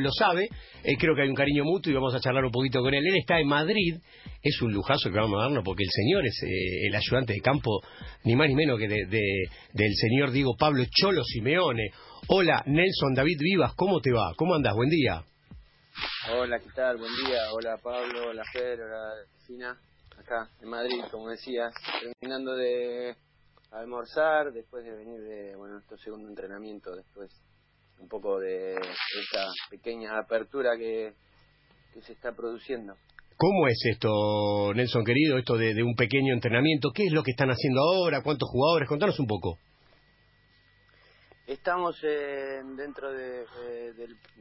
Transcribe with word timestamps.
lo 0.00 0.10
sabe, 0.12 0.48
eh, 0.84 0.96
creo 0.98 1.14
que 1.14 1.22
hay 1.22 1.28
un 1.28 1.34
cariño 1.34 1.64
mutuo 1.64 1.90
y 1.90 1.94
vamos 1.94 2.14
a 2.14 2.20
charlar 2.20 2.44
un 2.44 2.50
poquito 2.50 2.80
con 2.80 2.94
él. 2.94 3.06
Él 3.06 3.16
está 3.18 3.38
en 3.40 3.48
Madrid, 3.48 3.96
es 4.42 4.62
un 4.62 4.72
lujazo 4.72 5.10
que 5.10 5.16
vamos 5.16 5.38
a 5.38 5.44
darnos 5.44 5.64
porque 5.64 5.84
el 5.84 5.90
señor 5.90 6.26
es 6.26 6.42
eh, 6.42 6.86
el 6.88 6.94
ayudante 6.94 7.32
de 7.32 7.40
campo, 7.40 7.80
ni 8.24 8.36
más 8.36 8.48
ni 8.48 8.54
menos 8.54 8.78
que 8.78 8.88
de, 8.88 9.04
del 9.06 9.94
señor 9.94 10.30
Diego 10.30 10.56
Pablo 10.58 10.84
Cholo 10.90 11.22
Simeone. 11.24 11.90
Hola, 12.28 12.62
Nelson 12.66 13.14
David 13.14 13.38
Vivas, 13.40 13.74
¿cómo 13.74 14.00
te 14.00 14.12
va? 14.12 14.34
¿Cómo 14.36 14.54
andas? 14.54 14.74
Buen 14.74 14.90
día. 14.90 15.22
Hola, 16.30 16.58
¿qué 16.60 16.70
tal? 16.74 16.98
Buen 16.98 17.12
día. 17.24 17.52
Hola, 17.52 17.76
Pablo. 17.82 18.28
Hola, 18.30 18.42
Fer. 18.52 18.80
Hola, 18.80 19.14
Fina. 19.46 19.76
Acá, 20.18 20.50
en 20.60 20.68
Madrid, 20.68 21.00
como 21.10 21.30
decías, 21.30 21.72
terminando 22.00 22.54
de 22.54 23.16
almorzar, 23.70 24.52
después 24.52 24.84
de 24.84 24.92
venir 24.96 25.20
de, 25.20 25.56
bueno, 25.56 25.74
nuestro 25.74 25.96
segundo 25.98 26.28
entrenamiento, 26.28 26.94
después 26.94 27.30
un 27.98 28.08
poco 28.08 28.38
de 28.38 28.74
esta 28.74 29.46
pequeña 29.70 30.18
apertura 30.18 30.76
que, 30.76 31.12
que 31.92 32.02
se 32.02 32.12
está 32.12 32.32
produciendo. 32.32 32.94
¿Cómo 33.36 33.68
es 33.68 33.78
esto, 33.88 34.74
Nelson 34.74 35.04
querido, 35.04 35.38
esto 35.38 35.56
de, 35.56 35.80
un 35.84 35.94
pequeño 35.94 36.34
entrenamiento? 36.34 36.90
¿Qué 36.92 37.04
es 37.04 37.12
lo 37.12 37.22
que 37.22 37.30
están 37.30 37.50
haciendo 37.50 37.80
ahora? 37.82 38.22
¿Cuántos 38.22 38.48
jugadores? 38.50 38.88
Contanos 38.88 39.18
un 39.20 39.28
poco. 39.28 39.58
Estamos 41.46 42.00
dentro 42.02 43.12
de, 43.12 43.44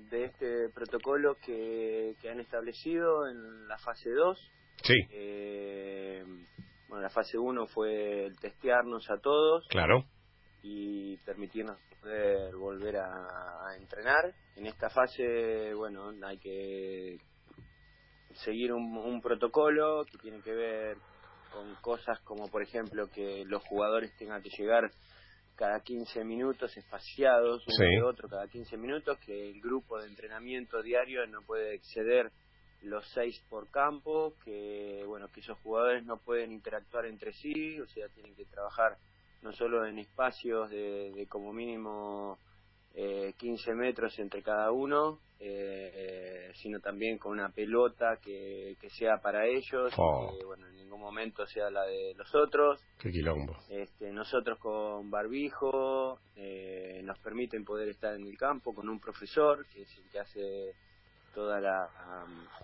de, 0.09 0.25
este 0.25 0.69
protocolo 0.73 1.35
que, 1.45 2.15
que, 2.19 2.29
han 2.29 2.39
establecido 2.39 3.27
en 3.27 3.67
la 3.67 3.77
fase 3.77 4.09
2. 4.09 4.51
Sí. 4.83 4.95
Eh, 5.11 6.23
bueno, 6.89 7.03
la 7.03 7.09
fase 7.09 7.37
1 7.37 7.67
fue 7.67 8.25
el 8.25 8.39
testearnos 8.39 9.09
a 9.11 9.19
todos. 9.19 9.65
Claro. 9.69 10.05
Y 10.63 11.17
permitirnos 11.17 11.79
poder 12.01 12.55
volver 12.55 12.97
a, 12.97 13.75
entrenar. 13.77 14.33
En 14.55 14.65
esta 14.65 14.89
fase, 14.89 15.73
bueno, 15.73 16.11
hay 16.25 16.37
que 16.39 17.17
seguir 18.33 18.73
un, 18.73 19.21
protocolo 19.21 20.05
que 20.05 20.17
tiene 20.17 20.41
que 20.41 20.53
ver 20.53 20.97
con 21.51 21.75
cosas 21.75 22.19
como, 22.21 22.49
por 22.49 22.61
ejemplo, 22.61 23.09
que 23.09 23.43
los 23.45 23.63
jugadores 23.63 24.15
tengan 24.17 24.41
que 24.41 24.49
llegar 24.49 24.91
cada 25.55 25.79
15 25.79 26.23
minutos 26.23 26.75
espaciados 26.77 27.65
uno 27.67 27.89
de 27.89 28.03
otro 28.03 28.29
cada 28.29 28.47
15 28.47 28.77
minutos, 28.77 29.17
que 29.25 29.49
el 29.49 29.59
grupo 29.59 29.99
de 29.99 30.07
entrenamiento 30.07 30.83
diario 30.83 31.25
no 31.25 31.41
puede 31.41 31.73
exceder 31.73 32.31
los 32.83 33.07
seis 33.13 33.41
por 33.49 33.69
campo, 33.71 34.35
que 34.45 35.03
bueno 35.07 35.27
que 35.29 35.39
esos 35.39 35.57
jugadores 35.59 36.05
no 36.05 36.17
pueden 36.17 36.51
interactuar 36.51 37.07
entre 37.07 37.33
sí, 37.33 37.79
o 37.79 37.87
sea 37.87 38.07
tienen 38.09 38.35
que 38.35 38.45
trabajar 38.45 38.97
no 39.41 39.51
solo 39.53 39.85
en 39.85 39.99
espacios 39.99 40.69
de, 40.69 41.25
como 41.29 41.53
mínimo 41.53 42.37
eh, 42.93 43.33
15 43.37 43.73
metros 43.73 44.17
entre 44.19 44.41
cada 44.41 44.71
uno, 44.71 45.19
eh, 45.39 46.51
sino 46.55 46.79
también 46.79 47.17
con 47.17 47.33
una 47.33 47.49
pelota 47.49 48.17
que, 48.21 48.75
que 48.81 48.89
sea 48.89 49.17
para 49.21 49.45
ellos, 49.45 49.93
oh. 49.97 50.35
que 50.37 50.43
bueno 50.45 50.67
en 50.67 50.75
ningún 50.75 50.99
momento 50.99 51.45
sea 51.45 51.69
la 51.69 51.83
de 51.83 52.13
los 52.15 52.33
otros. 52.33 52.83
Qué 52.97 53.11
quilombo. 53.11 53.55
Este, 53.69 54.11
nosotros 54.11 54.57
con 54.59 55.11
barbijo 55.11 56.19
eh, 56.35 57.01
nos 57.03 57.19
permiten 57.19 57.63
poder 57.63 57.89
estar 57.89 58.15
en 58.15 58.25
el 58.25 58.37
campo 58.37 58.73
con 58.73 58.89
un 58.89 58.99
profesor 58.99 59.67
que 59.67 59.83
es 59.83 59.97
el 59.97 60.09
que 60.09 60.19
hace 60.19 60.73
toda 61.35 61.61
la, 61.61 61.87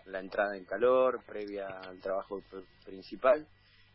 la 0.08 0.20
entrada 0.20 0.58
en 0.58 0.66
calor 0.66 1.22
previa 1.28 1.68
al 1.68 2.00
trabajo 2.00 2.42
principal. 2.84 3.46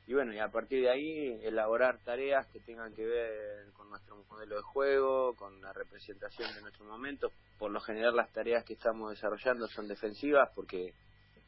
Y 0.08 0.14
bueno, 0.14 0.32
y 0.32 0.38
a 0.38 0.48
partir 0.48 0.80
de 0.80 0.90
ahí 0.90 1.38
elaborar 1.42 1.98
tareas 2.02 2.46
que 2.46 2.60
tengan 2.60 2.94
que 2.94 3.04
ver 3.04 3.70
con 3.74 3.90
nuestro 3.90 4.16
modelo 4.30 4.56
de 4.56 4.62
juego, 4.62 5.34
con 5.36 5.60
la 5.60 5.70
representación 5.74 6.50
de 6.54 6.62
nuestro 6.62 6.86
momento. 6.86 7.30
Por 7.58 7.70
lo 7.70 7.78
general 7.80 8.16
las 8.16 8.32
tareas 8.32 8.64
que 8.64 8.72
estamos 8.72 9.10
desarrollando 9.10 9.66
son 9.66 9.86
defensivas 9.86 10.48
porque 10.54 10.94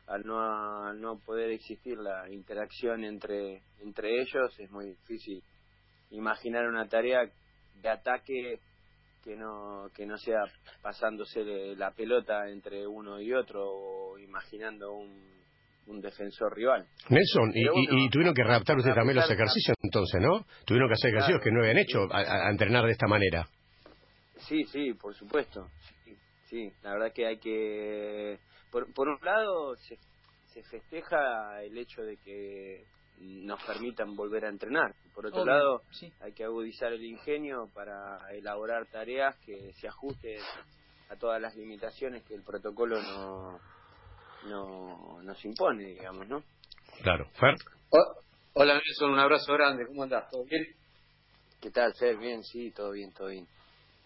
al 0.09 0.27
no, 0.27 0.85
al 0.89 1.01
no 1.01 1.19
poder 1.21 1.53
existir 1.53 1.97
la 1.97 2.29
interacción 2.29 3.03
entre, 3.03 3.63
entre 3.79 4.21
ellos 4.21 4.55
es 4.59 4.71
muy 4.71 4.89
difícil 4.89 5.43
imaginar 6.11 6.67
una 6.67 6.87
tarea 6.87 7.21
de 7.77 7.89
ataque 7.89 8.61
que 9.25 9.37
no 9.37 9.91
que 9.95 10.05
no 10.05 10.19
sea 10.19 10.45
pasándose 10.83 11.43
la 11.77 11.93
pelota 11.93 12.47
entre 12.51 12.87
uno 12.87 13.23
y 13.23 13.33
otro 13.33 13.65
o 13.67 14.19
imaginando 14.19 14.93
un, 14.93 15.40
un 15.91 16.01
defensor 16.01 16.55
rival. 16.55 16.87
Nelson, 17.09 17.53
y, 17.55 18.09
tuvieron 18.11 18.35
que 18.35 18.45
readaptar 18.45 18.77
ustedes 18.77 18.97
también 18.97 19.17
los 19.17 19.31
ejercicios 19.31 19.77
entonces, 19.83 20.21
¿no? 20.21 20.47
Tuvieron 20.65 20.89
que 20.89 20.95
hacer 20.95 21.11
ejercicios 21.11 21.43
que 21.43 21.51
no 21.51 21.61
habían 21.61 21.79
hecho 21.79 22.07
a, 22.11 22.51
entrenar 22.51 22.85
de 22.87 22.93
esta 22.93 23.07
manera. 23.07 23.47
Sí, 24.39 24.65
sí, 24.65 24.95
por 24.95 25.15
supuesto. 25.15 25.69
Sí, 26.45 26.73
la 26.83 26.93
verdad 26.93 27.13
que 27.13 27.27
hay 27.27 27.39
que... 27.39 28.39
Por, 28.71 28.93
por 28.95 29.09
un 29.09 29.19
lado, 29.23 29.77
se, 29.77 29.97
se 30.47 30.63
festeja 30.63 31.63
el 31.63 31.77
hecho 31.77 32.03
de 32.03 32.17
que 32.19 32.85
nos 33.21 33.63
permitan 33.65 34.15
volver 34.17 34.47
a 34.47 34.49
entrenar. 34.49 34.95
Por 35.15 35.27
otro 35.27 35.45
lado, 35.45 35.83
hay 36.21 36.33
que 36.33 36.45
agudizar 36.45 36.93
el 36.93 37.05
ingenio 37.05 37.69
para 37.75 38.19
elaborar 38.33 38.87
tareas 38.87 39.37
que 39.45 39.73
se 39.75 39.89
ajusten 39.89 40.41
a 41.11 41.17
todas 41.17 41.41
las 41.41 41.55
limitaciones 41.57 42.23
que 42.25 42.35
el 42.35 42.43
protocolo 42.43 43.01
no, 43.03 43.61
no 44.49 45.21
nos 45.23 45.45
impone, 45.45 45.85
digamos, 45.85 46.29
¿no? 46.29 46.43
Claro. 47.03 47.27
Fer. 47.39 47.55
hola 48.55 48.75
Nelson, 48.75 49.11
un 49.11 49.19
abrazo 49.19 49.53
grande. 49.55 49.87
¿Cómo 49.87 50.03
andás? 50.03 50.31
¿Todo 50.31 50.45
bien? 50.45 50.67
¿Qué 51.61 51.71
tal, 51.71 51.95
Fer? 51.95 52.17
Bien, 52.17 52.43
sí, 52.43 52.71
todo 52.71 52.93
bien, 52.93 53.13
todo 53.13 53.29
bien. 53.29 53.47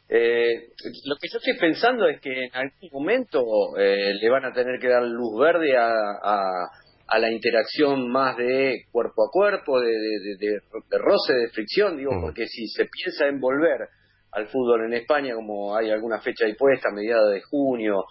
Eh, 0.09 0.69
lo 1.06 1.17
que 1.17 1.28
yo 1.33 1.39
estoy 1.39 1.56
pensando 1.59 2.06
es 2.09 2.21
que 2.21 2.45
en 2.45 2.55
algún 2.55 2.91
momento 2.93 3.43
eh, 3.78 4.12
le 4.21 4.31
van 4.31 4.45
a 4.45 4.53
tener 4.53 4.78
que 4.78 4.89
dar 4.89 5.03
luz 5.03 5.41
verde 5.41 5.77
a, 5.77 6.69
a 7.06 7.19
la 7.19 7.31
interacción 7.31 8.11
más 8.11 8.37
de 8.37 8.87
cuerpo 8.91 9.25
a 9.25 9.31
cuerpo, 9.31 9.81
de, 9.81 9.93
de, 10.39 10.61
roce, 10.99 11.34
de 11.34 11.49
fricción, 11.51 11.97
digo, 11.97 12.12
mm. 12.12 12.22
porque 12.22 12.47
si 12.47 12.66
se 12.69 12.87
piensa 12.87 13.27
en 13.27 13.41
volver 13.41 13.89
al 14.33 14.49
fútbol 14.49 14.87
en 14.87 14.95
España, 14.95 15.34
como 15.34 15.77
hay 15.77 15.91
alguna 15.91 16.21
fecha 16.21 16.47
dispuesta, 16.47 16.89
a 16.89 16.95
mediados 16.95 17.33
de 17.33 17.43
junio, 17.43 18.05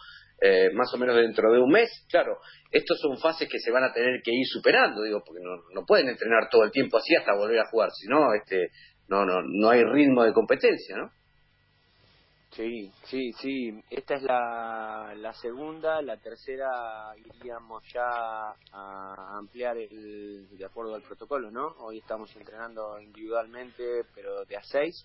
eh, 0.45 0.71
más 0.73 0.93
o 0.93 0.97
menos 0.97 1.15
dentro 1.15 1.53
de 1.53 1.59
un 1.61 1.69
mes, 1.69 1.89
claro, 2.09 2.37
estos 2.69 2.99
son 2.99 3.17
fases 3.17 3.47
que 3.47 3.59
se 3.59 3.71
van 3.71 3.85
a 3.85 3.93
tener 3.93 4.21
que 4.21 4.31
ir 4.33 4.45
superando, 4.45 5.01
digo, 5.01 5.23
porque 5.25 5.41
no, 5.41 5.55
no 5.73 5.85
pueden 5.85 6.09
entrenar 6.09 6.49
todo 6.51 6.65
el 6.65 6.71
tiempo 6.71 6.97
así 6.97 7.15
hasta 7.15 7.33
volver 7.33 7.59
a 7.59 7.69
jugar, 7.69 7.91
si 7.91 8.07
no, 8.07 8.33
este, 8.33 8.67
no, 9.07 9.25
no, 9.25 9.41
no 9.41 9.69
hay 9.69 9.85
ritmo 9.85 10.23
de 10.23 10.33
competencia, 10.33 10.97
¿no? 10.97 11.11
Sí, 12.51 12.91
sí, 13.05 13.31
sí. 13.39 13.81
Esta 13.89 14.15
es 14.15 14.23
la, 14.23 15.13
la 15.17 15.33
segunda. 15.33 16.03
La 16.03 16.17
tercera 16.17 17.15
iríamos 17.17 17.83
ya 17.91 18.53
a 18.71 19.37
ampliar 19.39 19.75
el, 19.77 20.47
de 20.55 20.65
acuerdo 20.65 20.93
al 20.93 21.01
protocolo, 21.01 21.49
¿no? 21.49 21.69
Hoy 21.79 21.97
estamos 21.97 22.35
entrenando 22.35 22.99
individualmente, 22.99 24.03
pero 24.13 24.45
de 24.45 24.55
a 24.55 24.61
seis. 24.61 25.03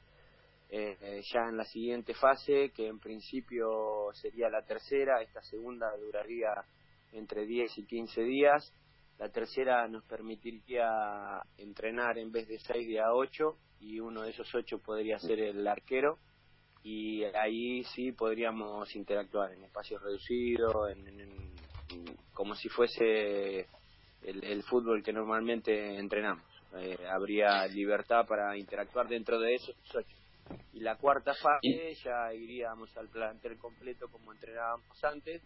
Eh, 0.71 1.23
ya 1.33 1.49
en 1.49 1.57
la 1.57 1.65
siguiente 1.65 2.13
fase, 2.15 2.71
que 2.71 2.87
en 2.87 2.99
principio 2.99 4.11
sería 4.13 4.51
la 4.51 4.63
tercera, 4.63 5.23
esta 5.23 5.41
segunda 5.43 5.97
duraría 5.97 6.53
entre 7.13 7.47
10 7.47 7.79
y 7.79 7.85
15 7.85 8.23
días. 8.23 8.73
La 9.19 9.31
tercera 9.31 9.89
nos 9.89 10.05
permitiría 10.05 11.41
entrenar 11.57 12.19
en 12.19 12.31
vez 12.31 12.47
de 12.49 12.59
seis 12.59 12.87
de 12.87 13.01
a 13.01 13.13
ocho 13.15 13.57
y 13.81 13.99
uno 13.99 14.23
de 14.23 14.31
esos 14.31 14.55
ocho 14.55 14.79
podría 14.79 15.19
ser 15.19 15.41
el 15.41 15.67
arquero 15.67 16.19
y 16.85 17.25
ahí 17.25 17.83
sí 17.85 18.13
podríamos 18.13 18.95
interactuar 18.95 19.53
en 19.53 19.65
espacios 19.65 20.01
reducidos, 20.03 20.91
en, 20.91 21.53
como 22.33 22.55
si 22.55 22.69
fuese 22.69 23.67
el, 24.23 24.63
fútbol 24.63 25.03
que 25.03 25.13
normalmente 25.13 25.97
entrenamos. 25.97 26.45
Eh, 26.77 26.99
habría 27.11 27.67
libertad 27.67 28.27
para 28.27 28.57
interactuar 28.57 29.09
dentro 29.09 29.41
de 29.41 29.55
esos 29.55 29.75
ocho. 29.95 30.18
Y 30.73 30.81
la 30.81 30.97
cuarta 30.97 31.35
fase 31.35 31.95
ya 32.05 32.33
iríamos 32.33 32.97
al 32.97 33.09
plantel 33.09 33.59
completo 33.59 34.09
como 34.11 34.33
entrenábamos 34.33 35.05
antes, 35.05 35.43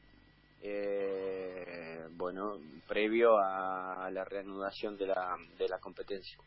eh, 0.63 2.07
bueno, 2.13 2.59
previo 2.87 3.37
a 3.39 4.09
la 4.13 4.25
reanudación 4.25 4.97
de 4.97 5.07
la, 5.07 5.37
de 5.59 5.69
la 5.69 5.79
competencia. 5.79 6.39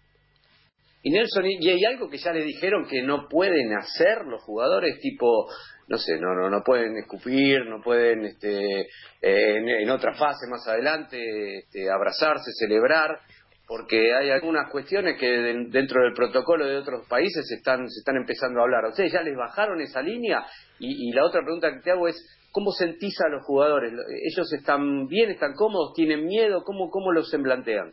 Y 1.06 1.12
Nelson, 1.12 1.46
¿y 1.46 1.70
hay 1.70 1.86
algo 1.86 2.10
que 2.10 2.18
ya 2.18 2.34
le 2.34 2.44
dijeron 2.44 2.88
que 2.90 3.04
no 3.04 3.28
pueden 3.30 3.72
hacer 3.78 4.26
los 4.26 4.42
jugadores? 4.42 5.00
Tipo, 5.00 5.48
no 5.88 6.00
sé, 6.00 6.18
no 6.20 6.34
no, 6.34 6.50
no 6.50 6.64
pueden 6.64 6.98
escupir, 6.98 7.64
no 7.68 7.80
pueden 7.80 8.26
este, 8.26 8.88
en, 9.22 9.90
otra 9.92 10.16
fase 10.16 10.48
más 10.50 10.68
adelante 10.68 11.60
este, 11.60 11.92
abrazarse, 11.92 12.50
celebrar, 12.58 13.20
porque 13.68 14.14
hay 14.14 14.30
algunas 14.30 14.70
cuestiones 14.72 15.20
que 15.20 15.28
dentro 15.28 16.04
del 16.04 16.14
protocolo 16.14 16.66
de 16.66 16.78
otros 16.78 17.08
países 17.08 17.48
se 17.48 17.56
están, 17.56 17.90
se 17.90 18.00
están 18.00 18.18
empezando 18.18 18.60
a 18.60 18.64
hablar. 18.64 18.86
¿Ustedes 18.86 19.12
ya 19.12 19.22
les 19.22 19.36
bajaron 19.36 19.82
esa 19.82 20.02
línea? 20.02 20.46
Y, 20.80 21.10
y 21.10 21.12
la 21.14 21.26
otra 21.26 21.42
pregunta 21.42 21.72
que 21.72 21.80
te 21.80 21.92
hago 21.92 22.08
es, 22.08 22.16
¿cómo 22.52 22.72
sentís 22.72 23.20
a 23.22 23.30
los 23.30 23.44
jugadores? 23.44 23.92
¿Ellos 23.92 24.54
están 24.54 25.08
bien, 25.08 25.32
están 25.32 25.54
cómodos, 25.54 25.94
tienen 25.96 26.26
miedo? 26.26 26.64
¿Cómo, 26.64 26.90
cómo 26.90 27.12
los 27.12 27.30
se 27.30 27.40
plantean? 27.40 27.92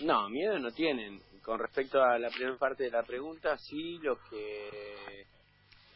No, 0.00 0.30
miedo 0.30 0.58
no 0.58 0.70
tienen 0.70 1.20
con 1.42 1.58
respecto 1.58 2.02
a 2.02 2.18
la 2.18 2.28
primera 2.30 2.56
parte 2.56 2.84
de 2.84 2.90
la 2.90 3.02
pregunta, 3.02 3.56
sí, 3.58 3.98
lo 4.02 4.16
que 4.30 5.24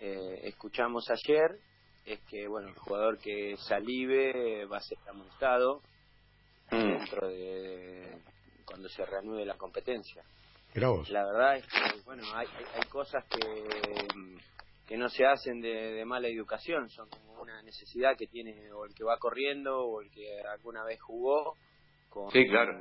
eh, 0.01 0.41
escuchamos 0.45 1.09
ayer 1.11 1.59
es 2.05 2.21
que, 2.29 2.49
bueno, 2.49 2.69
el 2.69 2.75
jugador 2.75 3.19
que 3.19 3.57
salive 3.59 4.67
va 4.67 4.79
a 4.79 4.81
ser 4.81 4.99
amonestado 5.09 5.81
mm. 6.71 6.77
dentro 6.77 7.29
de, 7.29 8.19
cuando 8.65 8.89
se 8.89 9.05
reanude 9.05 9.45
la 9.45 9.57
competencia. 9.57 10.23
La 11.11 11.25
verdad 11.25 11.57
es 11.57 11.67
que, 11.67 12.03
bueno, 12.05 12.25
hay, 12.35 12.49
hay 12.75 12.89
cosas 12.89 13.25
que, 13.27 13.39
que 14.87 14.97
no 14.97 15.09
se 15.09 15.25
hacen 15.25 15.61
de, 15.61 16.05
mala 16.05 16.29
educación, 16.29 16.89
son 16.91 17.09
como 17.09 17.41
una 17.43 17.63
necesidad 17.63 18.17
que 18.17 18.27
tiene 18.27 18.73
o 18.73 18.85
el 18.85 18.95
que 18.95 19.05
va 19.05 19.19
corriendo 19.19 19.79
o 19.79 20.01
el 20.01 20.11
que 20.11 20.41
alguna 20.43 20.85
vez 20.85 21.01
jugó 21.01 21.57
con, 22.09 22.31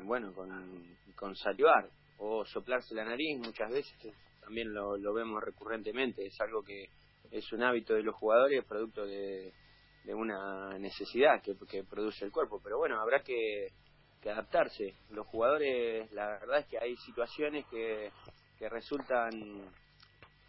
bueno, 0.06 0.34
con, 0.34 0.98
con 1.16 1.36
salivar 1.36 1.90
o 2.18 2.46
soplarse 2.46 2.96
la 2.96 3.06
nariz 3.06 3.38
muchas 3.40 3.72
veces, 3.72 4.16
también 4.42 4.74
lo, 4.74 4.98
lo 4.98 5.14
vemos 5.14 5.44
recurrentemente, 5.44 6.26
es 6.26 6.40
algo 6.42 6.64
que 6.64 6.90
es 7.32 7.52
un 7.52 7.64
hábito 7.64 7.94
de 7.94 8.04
los 8.04 8.16
jugadores, 8.16 8.64
producto 8.66 9.06
de, 9.06 9.54
de 10.04 10.14
una 10.14 10.78
necesidad 10.78 11.42
que, 11.42 11.56
que 11.68 11.84
produce 11.84 12.26
el 12.26 12.32
cuerpo, 12.32 12.60
pero 12.64 12.78
bueno, 12.78 13.00
habrá 13.00 13.22
que 13.24 13.70
que 14.24 14.31
adaptarse. 14.31 14.96
Los 15.12 15.28
jugadores, 15.28 16.12
la 16.14 16.40
verdad 16.40 16.60
es 16.60 16.68
que 16.68 16.80
hay 16.80 16.96
situaciones 16.98 17.66
que, 17.68 18.10
que 18.58 18.70
resultan 18.70 19.31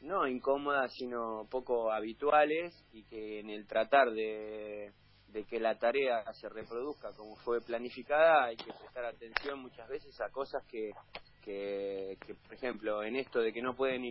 no 0.00 0.26
incómodas, 0.26 0.92
sino 0.94 1.46
poco 1.50 1.90
habituales 1.90 2.72
y 2.92 3.02
que 3.04 3.40
en 3.40 3.50
el 3.50 3.66
tratar 3.66 4.12
de, 4.12 4.92
de 5.28 5.44
que 5.44 5.58
la 5.58 5.78
tarea 5.78 6.22
se 6.34 6.48
reproduzca 6.48 7.10
como 7.16 7.34
fue 7.36 7.60
planificada 7.60 8.44
hay 8.44 8.56
que 8.56 8.72
prestar 8.72 9.06
atención 9.06 9.60
muchas 9.60 9.88
veces 9.88 10.18
a 10.20 10.30
cosas 10.30 10.62
que, 10.66 10.90
que, 11.42 12.16
que 12.24 12.34
por 12.34 12.54
ejemplo, 12.54 13.02
en 13.02 13.16
esto 13.16 13.40
de 13.40 13.52
que 13.52 13.62
no 13.62 13.74
pueden 13.74 14.04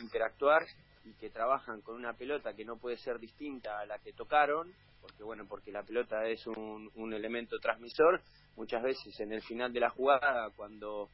interactuar 0.00 0.62
y 1.04 1.12
que 1.14 1.30
trabajan 1.30 1.82
con 1.82 1.96
una 1.96 2.14
pelota 2.14 2.54
que 2.54 2.64
no 2.64 2.76
puede 2.76 2.96
ser 2.96 3.18
distinta 3.18 3.78
a 3.78 3.86
la 3.86 3.98
que 3.98 4.12
tocaron, 4.12 4.72
porque 5.00 5.22
bueno, 5.22 5.44
porque 5.46 5.70
la 5.70 5.82
pelota 5.82 6.26
es 6.26 6.46
un, 6.46 6.90
un 6.94 7.12
elemento 7.12 7.58
transmisor, 7.58 8.22
muchas 8.56 8.82
veces 8.82 9.18
en 9.20 9.32
el 9.32 9.42
final 9.42 9.72
de 9.72 9.80
la 9.80 9.90
jugada, 9.90 10.50
cuando 10.56 11.10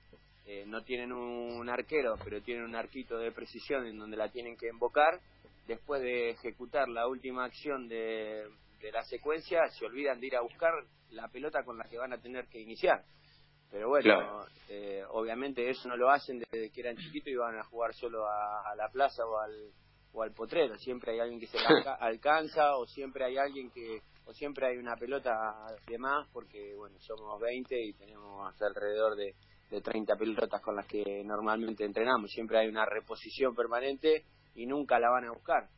eh, 0.46 0.64
no 0.66 0.82
tienen 0.82 1.12
un 1.12 1.68
arquero, 1.68 2.16
pero 2.22 2.40
tienen 2.42 2.64
un 2.64 2.76
arquito 2.76 3.18
de 3.18 3.32
precisión 3.32 3.86
en 3.86 3.98
donde 3.98 4.16
la 4.16 4.28
tienen 4.28 4.56
que 4.56 4.68
invocar, 4.68 5.20
después 5.66 6.02
de 6.02 6.30
ejecutar 6.30 6.88
la 6.88 7.06
última 7.06 7.44
acción 7.44 7.88
de, 7.88 8.48
de 8.80 8.92
la 8.92 9.02
secuencia, 9.04 9.68
se 9.70 9.86
olvidan 9.86 10.20
de 10.20 10.28
ir 10.28 10.36
a 10.36 10.40
buscar 10.40 10.72
la 11.10 11.28
pelota 11.28 11.62
con 11.64 11.78
la 11.78 11.84
que 11.84 11.98
van 11.98 12.12
a 12.12 12.18
tener 12.18 12.46
que 12.46 12.60
iniciar. 12.60 13.04
Pero 13.70 13.88
bueno, 13.88 14.44
eh, 14.68 15.04
obviamente 15.10 15.68
eso 15.68 15.88
no 15.88 15.96
lo 15.96 16.10
hacen 16.10 16.38
desde 16.38 16.70
que 16.70 16.80
eran 16.80 16.96
chiquitos 16.96 17.28
y 17.28 17.36
van 17.36 17.58
a 17.58 17.64
jugar 17.64 17.94
solo 17.94 18.26
a, 18.26 18.74
la 18.76 18.88
plaza 18.88 19.24
o 19.24 19.38
al, 19.38 19.72
o 20.12 20.22
al 20.22 20.32
potrero. 20.32 20.76
Siempre 20.78 21.12
hay 21.12 21.20
alguien 21.20 21.40
que 21.40 21.46
se 21.46 21.58
alcanza 22.00 22.76
o 22.76 22.86
siempre 22.86 23.24
hay 23.24 23.36
alguien 23.36 23.70
que 23.70 24.02
siempre 24.32 24.66
hay 24.66 24.76
una 24.76 24.96
pelota 24.96 25.66
de 25.86 25.98
más 25.98 26.28
porque, 26.32 26.74
bueno, 26.76 26.96
somos 27.00 27.40
20 27.40 27.80
y 27.80 27.92
tenemos 27.94 28.54
alrededor 28.60 29.16
de, 29.16 29.34
de 29.70 29.80
30 29.80 30.16
pelotas 30.16 30.60
con 30.60 30.76
las 30.76 30.86
que 30.86 31.22
normalmente 31.24 31.84
entrenamos. 31.84 32.30
Siempre 32.30 32.58
hay 32.58 32.68
una 32.68 32.84
reposición 32.84 33.54
permanente 33.54 34.24
y 34.54 34.66
nunca 34.66 34.98
la 34.98 35.10
van 35.10 35.24
a 35.26 35.32
buscar. 35.32 35.68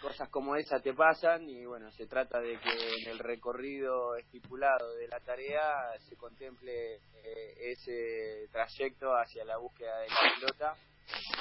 Cosas 0.00 0.28
como 0.28 0.56
esa 0.56 0.80
te 0.80 0.92
pasan 0.92 1.48
y 1.48 1.64
bueno, 1.64 1.90
se 1.92 2.06
trata 2.06 2.40
de 2.40 2.58
que 2.58 3.02
en 3.02 3.08
el 3.10 3.18
recorrido 3.18 4.14
estipulado 4.16 4.94
de 4.96 5.08
la 5.08 5.20
tarea 5.20 5.98
se 6.08 6.16
contemple 6.16 6.96
eh, 6.96 7.54
ese 7.72 8.48
trayecto 8.52 9.16
hacia 9.16 9.44
la 9.44 9.56
búsqueda 9.56 9.98
de 10.00 10.08
la 10.08 10.34
pelota 10.38 10.76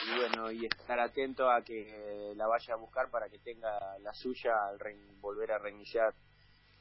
y 0.08 0.20
bueno 0.20 0.52
y 0.52 0.66
estar 0.66 1.00
atento 1.00 1.50
a 1.50 1.62
que 1.64 2.34
la 2.36 2.48
vaya 2.48 2.74
a 2.74 2.78
buscar 2.78 3.10
para 3.10 3.30
que 3.30 3.40
tenga 3.40 3.98
la 4.00 4.14
suya 4.14 4.52
al 4.68 4.80
volver 5.20 5.52
a 5.52 5.58
reiniciar 5.58 6.14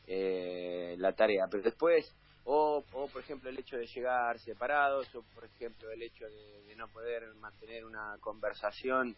eh, 0.06 0.94
la 0.98 1.12
tarea. 1.12 1.46
Pero 1.50 1.62
después 1.62 2.14
o, 2.44 2.84
o 2.92 3.08
por 3.08 3.22
ejemplo 3.22 3.48
el 3.48 3.58
hecho 3.58 3.76
de 3.76 3.86
llegar 3.86 4.38
separados 4.38 5.12
o 5.14 5.22
por 5.34 5.44
ejemplo 5.44 5.90
el 5.90 6.02
hecho 6.02 6.26
de, 6.26 6.74
no 6.76 6.88
poder 6.88 7.32
mantener 7.36 7.84
una 7.84 8.18
conversación 8.20 9.14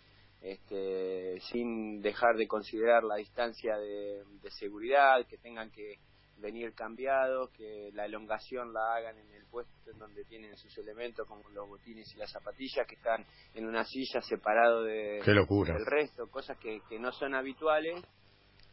este, 0.46 1.40
sin 1.40 2.00
dejar 2.00 2.36
de 2.36 2.46
considerar 2.46 3.02
la 3.04 3.16
distancia 3.16 3.76
de 3.76 4.50
seguridad 4.50 5.26
que 5.26 5.38
tengan 5.38 5.70
que 5.70 5.98
venir 6.38 6.74
cambiados, 6.74 7.50
que 7.50 7.90
la 7.94 8.04
elongación 8.04 8.72
la 8.72 8.94
hagan 8.94 9.18
en 9.18 9.32
el 9.32 9.44
puesto 9.46 9.90
en 9.90 9.98
donde 9.98 10.24
tienen 10.24 10.56
sus 10.56 10.76
elementos 10.78 11.26
como 11.26 11.48
los 11.50 11.68
botines 11.68 12.12
y 12.14 12.18
las 12.18 12.30
zapatillas, 12.30 12.86
que 12.86 12.96
están 12.96 13.24
en 13.54 13.66
una 13.66 13.84
silla 13.84 14.20
separado 14.20 14.84
de, 14.84 15.22
del 15.24 15.86
resto, 15.86 16.30
cosas 16.30 16.58
que, 16.58 16.80
que 16.88 16.98
no 16.98 17.12
son 17.12 17.34
habituales, 17.34 18.04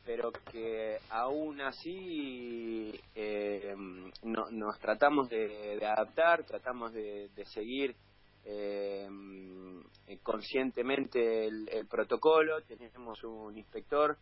pero 0.05 0.31
que 0.51 0.97
aún 1.09 1.61
así 1.61 2.99
eh, 3.15 3.73
no, 4.23 4.51
nos 4.51 4.77
tratamos 4.79 5.29
de, 5.29 5.79
adaptar, 5.85 6.43
tratamos 6.43 6.93
de, 6.93 7.29
seguir 7.45 7.95
eh, 8.45 9.07
conscientemente 10.21 11.47
el 11.47 11.87
protocolo, 11.89 12.61
tenemos 12.63 13.23
un 13.23 13.57
inspector 13.57 14.17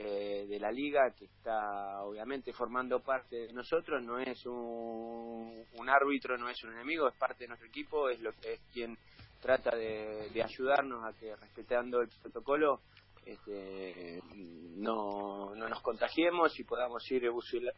eh, 0.00 0.46
de 0.48 0.60
la 0.60 0.70
liga 0.70 1.10
que 1.10 1.24
está 1.24 2.02
obviamente 2.02 2.52
formando 2.52 3.00
parte 3.00 3.48
de 3.48 3.52
nosotros, 3.52 4.00
no 4.00 4.20
es 4.20 4.46
un, 4.46 5.88
árbitro, 5.88 6.38
no 6.38 6.48
es 6.48 6.62
un 6.62 6.72
enemigo, 6.72 7.08
es 7.08 7.16
parte 7.16 7.44
de 7.44 7.48
nuestro 7.48 7.66
equipo, 7.66 8.08
es 8.08 8.20
lo 8.20 8.30
es 8.30 8.60
quien 8.72 8.96
trata 9.40 9.74
de, 9.74 10.30
ayudarnos 10.40 11.04
a 11.04 11.18
que 11.18 11.34
respetando 11.34 12.00
el 12.00 12.08
protocolo 12.22 12.80
este, 13.26 14.22
no, 14.76 15.52
no 15.56 15.68
nos 15.68 15.82
contagiemos 15.82 16.56
y 16.60 16.62
podamos 16.62 17.02
ir 17.10 17.24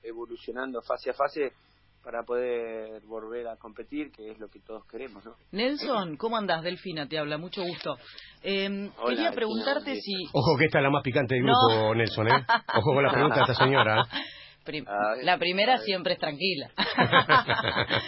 evolucionando 0.02 0.82
fase 0.82 1.10
a 1.10 1.14
fase 1.14 1.54
para 2.02 2.22
poder 2.22 3.02
volver 3.02 3.48
a 3.48 3.56
competir, 3.56 4.10
que 4.10 4.30
es 4.30 4.38
lo 4.38 4.48
que 4.48 4.60
todos 4.60 4.84
queremos, 4.86 5.24
¿no? 5.24 5.34
Nelson, 5.52 6.16
¿cómo 6.16 6.36
andás? 6.36 6.62
Delfina 6.62 7.08
te 7.08 7.18
habla, 7.18 7.38
mucho 7.38 7.62
gusto. 7.62 7.96
Eh, 8.42 8.90
quería 9.06 9.32
preguntarte 9.32 9.94
si... 9.96 10.14
Ojo 10.32 10.56
que 10.58 10.66
esta 10.66 10.78
es 10.78 10.84
la 10.84 10.90
más 10.90 11.02
picante 11.02 11.34
del 11.34 11.44
grupo, 11.44 11.94
Nelson, 11.94 12.28
¿eh? 12.28 12.46
Ojo 12.74 12.94
con 12.94 13.02
la 13.02 13.12
pregunta 13.12 13.36
de 13.36 13.42
esta 13.42 13.54
señora. 13.54 14.02
Ah, 14.86 15.14
la 15.22 15.38
primera 15.38 15.78
siempre 15.78 16.14
es 16.14 16.20
tranquila. 16.20 16.70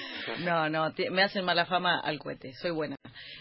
no, 0.45 0.69
no, 0.69 0.93
me 1.11 1.23
hacen 1.23 1.45
mala 1.45 1.67
fama 1.67 2.01
al 2.01 2.19
cohete, 2.19 2.53
soy 2.55 2.71
buena. 2.71 2.97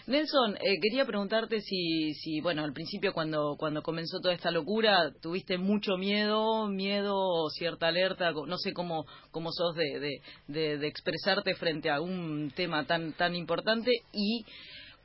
Nelson, 0.06 0.56
eh, 0.56 0.78
quería 0.80 1.04
preguntarte 1.04 1.60
si, 1.60 2.14
si, 2.14 2.40
bueno, 2.40 2.62
al 2.64 2.72
principio 2.72 3.12
cuando, 3.12 3.56
cuando 3.58 3.82
comenzó 3.82 4.20
toda 4.20 4.34
esta 4.34 4.50
locura, 4.50 5.12
tuviste 5.20 5.58
mucho 5.58 5.96
miedo, 5.96 6.68
miedo, 6.68 7.48
cierta 7.50 7.88
alerta, 7.88 8.32
no 8.32 8.58
sé 8.58 8.72
cómo, 8.72 9.06
cómo 9.30 9.50
sos 9.52 9.74
de, 9.76 10.20
de, 10.48 10.78
de, 10.78 10.86
expresarte 10.86 11.54
frente 11.54 11.90
a 11.90 12.00
un 12.00 12.52
tema 12.54 12.84
tan, 12.84 13.12
tan 13.12 13.34
importante 13.34 13.90
y 14.12 14.44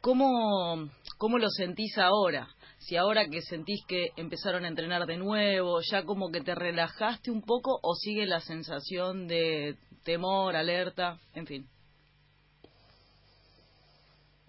cómo, 0.02 0.90
cómo 1.18 1.38
lo 1.38 1.50
sentís 1.50 1.98
ahora 1.98 2.48
si 2.88 2.96
ahora 2.96 3.28
que 3.28 3.42
sentís 3.42 3.84
que 3.86 4.12
empezaron 4.16 4.64
a 4.64 4.70
entrenar 4.70 5.06
de 5.08 5.18
nuevo, 5.18 5.82
ya 5.92 6.04
como 6.04 6.32
que 6.32 6.40
te 6.40 6.56
relajaste 6.56 7.30
un 7.30 7.42
poco 7.42 7.78
o 7.84 7.94
sigue 7.96 8.26
la 8.26 8.40
sensación 8.40 9.28
de 9.28 9.76
temor, 10.06 10.56
alerta, 10.56 11.20
en 11.34 11.46
fin. 11.46 11.68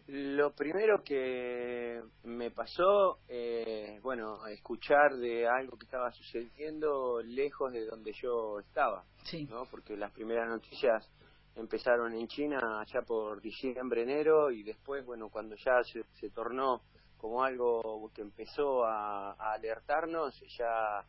Lo 0.07 0.53
primero 0.53 1.03
que 1.03 2.01
me 2.23 2.53
pasó, 2.53 3.19
eh, 3.29 3.99
bueno, 4.05 4.47
escuchar 4.47 5.17
de 5.17 5.49
algo 5.49 5.77
que 5.77 5.87
estaba 5.87 6.13
sucediendo 6.13 7.21
lejos 7.21 7.73
de 7.73 7.87
donde 7.87 8.13
yo 8.23 8.61
estaba, 8.61 9.05
sí. 9.25 9.47
¿no? 9.51 9.65
Porque 9.69 9.97
las 9.97 10.13
primeras 10.13 10.49
noticias 10.49 11.11
empezaron 11.57 12.15
en 12.15 12.29
China 12.29 12.81
allá 12.81 13.03
por 13.05 13.41
diciembre, 13.41 14.05
enero 14.05 14.53
y 14.53 14.63
después, 14.63 15.05
bueno, 15.05 15.29
cuando 15.29 15.57
ya 15.57 15.83
se, 15.83 16.05
se 16.21 16.31
tornó 16.31 16.83
como 17.19 17.43
algo 17.43 18.11
que 18.15 18.23
empezó 18.23 18.85
a, 18.85 19.33
alertarnos, 19.53 20.41
ya 20.57 21.05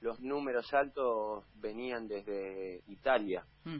los 0.00 0.20
números 0.20 0.72
altos 0.72 1.44
venían 1.54 2.08
desde 2.08 2.82
Italia. 2.88 3.44
Mm. 3.64 3.78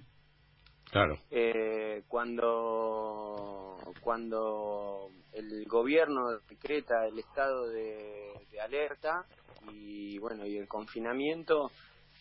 Claro. 0.90 1.18
Eh, 1.30 2.02
cuando 2.08 3.76
cuando 4.00 5.10
el 5.32 5.64
gobierno 5.66 6.38
decreta 6.49 7.06
el 7.06 7.18
estado 7.18 7.68
de, 7.68 8.32
alerta 8.60 9.25
y 9.72 10.18
bueno 10.18 10.44
y 10.44 10.56
el 10.58 10.68
confinamiento 10.68 11.70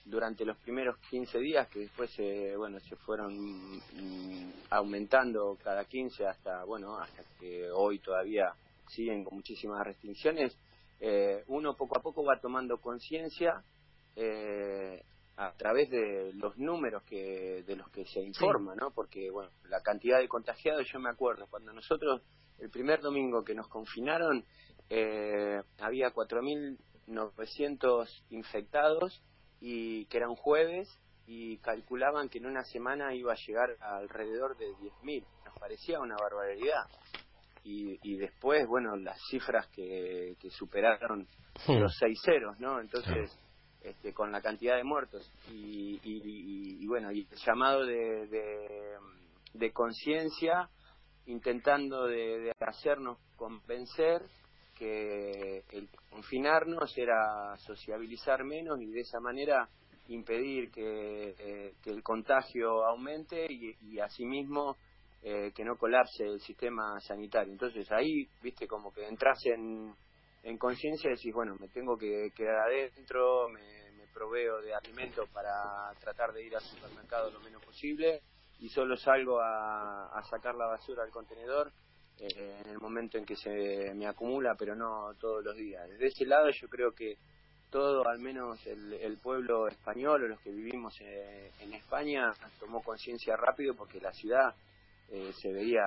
durante 0.05 0.45
los 0.45 0.55
primeros 0.57 0.97
15 1.09 1.39
días 1.39 1.67
que 1.67 1.79
después 1.79 2.09
se 2.11 2.55
bueno 2.55 2.79
se 2.79 2.95
fueron 2.95 3.35
mm, 3.35 4.51
aumentando 4.69 5.57
cada 5.61 5.83
15 5.83 6.25
hasta 6.27 6.63
bueno 6.63 6.97
hasta 6.97 7.23
que 7.39 7.69
hoy 7.71 7.99
todavía 7.99 8.53
siguen 8.89 9.23
con 9.23 9.35
muchísimas 9.37 9.85
restricciones, 9.85 10.57
eh, 10.99 11.43
uno 11.47 11.75
poco 11.75 11.97
a 11.97 12.01
poco 12.01 12.23
va 12.23 12.39
tomando 12.39 12.79
conciencia 12.79 13.63
eh, 14.15 15.03
a 15.37 15.53
través 15.53 15.89
de 15.89 16.33
los 16.33 16.57
números 16.57 17.03
que 17.03 17.63
de 17.65 17.75
los 17.75 17.89
que 17.89 18.05
se 18.05 18.21
informa, 18.21 18.75
¿no? 18.75 18.91
Porque 18.91 19.29
bueno, 19.31 19.49
la 19.69 19.81
cantidad 19.81 20.19
de 20.19 20.27
contagiados, 20.27 20.87
yo 20.91 20.99
me 20.99 21.09
acuerdo 21.09 21.47
cuando 21.49 21.71
nosotros 21.71 22.21
el 22.57 22.69
primer 22.69 22.99
domingo 22.99 23.43
que 23.45 23.55
nos 23.55 23.69
confinaron 23.69 24.43
eh, 24.89 25.61
había 25.77 26.13
4.000 26.13 26.77
900 27.09 28.23
infectados 28.29 29.21
y 29.59 30.05
que 30.05 30.17
era 30.17 30.29
un 30.29 30.35
jueves 30.35 30.87
y 31.25 31.57
calculaban 31.57 32.29
que 32.29 32.37
en 32.37 32.45
una 32.45 32.63
semana 32.63 33.13
iba 33.13 33.33
a 33.33 33.37
llegar 33.47 33.75
alrededor 33.81 34.57
de 34.57 34.67
10.000. 34.75 35.25
Nos 35.45 35.59
parecía 35.59 35.99
una 35.99 36.15
barbaridad. 36.15 36.85
Y, 37.63 37.99
y 38.03 38.17
después, 38.17 38.67
bueno, 38.67 38.95
las 38.97 39.19
cifras 39.29 39.67
que, 39.69 40.35
que 40.39 40.49
superaron 40.51 41.27
Hmm. 41.67 41.73
los 41.79 41.95
seis 41.99 42.19
ceros, 42.23 42.59
¿no? 42.59 42.79
Entonces, 42.81 43.39
este, 43.81 44.13
con 44.13 44.31
la 44.31 44.41
cantidad 44.41 44.75
de 44.77 44.83
muertos 44.83 45.33
y, 45.45 45.99
y, 46.03 46.21
y- 46.23 46.83
y 46.83 46.87
bueno, 46.87 47.11
y 47.11 47.27
el 47.31 47.37
llamado 47.45 47.85
de, 47.85 48.27
de, 48.27 48.97
de 49.53 49.71
conciencia 49.71 50.69
intentando 51.25 52.05
de, 52.07 52.39
de 52.39 52.53
hacernos 52.61 53.19
convencer 53.35 54.29
que 54.75 55.63
el 55.69 55.89
confinarnos 56.09 56.97
era 56.97 57.55
sociabilizar 57.57 58.43
menos 58.43 58.79
y 58.81 58.87
de 58.87 59.01
esa 59.01 59.19
manera 59.19 59.69
impedir 60.07 60.71
que, 60.71 61.35
eh, 61.37 61.75
que 61.81 61.91
el 61.91 62.01
contagio 62.03 62.85
aumente 62.85 63.45
y, 63.51 63.75
y 63.81 63.99
asimismo 63.99 64.77
eh, 65.21 65.51
que 65.53 65.63
no 65.63 65.77
colapse 65.77 66.23
el 66.23 66.39
sistema 66.39 66.99
sanitario. 67.01 67.51
Entonces 67.51 67.91
ahí, 67.91 68.27
viste, 68.41 68.67
como 68.67 68.93
que 68.93 69.07
entras 69.07 69.45
en, 69.45 69.93
en 70.43 70.57
conciencia 70.57 71.09
y 71.09 71.15
decís, 71.15 71.33
bueno, 71.33 71.55
me 71.59 71.67
tengo 71.69 71.97
que 71.97 72.31
quedar 72.35 72.67
adentro, 72.67 73.49
me, 73.49 73.91
me 73.97 74.07
proveo 74.13 74.61
de 74.61 74.73
alimentos 74.73 75.27
para 75.29 75.93
tratar 75.99 76.31
de 76.33 76.45
ir 76.45 76.55
al 76.55 76.61
supermercado 76.61 77.31
lo 77.31 77.39
menos 77.41 77.63
posible 77.63 78.21
y 78.59 78.69
solo 78.69 78.97
salgo 78.97 79.39
a, 79.39 80.07
a 80.07 80.23
sacar 80.23 80.55
la 80.55 80.67
basura 80.67 81.03
al 81.03 81.11
contenedor 81.11 81.71
eh, 82.19 82.61
en 82.63 82.71
el 82.71 82.79
momento 82.79 83.17
en 83.17 83.25
que 83.25 83.35
se 83.35 83.93
me 83.95 84.07
acumula, 84.07 84.55
pero 84.57 84.75
no 84.75 85.13
todos 85.19 85.43
los 85.43 85.55
días. 85.55 85.87
Desde 85.89 86.07
ese 86.07 86.25
lado 86.25 86.49
yo 86.49 86.67
creo 86.67 86.93
que 86.93 87.17
todo, 87.69 88.07
al 88.07 88.19
menos 88.19 88.65
el, 88.65 88.93
el 88.93 89.17
pueblo 89.17 89.67
español 89.67 90.23
o 90.23 90.27
los 90.27 90.39
que 90.41 90.51
vivimos 90.51 90.99
eh, 91.01 91.51
en 91.59 91.73
España, 91.73 92.33
tomó 92.59 92.81
conciencia 92.81 93.37
rápido 93.37 93.75
porque 93.75 94.01
la 94.01 94.11
ciudad 94.11 94.53
eh, 95.11 95.31
se 95.41 95.51
veía 95.53 95.83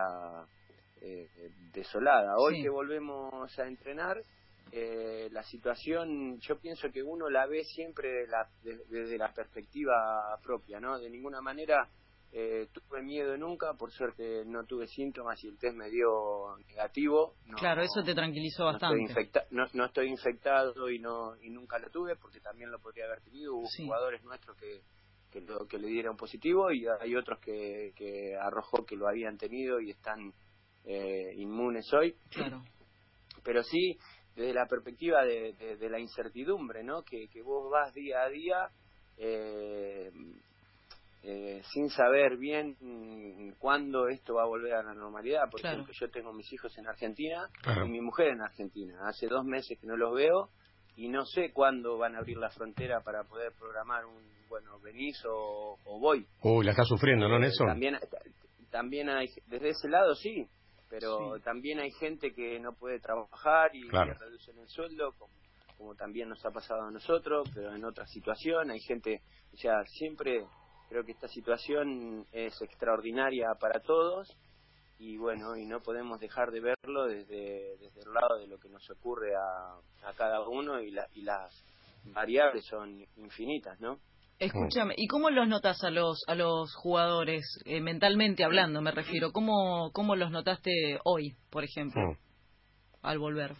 eh, 1.00 1.28
desolada. 1.72 2.36
Hoy 2.38 2.56
Sí. 2.56 2.62
que 2.62 2.68
volvemos 2.70 3.58
a 3.58 3.66
entrenar, 3.66 4.22
eh, 4.70 5.28
la 5.32 5.42
situación, 5.42 6.38
yo 6.40 6.58
pienso 6.60 6.88
que 6.92 7.02
uno 7.02 7.28
la 7.28 7.46
ve 7.46 7.64
siempre 7.64 8.08
de 8.08 8.26
la- 8.28 8.48
de- 8.62 8.84
desde 8.88 9.18
la 9.18 9.32
perspectiva 9.34 10.38
propia, 10.42 10.78
¿no? 10.80 10.98
De 10.98 11.10
ninguna 11.10 11.40
manera 11.40 11.88
eh, 12.34 12.68
tuve 12.72 13.02
miedo 13.02 13.36
nunca, 13.36 13.74
por 13.74 13.90
suerte 13.92 14.44
no 14.46 14.64
tuve 14.64 14.86
síntomas 14.86 15.44
y 15.44 15.48
el 15.48 15.58
test 15.58 15.76
me 15.76 15.90
dio 15.90 16.56
negativo. 16.66 17.34
No- 17.44 17.58
Claro, 17.58 17.82
eso 17.82 18.02
te 18.02 18.14
tranquilizó 18.14 18.62
no 18.64 18.70
estoy, 18.70 19.02
bastante. 19.02 19.02
infecta- 19.12 19.46
no, 19.50 19.66
no 19.74 19.84
estoy 19.84 20.08
infectado 20.08 20.88
y 20.88 20.98
no 20.98 21.36
y 21.42 21.50
nunca 21.50 21.78
lo 21.78 21.90
tuve 21.90 22.16
porque 22.16 22.40
también 22.40 22.70
lo 22.70 22.78
podría 22.78 23.04
haber 23.04 23.20
tenido. 23.20 23.54
Hubo 23.56 23.66
Sí. 23.66 23.84
jugadores 23.84 24.22
nuestros 24.24 24.56
que, 24.56 24.80
que, 25.32 25.40
lo- 25.40 25.66
que 25.66 25.78
le 25.78 25.88
dieron 25.88 26.16
positivo 26.16 26.70
y 26.70 26.86
hay 27.00 27.16
otros 27.16 27.40
que, 27.40 27.92
que 27.96 28.36
arrojó 28.36 28.84
que 28.84 28.96
lo 28.96 29.08
habían 29.08 29.36
tenido 29.38 29.80
y 29.80 29.90
están 29.90 30.32
eh, 30.84 31.32
inmunes 31.36 31.92
hoy. 31.92 32.14
Claro. 32.30 32.62
Pero 33.44 33.62
sí, 33.64 33.98
desde 34.36 34.54
la 34.54 34.66
perspectiva 34.66 35.24
de, 35.24 35.54
de- 35.54 35.76
de 35.76 35.90
la 35.90 35.98
incertidumbre, 35.98 36.84
¿no? 36.84 37.02
Que, 37.02 37.28
que 37.28 37.42
vos 37.42 37.70
vas 37.70 37.92
día 37.94 38.22
a 38.22 38.28
día 38.28 38.68
eh, 39.18 40.10
eh, 41.24 41.62
sin 41.72 41.88
saber 41.90 42.36
bien 42.36 42.76
mm, 42.80 43.52
cuándo 43.58 44.08
esto 44.08 44.34
va 44.34 44.42
a 44.42 44.46
volver 44.46 44.74
a 44.74 44.82
la 44.82 44.94
normalidad. 44.94 45.48
Por 45.50 45.60
Claro. 45.60 45.76
ejemplo, 45.82 45.94
yo 45.98 46.10
tengo 46.10 46.32
mis 46.32 46.52
hijos 46.52 46.76
en 46.78 46.86
Argentina 46.88 47.48
Claro. 47.62 47.86
y 47.86 47.90
mi 47.90 48.00
mujer 48.00 48.28
en 48.28 48.40
Argentina. 48.40 49.06
Hace 49.06 49.26
dos 49.28 49.44
meses 49.44 49.78
que 49.78 49.86
no 49.86 49.96
los 49.96 50.14
veo 50.14 50.50
y 50.96 51.08
no 51.08 51.24
sé 51.24 51.52
cuándo 51.52 51.96
van 51.98 52.14
a 52.16 52.18
abrir 52.18 52.36
la 52.36 52.50
frontera 52.50 53.00
para 53.00 53.24
poder 53.24 53.52
programar 53.58 54.04
un, 54.06 54.46
bueno, 54.48 54.78
venís 54.80 55.22
o, 55.26 55.78
o 55.84 55.98
voy. 55.98 56.26
Uy, 56.42 56.64
la 56.64 56.72
está 56.72 56.84
sufriendo, 56.84 57.28
¿no, 57.28 57.36
Eh, 57.36 57.40
Nelson? 57.40 57.66
También, 57.66 57.98
también 58.70 59.08
hay, 59.08 59.28
desde 59.46 59.70
ese 59.70 59.88
lado 59.88 60.14
sí, 60.14 60.46
pero 60.88 61.36
Sí. 61.36 61.42
también 61.42 61.80
hay 61.80 61.90
gente 61.92 62.32
que 62.34 62.60
no 62.60 62.74
puede 62.74 63.00
trabajar 63.00 63.74
y 63.74 63.88
Claro. 63.88 64.12
le 64.12 64.18
reducen 64.18 64.58
el 64.58 64.68
sueldo, 64.68 65.14
como, 65.18 65.32
como 65.78 65.94
también 65.94 66.28
nos 66.28 66.44
ha 66.44 66.50
pasado 66.50 66.82
a 66.82 66.90
nosotros, 66.90 67.48
pero 67.54 67.74
en 67.74 67.84
otra 67.84 68.06
situación 68.06 68.70
hay 68.70 68.80
gente, 68.80 69.22
o 69.52 69.56
sea, 69.56 69.82
siempre 69.86 70.44
creo 70.88 71.04
que 71.04 71.12
esta 71.12 71.28
situación 71.28 72.26
es 72.32 72.60
extraordinaria 72.60 73.48
para 73.58 73.80
todos 73.80 74.28
y 75.02 75.16
bueno, 75.16 75.56
y 75.56 75.66
no 75.66 75.80
podemos 75.80 76.20
dejar 76.20 76.52
de 76.52 76.60
verlo 76.60 77.06
desde, 77.08 77.76
desde 77.78 78.00
el 78.02 78.12
lado 78.14 78.38
de 78.38 78.46
lo 78.46 78.56
que 78.58 78.68
nos 78.68 78.88
ocurre 78.88 79.34
a, 79.34 80.08
a 80.08 80.12
cada 80.14 80.40
uno 80.48 80.80
y, 80.80 80.92
la, 80.92 81.08
y 81.14 81.22
las 81.22 81.52
variables 82.04 82.64
son 82.66 83.04
infinitas, 83.16 83.80
¿no? 83.80 83.98
Escúchame, 84.38 84.94
¿y 84.96 85.08
cómo 85.08 85.30
los 85.30 85.48
notas 85.48 85.82
a 85.82 85.90
los 85.90 86.22
a 86.28 86.34
los 86.36 86.72
jugadores 86.76 87.42
eh, 87.64 87.80
mentalmente 87.80 88.44
hablando, 88.44 88.80
me 88.80 88.92
refiero? 88.92 89.32
¿Cómo 89.32 89.90
cómo 89.92 90.14
los 90.14 90.30
notaste 90.30 90.98
hoy, 91.04 91.34
por 91.50 91.64
ejemplo, 91.64 92.12
Mm. 92.12 92.16
al 93.02 93.18
volver? 93.18 93.52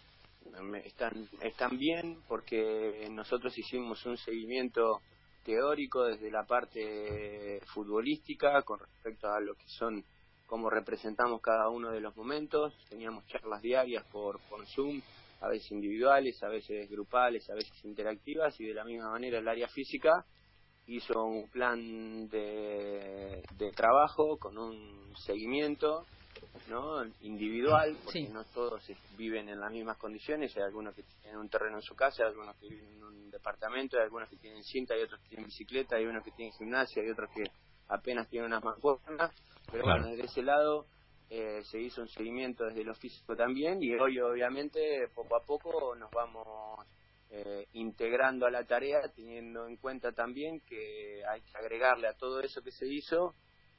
Están 0.85 1.27
están 1.41 1.77
bien 1.77 2.21
porque 2.27 3.07
nosotros 3.11 3.57
hicimos 3.57 4.05
un 4.05 4.17
seguimiento 4.17 5.01
teórico 5.43 6.05
desde 6.05 6.31
la 6.31 6.45
parte 6.45 7.59
futbolística 7.73 8.61
con 8.63 8.79
respecto 8.79 9.27
a 9.27 9.39
lo 9.41 9.55
que 9.55 9.67
son 9.67 10.03
cómo 10.45 10.69
representamos 10.69 11.41
cada 11.41 11.69
uno 11.69 11.91
de 11.91 12.01
los 12.01 12.15
momentos 12.15 12.85
teníamos 12.89 13.25
charlas 13.27 13.61
diarias 13.61 14.05
por 14.11 14.41
por 14.47 14.65
Zoom 14.67 15.01
a 15.39 15.49
veces 15.49 15.71
individuales 15.71 16.41
a 16.43 16.49
veces 16.49 16.89
grupales 16.89 17.49
a 17.49 17.55
veces 17.55 17.83
interactivas 17.85 18.59
y 18.59 18.65
de 18.65 18.73
la 18.73 18.83
misma 18.85 19.11
manera 19.11 19.39
el 19.39 19.47
área 19.47 19.67
física 19.67 20.25
hizo 20.85 21.23
un 21.23 21.49
plan 21.49 22.27
de, 22.29 23.45
de 23.49 23.71
trabajo 23.73 24.37
con 24.37 24.57
un 24.57 25.15
seguimiento 25.15 26.07
¿no? 26.67 27.03
individual, 27.21 27.97
porque 28.03 28.19
Sí. 28.19 28.27
no 28.29 28.45
todos 28.45 28.85
viven 29.09 29.49
en 29.49 29.59
las 29.59 29.71
mismas 29.71 29.97
condiciones, 29.97 30.55
hay 30.55 30.63
algunos 30.63 30.95
que 30.95 31.03
tienen 31.21 31.39
un 31.39 31.49
terreno 31.49 31.77
en 31.77 31.81
su 31.81 31.95
casa, 31.95 32.23
hay 32.23 32.29
algunos 32.29 32.55
que 32.57 32.69
viven 32.69 32.89
en 32.93 33.03
un 33.03 33.29
departamento, 33.31 33.97
hay 33.97 34.03
algunos 34.03 34.29
que 34.29 34.37
tienen 34.37 34.63
cinta, 34.63 34.93
hay 34.93 35.01
otros 35.03 35.21
que 35.21 35.29
tienen 35.29 35.45
bicicleta, 35.47 35.95
hay 35.95 36.05
unos 36.05 36.23
que 36.23 36.31
tienen 36.31 36.53
gimnasia, 36.53 37.01
hay 37.01 37.09
otros 37.09 37.29
que 37.33 37.43
apenas 37.87 38.27
tienen 38.29 38.47
unas 38.47 38.63
mancuernas, 38.63 39.31
pero 39.71 39.83
Claro. 39.83 40.01
bueno, 40.01 40.15
desde 40.15 40.25
ese 40.25 40.41
lado 40.43 40.85
eh, 41.29 41.61
se 41.63 41.79
hizo 41.79 42.01
un 42.01 42.09
seguimiento 42.09 42.65
desde 42.65 42.83
lo 42.83 42.93
físico 42.95 43.35
también 43.35 43.81
y 43.81 43.93
hoy 43.95 44.19
obviamente 44.19 45.07
poco 45.15 45.35
a 45.35 45.43
poco 45.43 45.95
nos 45.95 46.11
vamos 46.11 46.79
eh, 47.31 47.65
integrando 47.73 48.45
a 48.45 48.51
la 48.51 48.63
tarea 48.65 49.01
teniendo 49.15 49.67
en 49.67 49.77
cuenta 49.77 50.11
también 50.11 50.59
que 50.61 51.23
hay 51.25 51.41
que 51.41 51.57
agregarle 51.57 52.07
a 52.07 52.13
todo 52.13 52.39
eso 52.41 52.61
que 52.61 52.71
se 52.71 52.85
hizo 52.87 53.33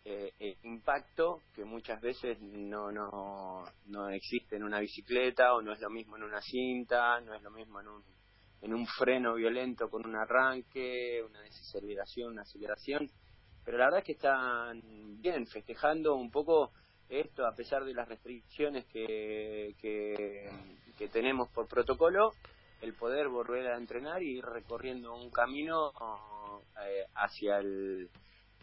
eh, 0.05 0.33
el 0.41 0.57
impacto 0.65 1.41
que 1.55 1.65
muchas 1.65 2.01
veces 2.01 2.39
no, 2.41 2.91
no, 2.91 3.65
no 3.87 4.09
existe 4.11 4.57
en 4.57 4.65
una 4.65 4.81
bicicleta 4.81 5.55
o 5.55 5.63
no 5.63 5.73
es 5.73 5.81
lo 5.81 5.91
mismo 5.91 6.17
en 6.17 6.25
una 6.25 6.41
cinta, 6.43 7.21
no 7.21 7.33
es 7.35 7.43
lo 7.43 7.51
mismo 7.51 7.81
en 7.81 7.89
un, 7.89 8.03
en 8.63 8.75
un 8.75 8.87
freno 8.87 9.35
violento 9.35 9.89
con 9.89 10.05
un 10.07 10.17
arranque, 10.17 11.23
una 11.23 11.41
desaceleración, 11.41 12.33
una 12.33 12.43
aceleración. 12.43 13.09
Pero 13.65 13.79
la 13.79 13.85
verdad 13.87 14.01
es 14.01 14.07
que 14.07 14.13
están 14.13 14.83
bien 15.21 15.47
festejando 15.47 16.15
un 16.15 16.31
poco 16.31 16.73
esto 17.09 17.47
a 17.47 17.55
pesar 17.55 17.85
de 17.85 17.95
las 17.95 18.09
restricciones 18.09 18.85
que, 18.87 19.75
que, 19.81 21.09
tenemos 21.09 21.49
por 21.51 21.69
protocolo, 21.69 22.33
el 22.81 22.95
poder 22.95 23.29
volver 23.29 23.67
a 23.69 23.77
entrenar 23.77 24.23
y 24.23 24.39
ir 24.39 24.45
recorriendo 24.45 25.15
un 25.15 25.31
camino 25.31 25.93
eh, 26.83 27.05
hacia 27.15 27.59
el 27.59 28.09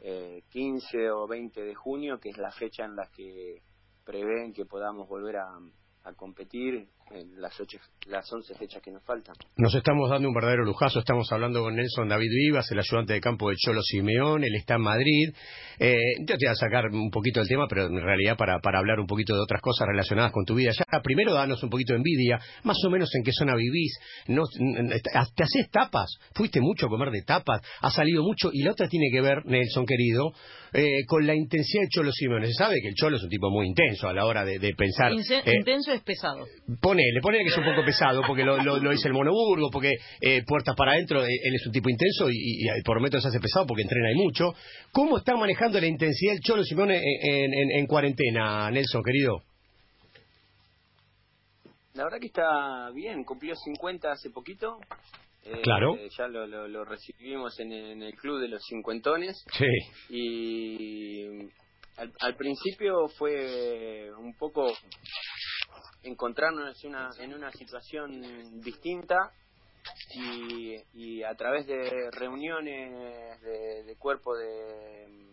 eh, 0.01 0.43
15 0.49 1.11
o 1.11 1.27
20 1.27 1.61
de 1.61 1.75
junio, 1.75 2.19
que 2.19 2.29
es 2.29 2.37
la 2.37 2.51
fecha 2.51 2.83
en 2.85 2.95
la 2.95 3.07
que 3.15 3.61
prevén 4.03 4.53
que 4.53 4.65
podamos 4.65 5.07
volver 5.07 5.37
a 5.37 6.13
competir 6.15 6.87
en 7.13 7.41
las, 7.41 7.59
ocho, 7.59 7.77
las 8.07 8.31
11 8.31 8.55
fechas 8.55 8.81
que 8.81 8.91
nos 8.91 9.03
faltan. 9.03 9.35
Nos 9.57 9.73
estamos 9.75 10.09
dando 10.09 10.27
un 10.27 10.33
verdadero 10.33 10.63
lujazo. 10.63 10.99
Estamos 10.99 11.31
hablando 11.31 11.61
con 11.61 11.75
Nelson 11.75 12.07
David 12.07 12.29
Vivas, 12.29 12.71
el 12.71 12.79
ayudante 12.79 13.13
de 13.13 13.21
campo 13.21 13.49
de 13.49 13.55
Cholo 13.57 13.81
Simeón. 13.81 14.43
Él 14.43 14.55
está 14.55 14.75
en 14.75 14.81
Madrid. 14.81 15.33
Eh, 15.79 15.97
yo 16.19 16.37
te 16.37 16.45
voy 16.45 16.51
a 16.51 16.55
sacar 16.55 16.85
un 16.91 17.09
poquito 17.09 17.39
del 17.39 17.49
tema, 17.49 17.67
pero 17.67 17.87
en 17.87 18.01
realidad 18.01 18.37
para, 18.37 18.59
para 18.59 18.79
hablar 18.79 18.99
un 18.99 19.07
poquito 19.07 19.33
de 19.33 19.41
otras 19.41 19.61
cosas 19.61 19.87
relacionadas 19.87 20.31
con 20.31 20.45
tu 20.45 20.55
vida. 20.55 20.71
Ya, 20.71 21.01
primero, 21.01 21.33
danos 21.33 21.61
un 21.63 21.69
poquito 21.69 21.93
de 21.93 21.97
envidia. 21.97 22.39
Más 22.63 22.77
o 22.85 22.89
menos 22.89 23.09
en 23.15 23.23
qué 23.23 23.31
zona 23.31 23.55
vivís. 23.55 23.97
No, 24.27 24.43
¿Te 24.45 25.43
haces 25.43 25.69
tapas? 25.71 26.09
¿Fuiste 26.35 26.61
mucho 26.61 26.87
a 26.87 26.89
comer 26.89 27.11
de 27.11 27.23
tapas? 27.23 27.61
¿Ha 27.81 27.91
salido 27.91 28.23
mucho? 28.23 28.49
Y 28.53 28.63
la 28.63 28.71
otra 28.71 28.87
tiene 28.87 29.07
que 29.11 29.21
ver, 29.21 29.45
Nelson 29.45 29.85
querido, 29.85 30.31
eh, 30.73 31.05
con 31.07 31.25
la 31.27 31.35
intensidad 31.35 31.83
de 31.83 31.89
Cholo 31.89 32.11
Simeón. 32.11 32.45
Se 32.45 32.53
sabe 32.53 32.75
que 32.81 32.89
el 32.89 32.95
Cholo 32.95 33.17
es 33.17 33.23
un 33.23 33.29
tipo 33.29 33.49
muy 33.49 33.67
intenso 33.67 34.07
a 34.07 34.13
la 34.13 34.25
hora 34.25 34.45
de, 34.45 34.59
de 34.59 34.73
pensar. 34.73 35.11
Eh, 35.11 35.57
intenso 35.57 35.91
es 35.91 36.01
pesado. 36.01 36.45
Ponele, 37.01 37.21
ponele 37.21 37.43
que 37.43 37.49
es 37.49 37.57
un 37.57 37.65
poco 37.65 37.83
pesado, 37.83 38.21
porque 38.25 38.43
lo, 38.43 38.57
lo, 38.57 38.77
lo 38.77 38.91
dice 38.91 39.07
el 39.07 39.13
Monoburgo, 39.13 39.69
porque 39.71 39.93
eh, 40.21 40.43
puertas 40.45 40.75
para 40.75 40.91
adentro, 40.91 41.23
eh, 41.23 41.29
él 41.43 41.55
es 41.55 41.65
un 41.65 41.71
tipo 41.71 41.89
intenso 41.89 42.29
y, 42.29 42.35
y, 42.35 42.69
y 42.69 42.81
por 42.83 42.97
momentos 42.97 43.23
se 43.23 43.29
hace 43.29 43.39
pesado 43.39 43.65
porque 43.65 43.83
entrena 43.83 44.11
y 44.11 44.15
mucho. 44.15 44.53
¿Cómo 44.91 45.17
está 45.17 45.35
manejando 45.35 45.79
la 45.79 45.87
intensidad 45.87 46.35
el 46.35 46.41
Cholo 46.41 46.63
Simón 46.63 46.91
en, 46.91 47.01
en, 47.01 47.53
en, 47.53 47.71
en 47.71 47.87
cuarentena, 47.87 48.69
Nelson, 48.71 49.03
querido? 49.03 49.43
la 51.93 52.05
verdad 52.05 52.19
que 52.19 52.27
está 52.27 52.89
bien, 52.93 53.23
cumplió 53.23 53.53
50 53.55 54.11
hace 54.11 54.29
poquito. 54.29 54.79
Eh, 55.43 55.61
claro. 55.61 55.97
Ya 56.17 56.27
lo, 56.27 56.47
lo, 56.47 56.85
recibimos 56.85 57.59
en, 57.59 57.71
el 58.01 58.15
club 58.15 58.39
de 58.39 58.47
los 58.47 58.63
cincuentones. 58.63 59.43
Sí. 59.53 59.65
Y 60.09 61.49
al, 61.97 62.35
principio 62.37 63.07
fue 63.17 64.11
un 64.17 64.33
poco 64.35 64.71
encontrarnos 66.03 66.83
una, 66.83 67.09
en 67.19 67.33
una 67.33 67.51
situación 67.51 68.61
distinta 68.61 69.31
y, 70.13 70.75
y 70.93 71.23
a 71.23 71.35
través 71.35 71.67
de 71.67 72.09
reuniones 72.11 73.41
de, 73.41 73.95
cuerpo 73.97 74.35
de, 74.35 75.31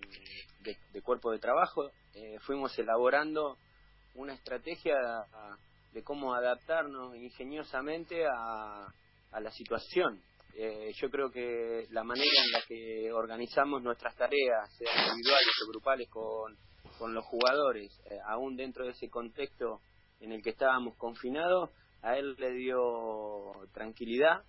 de, 0.93 1.03
cuerpo 1.03 1.31
de 1.31 1.39
trabajo 1.39 1.91
eh, 2.15 2.39
fuimos 2.41 2.79
elaborando 2.79 3.59
una 4.15 4.35
estrategia 4.35 4.97
de 5.93 6.03
cómo 6.03 6.35
adaptarnos 6.35 7.15
ingeniosamente 7.17 8.27
a, 8.27 8.87
a 9.33 9.41
la 9.41 9.51
situación. 9.51 10.21
Eh, 10.55 10.93
yo 10.97 11.09
creo 11.09 11.31
que 11.31 11.87
la 11.91 12.03
manera 12.03 12.43
en 12.45 12.51
la 12.51 12.63
que 12.67 13.13
organizamos 13.13 13.83
nuestras 13.83 14.17
tareas, 14.17 14.69
sean 14.77 15.11
individuales 15.11 15.55
o 15.65 15.71
grupales, 15.71 16.09
con, 16.09 16.57
con 16.99 17.15
los 17.15 17.25
jugadores, 17.27 17.93
eh, 18.11 18.19
aún 18.27 18.57
dentro 18.57 18.85
de 18.85 18.91
ese 18.91 19.09
contexto 19.09 19.81
en 20.21 20.33
el 20.33 20.43
que 20.43 20.51
estábamos 20.51 20.97
confinados, 20.97 21.71
a 22.03 22.17
él 22.17 22.35
le 22.39 22.53
dio 22.53 23.53
tranquilidad 23.73 24.43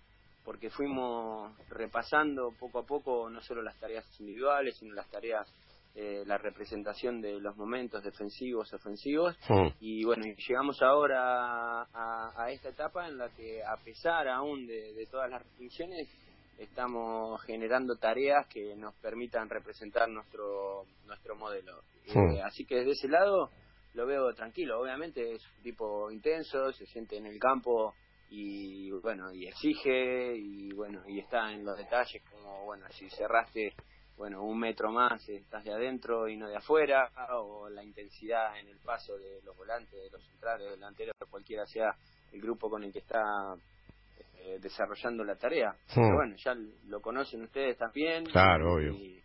porque 0.44 0.70
fuimos 0.70 1.52
repasando 1.68 2.52
poco 2.58 2.78
a 2.80 2.86
poco 2.86 3.28
no 3.28 3.40
solo 3.40 3.62
las 3.62 3.78
tareas 3.78 4.04
individuales, 4.20 4.76
sino 4.78 4.94
las 4.94 5.08
tareas 5.10 5.46
eh, 5.92 6.22
la 6.24 6.38
representación 6.38 7.20
de 7.20 7.40
los 7.40 7.56
momentos 7.56 8.04
defensivos, 8.04 8.72
ofensivos, 8.72 9.36
y 9.80 10.04
bueno, 10.04 10.22
llegamos 10.48 10.80
ahora 10.82 11.82
a, 11.82 12.50
esta 12.52 12.68
etapa 12.68 13.08
en 13.08 13.18
la 13.18 13.28
que 13.30 13.60
a 13.64 13.76
pesar 13.76 14.28
aún 14.28 14.68
de, 14.68 15.06
todas 15.10 15.28
las 15.28 15.42
restricciones, 15.42 16.08
estamos 16.58 17.42
generando 17.42 17.96
tareas 17.96 18.46
que 18.46 18.76
nos 18.76 18.94
permitan 18.96 19.48
representar 19.50 20.08
nuestro 20.08 20.84
nuestro 21.06 21.34
modelo. 21.34 21.80
Eh, 22.06 22.40
así 22.44 22.64
que 22.64 22.76
desde 22.76 22.92
ese 22.92 23.08
lado 23.08 23.50
lo 23.94 24.06
veo 24.06 24.32
tranquilo. 24.34 24.80
Obviamente 24.80 25.34
es 25.34 25.46
un 25.56 25.62
tipo 25.62 26.10
intenso, 26.10 26.72
se 26.72 26.86
siente 26.86 27.16
en 27.16 27.26
el 27.26 27.38
campo 27.38 27.94
y 28.32 28.90
bueno 28.90 29.32
y 29.32 29.48
exige 29.48 30.36
y 30.36 30.72
bueno 30.72 31.02
y 31.08 31.18
está 31.18 31.52
en 31.52 31.64
los 31.64 31.76
detalles 31.76 32.22
como 32.30 32.64
bueno 32.64 32.86
si 32.90 33.10
cerraste 33.10 33.74
bueno, 34.20 34.42
un 34.42 34.58
metro 34.58 34.92
más 34.92 35.26
estás 35.30 35.64
de 35.64 35.72
adentro 35.72 36.28
y 36.28 36.36
no 36.36 36.46
de 36.46 36.54
afuera, 36.54 37.10
o 37.32 37.70
la 37.70 37.82
intensidad 37.82 38.54
en 38.58 38.68
el 38.68 38.76
paso 38.76 39.16
de 39.16 39.40
los 39.42 39.56
volantes, 39.56 39.98
de 39.98 40.10
los 40.10 40.22
centrales, 40.26 40.72
delanteros, 40.72 41.14
cualquiera 41.30 41.64
sea 41.64 41.96
el 42.30 42.38
grupo 42.42 42.68
con 42.68 42.84
el 42.84 42.92
que 42.92 42.98
está 42.98 43.54
eh, 44.40 44.58
desarrollando 44.60 45.24
la 45.24 45.36
tarea. 45.36 45.70
Hmm. 45.70 45.94
Pero 45.94 46.14
bueno, 46.16 46.36
ya 46.36 46.54
lo 46.88 47.00
conocen 47.00 47.44
ustedes 47.44 47.78
también. 47.78 48.26
Claro, 48.26 48.74
obvio. 48.74 48.92
Y, 48.92 49.22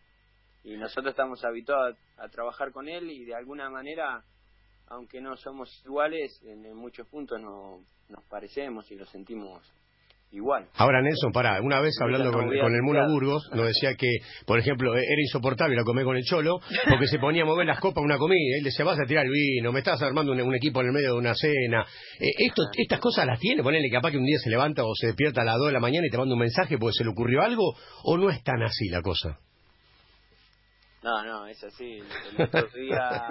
nosotros 0.78 1.12
estamos 1.12 1.44
habituados 1.44 1.98
a, 2.18 2.30
trabajar 2.30 2.72
con 2.72 2.88
él 2.88 3.12
y 3.12 3.26
de 3.26 3.36
alguna 3.36 3.70
manera, 3.70 4.24
aunque 4.88 5.22
no 5.22 5.36
somos 5.38 5.70
iguales, 5.86 6.42
en, 6.44 6.66
en 6.66 6.76
muchos 6.76 7.08
puntos 7.08 7.40
no, 7.42 7.84
nos 8.10 8.24
parecemos 8.26 8.90
y 8.92 8.96
lo 8.96 9.06
sentimos 9.06 9.62
igual. 10.32 10.68
Ahora, 10.76 11.02
Nelson, 11.02 11.32
para, 11.32 11.62
una 11.62 11.80
vez 11.80 11.96
hablando 12.02 12.32
con, 12.32 12.52
el 12.52 12.82
Muno 12.82 13.08
Burgos, 13.08 13.50
nos 13.54 13.68
decía 13.68 13.96
que, 13.96 14.08
por 14.46 14.60
ejemplo, 14.60 14.94
era 14.96 15.22
insoportable 15.22 15.76
la 15.76 15.84
comer 15.84 16.04
con 16.04 16.18
el 16.18 16.24
Cholo, 16.24 16.60
porque 16.90 17.08
se 17.08 17.20
ponía 17.20 17.44
a 17.44 17.46
mover 17.46 17.66
las 17.66 17.80
copas 17.80 18.04
una 18.04 18.18
comida, 18.18 18.58
él 18.58 18.64
decía, 18.64 18.84
vas 18.84 19.00
a 19.00 19.06
tirar 19.06 19.26
el 19.26 19.32
vino, 19.32 19.72
me 19.72 19.80
estás 19.80 20.02
armando 20.02 20.34
un, 20.34 20.56
equipo 20.56 20.82
en 20.82 20.88
el 20.88 20.94
medio 20.94 21.14
de 21.14 21.20
una 21.20 21.34
cena. 21.36 21.86
Eh, 22.20 22.32
esto, 22.48 22.64
estas 22.78 23.00
cosas 23.00 23.26
las 23.26 23.40
tiene, 23.40 23.64
ponele 23.64 23.90
capaz 23.90 24.12
que 24.12 24.18
un 24.18 24.26
día 24.26 24.38
se 24.40 24.50
levanta 24.50 24.84
o 24.84 24.94
se 24.96 25.08
despierta 25.08 25.42
a 25.42 25.46
las 25.46 25.58
2 25.58 25.68
de 25.68 25.74
la 25.74 25.80
mañana 25.80 26.06
y 26.08 26.10
te 26.10 26.18
manda 26.18 26.34
un 26.34 26.40
mensaje 26.40 26.78
porque 26.78 26.94
se 26.98 27.04
le 27.04 27.12
ocurrió 27.12 27.42
algo, 27.42 27.74
o 28.04 28.18
no 28.18 28.30
es 28.30 28.44
tan 28.44 28.62
así 28.64 28.90
la 28.90 29.02
cosa. 29.02 29.40
No, 31.04 31.24
no, 31.24 31.48
es 31.48 31.64
así. 31.64 32.00
El 32.36 32.44
otro 32.44 32.68
día, 32.74 33.28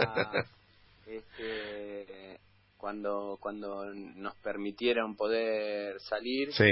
este, 1.06 2.40
cuando, 2.76 3.38
cuando 3.40 3.92
nos 3.94 4.36
permitieron 4.36 5.16
poder 5.16 6.00
salir, 6.00 6.52
sí. 6.52 6.70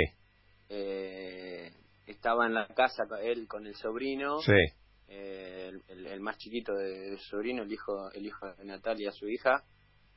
eh, 0.69 1.73
estaba 2.07 2.47
en 2.47 2.55
la 2.55 2.67
casa 2.69 3.05
él 3.23 3.47
con 3.49 3.67
el 3.67 3.75
sobrino, 3.77 4.39
eh, 5.09 5.73
el, 5.89 6.21
más 6.21 6.39
chiquito 6.39 6.75
de, 6.75 7.17
su 7.19 7.25
sobrino, 7.31 7.63
el 7.63 7.73
hijo, 7.73 8.11
el 8.13 8.27
hijo 8.27 8.53
de 8.55 8.65
Natalia, 8.65 9.11
su 9.13 9.29
hija, 9.29 9.65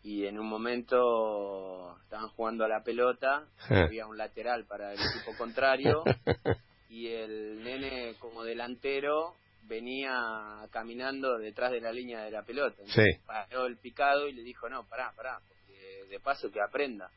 y 0.04 0.26
en 0.26 0.38
un 0.38 0.48
momento 0.48 1.98
estaban 2.04 2.30
jugando 2.30 2.66
a 2.66 2.68
la 2.68 2.84
pelota, 2.84 3.48
había 3.70 4.08
un 4.08 4.18
lateral 4.18 4.66
para 4.66 4.94
el 4.94 5.00
equipo 5.00 5.38
contrario, 5.38 6.04
y 6.90 7.08
el 7.08 7.64
nene 7.64 8.16
como 8.20 8.44
delantero 8.44 9.36
venía 9.68 10.68
caminando 10.72 11.38
detrás 11.38 11.72
de 11.72 11.82
la 11.82 11.92
línea 11.92 12.24
de 12.24 12.32
la 12.32 12.44
pelota. 12.44 12.82
paró 13.26 13.66
el 13.66 13.78
picado 13.78 14.28
y 14.28 14.34
le 14.34 14.44
dijo, 14.44 14.70
no, 14.70 14.88
pará, 14.88 15.12
pará, 15.16 15.40
de 16.10 16.20
paso 16.20 16.52
que 16.52 16.62
aprenda. 16.62 17.10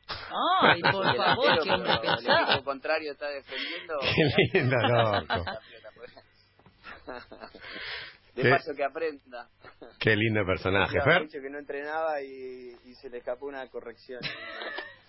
Ay, 0.61 0.81
por 0.91 1.15
favor, 1.15 1.63
que 1.63 1.69
el 1.69 1.81
equipo 1.81 2.63
contrario 2.63 3.11
está 3.11 3.29
defendiendo. 3.29 3.99
Qué 4.51 4.59
lindo, 4.59 4.75
loco. 4.87 5.45
de 8.35 8.49
paso 8.49 8.73
que 8.75 8.83
aprenda. 8.83 9.47
Qué 9.99 10.15
lindo 10.15 10.45
personaje, 10.45 10.99
Fer. 11.01 11.23
dicho 11.23 11.39
que 11.41 11.49
no 11.49 11.59
entrenaba 11.59 12.21
y, 12.21 12.71
y, 12.85 12.93
se 12.95 13.09
le 13.09 13.19
escapó 13.19 13.47
una 13.47 13.67
corrección. 13.69 14.21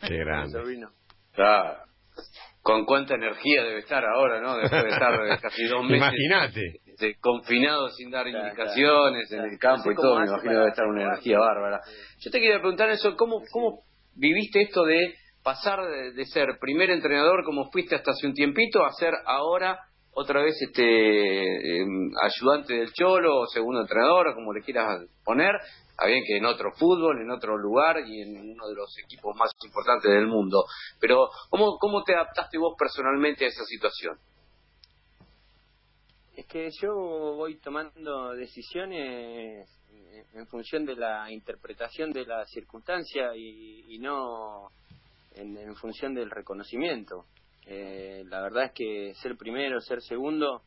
Qué 0.06 0.16
grande. 0.16 0.86
Claro. 1.32 1.84
Con 2.62 2.84
cuánta 2.84 3.14
energía 3.14 3.62
debe 3.62 3.78
estar 3.78 4.04
ahora, 4.04 4.40
¿no? 4.40 4.56
Después 4.58 4.82
de 4.82 4.90
estar 4.90 5.40
casi 5.40 5.64
dos 5.66 5.84
meses. 5.84 5.98
Imagínate. 5.98 6.80
Confinado 7.20 7.88
sin 7.90 8.10
dar 8.10 8.26
indicaciones 8.26 9.30
en 9.32 9.40
el 9.40 9.58
campo 9.58 9.90
y 9.90 9.94
todo, 9.94 10.18
me 10.18 10.26
imagino 10.26 10.52
debe 10.52 10.68
estar 10.68 10.86
una 10.86 11.02
energía 11.02 11.38
bárbara. 11.38 11.80
Yo 12.18 12.30
te 12.30 12.40
quería 12.40 12.58
preguntar 12.58 12.90
eso, 12.90 13.16
¿cómo, 13.16 13.42
cómo 13.50 13.82
viviste 14.14 14.62
esto 14.62 14.84
de 14.84 15.14
pasar 15.42 15.80
de, 16.14 16.24
ser 16.26 16.58
primer 16.60 16.90
entrenador 16.90 17.44
como 17.44 17.70
fuiste 17.70 17.96
hasta 17.96 18.10
hace 18.10 18.26
un 18.26 18.34
tiempito 18.34 18.84
a 18.84 18.92
ser 18.92 19.14
ahora 19.24 19.78
otra 20.12 20.42
vez 20.42 20.60
este 20.60 21.80
em, 21.80 22.10
ayudante 22.22 22.74
del 22.74 22.92
Cholo 22.92 23.40
o 23.40 23.46
segundo 23.46 23.80
entrenador, 23.80 24.34
como 24.34 24.52
le 24.52 24.60
quieras 24.60 25.02
poner, 25.24 25.54
bien 26.06 26.24
que 26.26 26.36
en 26.36 26.46
otro 26.46 26.72
fútbol, 26.72 27.20
en 27.20 27.30
otro 27.30 27.56
lugar 27.56 27.98
y 28.06 28.22
en 28.22 28.36
uno 28.36 28.68
de 28.68 28.74
los 28.74 28.92
equipos 29.04 29.34
más 29.36 29.50
importantes 29.64 30.10
del 30.10 30.26
mundo. 30.26 30.64
Pero, 31.00 31.28
¿cómo, 31.48 31.76
cómo 31.78 32.02
te 32.02 32.14
adaptaste 32.14 32.58
vos 32.58 32.74
personalmente 32.78 33.44
a 33.44 33.48
esa 33.48 33.64
situación? 33.64 34.18
Es 36.40 36.46
que 36.46 36.70
yo 36.80 36.94
voy 37.36 37.56
tomando 37.56 38.32
decisiones 38.32 39.68
en 40.32 40.46
función 40.46 40.86
de 40.86 40.96
la 40.96 41.30
interpretación 41.30 42.12
de 42.12 42.24
la 42.24 42.46
circunstancia 42.46 43.36
y, 43.36 43.98
no 43.98 44.70
en, 45.34 45.76
función 45.76 46.14
del 46.14 46.30
reconocimiento. 46.30 47.26
Eh, 47.66 48.24
la 48.26 48.40
verdad 48.40 48.64
es 48.64 48.72
que 48.72 49.12
ser 49.16 49.36
primero, 49.36 49.82
ser 49.82 50.00
segundo, 50.00 50.62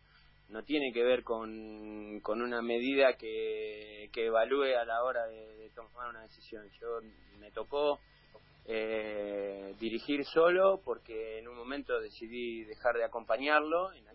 no 0.50 0.62
tiene 0.62 0.94
que 0.94 1.02
ver 1.02 1.24
con, 1.24 2.20
con 2.20 2.44
una 2.44 2.62
medida 2.62 3.14
que, 3.18 4.12
que 4.14 4.28
evalúe 4.28 4.78
a 4.80 4.86
la 4.86 5.04
hora 5.04 5.26
de, 5.26 5.72
tomar 5.74 6.08
una 6.08 6.22
decisión. 6.22 6.70
Yo 6.80 7.00
me 7.40 7.50
tocó 7.50 8.00
eh, 8.66 9.74
dirigir 9.80 10.24
solo 10.24 10.82
porque 10.86 11.40
en 11.40 11.48
un 11.48 11.58
momento 11.58 12.00
decidí 12.00 12.64
dejar 12.64 12.96
de 12.96 13.06
acompañarlo. 13.06 13.92
En 13.94 14.08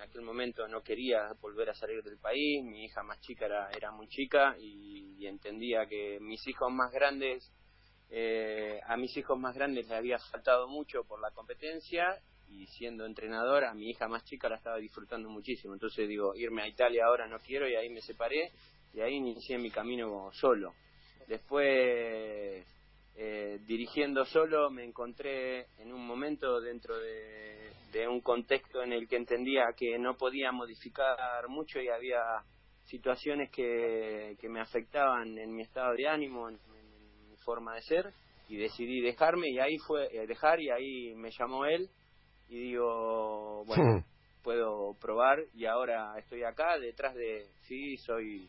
aquel, 0.00 0.22
momento 0.22 0.66
no 0.68 0.82
quería 0.82 1.32
volver 1.40 1.70
a 1.70 1.74
salir 1.74 2.02
del 2.02 2.18
país. 2.18 2.64
Mi 2.64 2.84
hija 2.84 3.02
más 3.02 3.20
chica 3.20 3.46
era, 3.74 3.90
muy 3.90 4.08
chica 4.08 4.56
y, 4.58 5.26
entendía 5.26 5.86
que 5.86 6.18
mis 6.20 6.46
hijos 6.46 6.72
más 6.72 6.90
grandes, 6.90 7.52
eh, 8.08 8.80
a 8.86 8.96
mis 8.96 9.14
hijos 9.16 9.38
más 9.38 9.54
grandes 9.54 9.86
les 9.86 9.92
había 9.92 10.18
faltado 10.18 10.68
mucho 10.68 11.04
por 11.04 11.20
la 11.20 11.30
competencia 11.32 12.18
y 12.48 12.66
siendo 12.66 13.04
entrenadora, 13.04 13.74
mi 13.74 13.90
hija 13.90 14.08
más 14.08 14.24
chica 14.24 14.48
la 14.48 14.56
estaba 14.56 14.78
disfrutando 14.78 15.28
muchísimo. 15.28 15.74
Entonces 15.74 16.08
digo, 16.08 16.34
irme 16.34 16.62
a 16.62 16.68
Italia 16.68 17.04
ahora 17.06 17.26
no 17.26 17.38
quiero 17.40 17.68
y 17.68 17.74
ahí 17.74 17.90
me 17.90 18.00
separé 18.00 18.52
y 18.94 19.00
ahí 19.00 19.14
inicié 19.14 19.58
mi 19.58 19.70
camino 19.70 20.30
solo. 20.32 20.74
Después, 21.26 22.66
eh, 23.20 23.58
dirigiendo 23.66 24.24
solo, 24.24 24.70
me 24.70 24.84
encontré 24.84 25.66
en 25.78 25.92
un 25.92 26.06
momento 26.06 26.60
dentro 26.60 26.96
de, 26.96 28.06
un 28.08 28.20
contexto 28.20 28.80
en 28.80 28.92
el 28.92 29.08
que 29.08 29.16
entendía 29.16 29.64
que 29.76 29.98
no 29.98 30.14
podía 30.16 30.52
modificar 30.52 31.48
mucho 31.48 31.80
y 31.80 31.88
había 31.88 32.20
situaciones 32.84 33.50
que, 33.50 34.36
que 34.40 34.48
me 34.48 34.60
afectaban 34.60 35.36
en 35.36 35.52
mi 35.52 35.62
estado 35.62 35.94
de 35.96 36.06
ánimo, 36.06 36.48
en, 36.48 36.60
mi 37.28 37.36
forma 37.38 37.74
de 37.74 37.82
ser 37.82 38.12
y 38.48 38.56
decidí 38.56 39.00
dejarme 39.00 39.48
y 39.50 39.58
ahí 39.58 39.78
fue 39.78 40.06
eh, 40.12 40.28
dejar 40.28 40.60
y 40.60 40.70
ahí 40.70 41.14
me 41.16 41.32
llamó 41.32 41.66
él 41.66 41.90
y 42.48 42.70
digo, 42.70 43.64
bueno, 43.66 44.04
puedo 44.44 44.94
probar 45.00 45.40
y 45.54 45.66
ahora 45.66 46.16
estoy 46.18 46.44
acá 46.44 46.78
detrás 46.78 47.16
de, 47.16 47.48
sí, 47.66 47.96
soy 47.96 48.48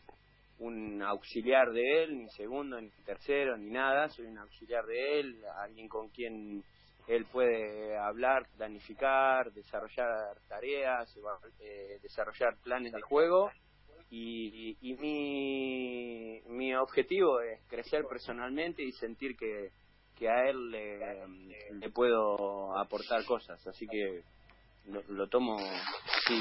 un 0.60 1.02
auxiliar 1.02 1.72
de 1.72 2.04
él, 2.04 2.18
ni 2.18 2.28
segundo, 2.30 2.80
ni 2.80 2.90
tercero, 3.04 3.56
ni 3.56 3.70
nada, 3.70 4.08
soy 4.10 4.26
un 4.26 4.38
auxiliar 4.38 4.84
de 4.84 5.20
él, 5.20 5.42
alguien 5.56 5.88
con 5.88 6.08
quien 6.10 6.62
él 7.08 7.26
puede 7.32 7.96
hablar, 7.96 8.46
planificar, 8.56 9.52
desarrollar 9.52 10.36
tareas, 10.48 11.12
eh, 11.60 11.98
desarrollar 12.02 12.56
planes 12.62 12.92
de 12.92 13.00
juego 13.00 13.50
y, 14.10 14.76
mi, 15.00 16.40
mi 16.46 16.74
objetivo 16.74 17.40
es 17.40 17.60
crecer 17.68 18.04
personalmente 18.08 18.82
y 18.82 18.92
sentir 18.92 19.36
que, 19.36 19.70
que 20.16 20.28
a 20.28 20.48
él 20.48 20.70
le, 20.70 21.26
le 21.72 21.90
puedo 21.90 22.76
aportar 22.76 23.24
cosas, 23.24 23.66
así 23.66 23.86
que 23.86 24.22
lo, 24.86 25.02
lo 25.08 25.28
tomo 25.28 25.56
sí, 26.26 26.38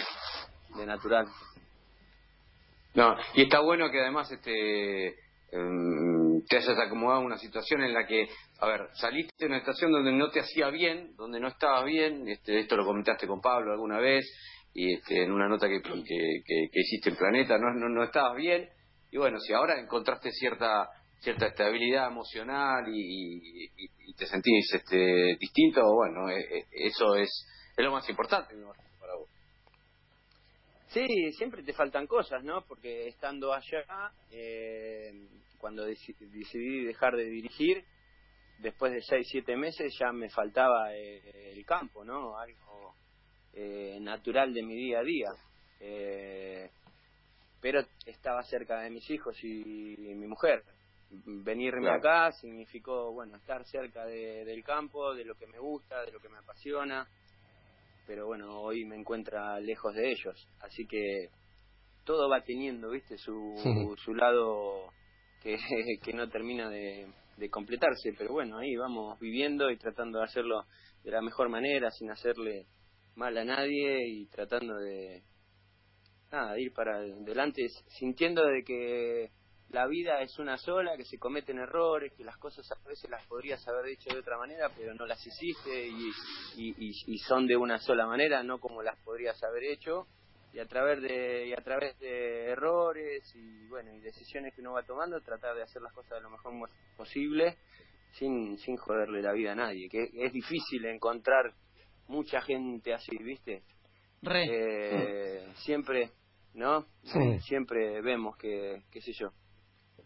de 0.77 0.85
natural. 0.85 1.25
No, 2.95 3.15
y 3.35 3.43
está 3.43 3.59
bueno 3.59 3.89
que 3.91 3.99
además 3.99 4.31
este 4.31 5.07
em, 5.51 6.43
te 6.47 6.57
hayas 6.57 6.77
acomodado 6.79 7.21
una 7.21 7.37
situación 7.37 7.83
en 7.83 7.93
la 7.93 8.05
que, 8.05 8.27
a 8.59 8.67
ver, 8.67 8.87
saliste 8.93 9.33
de 9.37 9.45
una 9.47 9.59
situación 9.59 9.91
donde 9.91 10.11
no 10.11 10.29
te 10.29 10.39
hacía 10.39 10.69
bien, 10.69 11.15
donde 11.15 11.39
no 11.39 11.47
estabas 11.49 11.85
bien, 11.85 12.27
este, 12.27 12.59
esto 12.59 12.75
lo 12.75 12.85
comentaste 12.85 13.27
con 13.27 13.41
Pablo 13.41 13.71
alguna 13.71 13.99
vez, 13.99 14.25
y 14.73 14.93
este, 14.95 15.23
en 15.23 15.31
una 15.31 15.47
nota 15.47 15.67
que, 15.67 15.81
que, 15.81 16.41
que, 16.45 16.69
hiciste 16.73 17.09
en 17.09 17.15
Planeta, 17.15 17.57
no, 17.57 17.73
no, 17.73 17.89
no 17.89 18.03
estabas 18.03 18.35
bien, 18.35 18.69
y 19.11 19.17
bueno, 19.17 19.39
si 19.39 19.53
ahora 19.53 19.79
encontraste 19.79 20.31
cierta 20.31 20.89
cierta 21.19 21.47
estabilidad 21.47 22.07
emocional 22.07 22.85
y, 22.87 23.69
y, 23.75 24.13
te 24.13 24.25
sentís 24.25 24.73
este, 24.73 25.37
distinto, 25.39 25.81
bueno, 25.93 26.29
e, 26.29 26.39
e, 26.39 26.65
eso 26.71 27.15
es, 27.15 27.45
es 27.77 27.85
lo 27.85 27.91
más 27.91 28.07
importante. 28.09 28.53
Sí, 30.89 31.31
siempre 31.33 31.61
te 31.61 31.73
faltan 31.73 32.07
cosas, 32.07 32.43
¿no? 32.43 32.63
Porque 32.65 33.07
estando 33.07 33.53
allá, 33.53 34.11
eh, 34.31 35.13
cuando 35.59 35.85
decidí 35.85 36.83
dejar 36.83 37.15
de 37.15 37.25
dirigir, 37.25 37.85
después 38.57 38.93
de 38.93 39.01
seis, 39.03 39.27
siete 39.29 39.55
meses 39.55 39.95
ya 39.99 40.11
me 40.11 40.29
faltaba 40.31 40.95
eh, 40.95 41.51
el 41.53 41.63
campo, 41.63 42.03
¿no? 42.03 42.39
Algo 42.39 42.95
eh, 43.53 43.99
natural 44.01 44.51
de 44.51 44.63
mi 44.63 44.75
día 44.75 44.99
a 44.99 45.03
día. 45.03 45.29
pero 47.61 47.81
estaba 48.07 48.41
cerca 48.43 48.79
de 48.79 48.89
mis 48.89 49.07
hijos 49.11 49.37
y, 49.43 49.95
mi 49.97 50.25
mujer. 50.25 50.63
Venirme 51.11 51.91
acá 51.91 52.31
significó, 52.31 53.11
bueno, 53.13 53.37
estar 53.37 53.63
cerca 53.65 54.05
del 54.05 54.63
campo, 54.63 55.13
de 55.13 55.25
lo 55.25 55.35
que 55.35 55.45
me 55.45 55.59
gusta, 55.59 56.03
de 56.03 56.11
lo 56.11 56.19
que 56.19 56.29
me 56.29 56.37
apasiona 56.39 57.07
pero 58.09 58.25
bueno, 58.25 58.59
hoy 58.61 58.85
me 58.85 58.95
encuentra 58.95 59.59
lejos 59.59 59.93
de 59.93 60.09
ellos. 60.09 60.47
Así 60.61 60.87
que 60.87 61.29
todo 62.03 62.27
va 62.27 62.41
teniendo, 62.41 62.89
viste, 62.89 63.19
su, 63.19 63.53
su 64.03 64.15
lado 64.15 64.91
que, 65.43 65.55
que 66.03 66.13
no 66.13 66.27
termina 66.27 66.71
de, 66.71 67.05
de 67.37 67.49
completarse, 67.51 68.13
pero 68.17 68.33
bueno, 68.33 68.57
ahí 68.57 68.75
vamos 68.75 69.19
viviendo 69.19 69.69
y 69.69 69.77
tratando 69.77 70.17
de 70.17 70.25
hacerlo 70.25 70.65
de 71.03 71.11
la 71.11 71.21
mejor 71.21 71.49
manera, 71.49 71.91
sin 71.91 72.09
hacerle 72.09 72.65
mal 73.13 73.37
a 73.37 73.45
nadie 73.45 74.07
y 74.07 74.25
tratando 74.25 74.75
de, 74.77 75.21
nada, 76.31 76.53
de 76.53 76.63
ir 76.63 76.73
para 76.73 76.95
adelante, 76.95 77.67
sintiendo 77.99 78.43
de 78.43 78.63
que 78.63 79.29
la 79.69 79.85
vida 79.87 80.21
es 80.21 80.37
una 80.39 80.57
sola, 80.57 80.97
que 80.97 81.05
se 81.05 81.19
cometen 81.19 81.59
errores, 81.59 82.13
que 82.13 82.23
las 82.23 82.37
cosas 82.37 82.69
a 82.71 82.87
veces 82.87 83.09
las 83.09 83.25
podrías 83.27 83.65
haber 83.67 83.87
hecho 83.87 84.09
de 84.13 84.19
otra 84.19 84.37
manera, 84.37 84.69
pero 84.75 84.93
no 84.95 85.05
las 85.05 85.25
hiciste 85.25 85.87
y, 85.87 86.11
y, 86.57 87.17
son 87.19 87.45
de 87.45 87.55
una 87.55 87.77
sola 87.77 88.07
manera, 88.07 88.41
no 88.41 88.59
como 88.59 88.81
las 88.81 88.97
podrías 89.03 89.41
haber 89.43 89.63
hecho. 89.65 90.07
Y 90.51 90.59
a 90.59 90.65
través 90.65 90.99
de 91.03 91.47
y 91.47 91.53
a 91.53 91.61
través 91.63 91.99
de 91.99 92.45
errores 92.45 93.31
y 93.35 93.67
bueno 93.67 93.93
y 93.93 93.99
decisiones 93.99 94.55
que 94.55 94.61
uno 94.61 94.73
va 94.73 94.81
tomando, 94.81 95.21
tratar 95.21 95.55
de 95.55 95.61
hacer 95.61 95.79
las 95.79 95.93
cosas 95.93 96.17
de 96.17 96.21
lo 96.21 96.31
mejor 96.31 96.53
posible 96.97 97.59
sin 98.13 98.57
sin 98.57 98.75
joderle 98.77 99.21
la 99.21 99.31
vida 99.33 99.51
a 99.51 99.55
nadie. 99.55 99.87
Que 99.87 100.09
es 100.11 100.33
difícil 100.33 100.85
encontrar 100.85 101.53
mucha 102.07 102.41
gente 102.41 102.95
así, 102.95 103.15
¿viste? 103.17 103.61
Eh, 104.23 105.53
siempre, 105.57 106.11
¿no? 106.55 106.87
Siempre 107.41 108.01
vemos 108.01 108.35
que, 108.35 108.83
qué 108.91 109.01
sé 109.01 109.13
yo, 109.13 109.31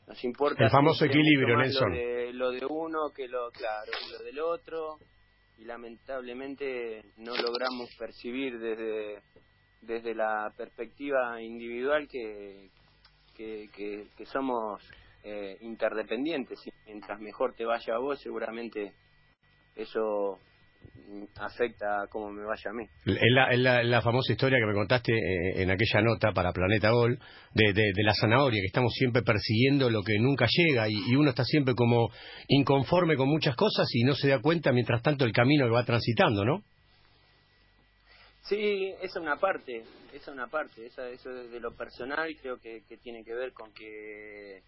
nos 0.08 0.24
importa 0.24 0.64
el 0.64 0.70
famoso 0.70 1.06
equilibrio, 1.06 1.58
Nelson. 1.58 1.92
Lo 1.92 1.98
de, 1.98 2.34
lo 2.34 2.52
de 2.52 2.66
uno 2.66 3.12
que 3.16 3.28
lo, 3.28 3.52
claro, 3.52 3.92
lo 4.12 4.24
del 4.24 4.40
otro 4.40 4.98
y 5.58 5.66
lamentablemente 5.66 7.04
no 7.18 7.36
logramos 7.36 7.90
percibir 7.98 8.60
desde 8.60 9.22
desde 9.82 10.16
la 10.16 10.52
perspectiva 10.56 11.42
individual 11.42 12.08
que 12.08 12.70
que, 13.36 13.70
que, 14.16 14.26
somos 14.28 14.82
eh, 15.24 15.58
interdependientes 15.62 16.60
y 16.68 16.72
mientras 16.86 17.20
mejor 17.20 17.54
te 17.56 17.66
vaya 17.66 17.96
a 17.96 17.98
vos 17.98 18.20
seguramente 18.22 18.94
eso 19.76 20.40
afecta 21.40 22.04
a 22.04 22.08
cómo 22.08 22.32
me 22.32 22.44
vaya 22.44 22.70
a 22.70 22.74
mí. 22.74 22.86
Es 23.06 23.58
la, 23.86 24.02
famosa 24.02 24.34
historia 24.34 24.58
que 24.60 24.66
me 24.66 24.74
contaste 24.74 25.14
eh, 25.14 25.62
en 25.62 25.72
aquella 25.72 26.02
nota 26.02 26.32
para 26.32 26.52
Planeta 26.52 26.92
Gol, 26.92 27.20
de, 27.54 27.74
de, 27.74 28.04
la 28.04 28.14
zanahoria, 28.14 28.62
que 28.62 28.68
estamos 28.68 28.94
siempre 28.94 29.22
persiguiendo 29.22 29.90
lo 29.90 30.02
que 30.02 30.18
nunca 30.20 30.48
llega 30.50 30.90
y, 30.90 31.16
uno 31.16 31.30
está 31.30 31.44
siempre 31.44 31.76
como 31.76 32.10
inconforme 32.48 33.16
con 33.16 33.30
muchas 33.30 33.56
cosas 33.56 33.88
y 33.94 34.04
no 34.04 34.16
se 34.16 34.30
da 34.30 34.40
cuenta 34.40 34.72
mientras 34.72 35.02
tanto 35.02 35.26
el 35.26 35.32
camino 35.32 35.66
que 35.66 35.72
va 35.72 35.86
transitando, 35.86 36.44
¿no? 36.44 36.64
Sí, 38.42 38.94
esa 39.02 39.06
es 39.06 39.16
una 39.16 39.38
parte, 39.38 39.84
esa 40.14 40.18
es 40.18 40.28
una 40.28 40.48
parte, 40.48 40.86
esa, 40.86 41.08
eso 41.10 41.30
de 41.30 41.60
lo 41.62 41.74
personal 41.76 42.36
creo 42.42 42.58
que, 42.58 42.84
que 42.90 42.98
tiene 42.98 43.24
que 43.24 43.34
ver 43.34 43.54
con 43.54 43.72
que 43.74 44.63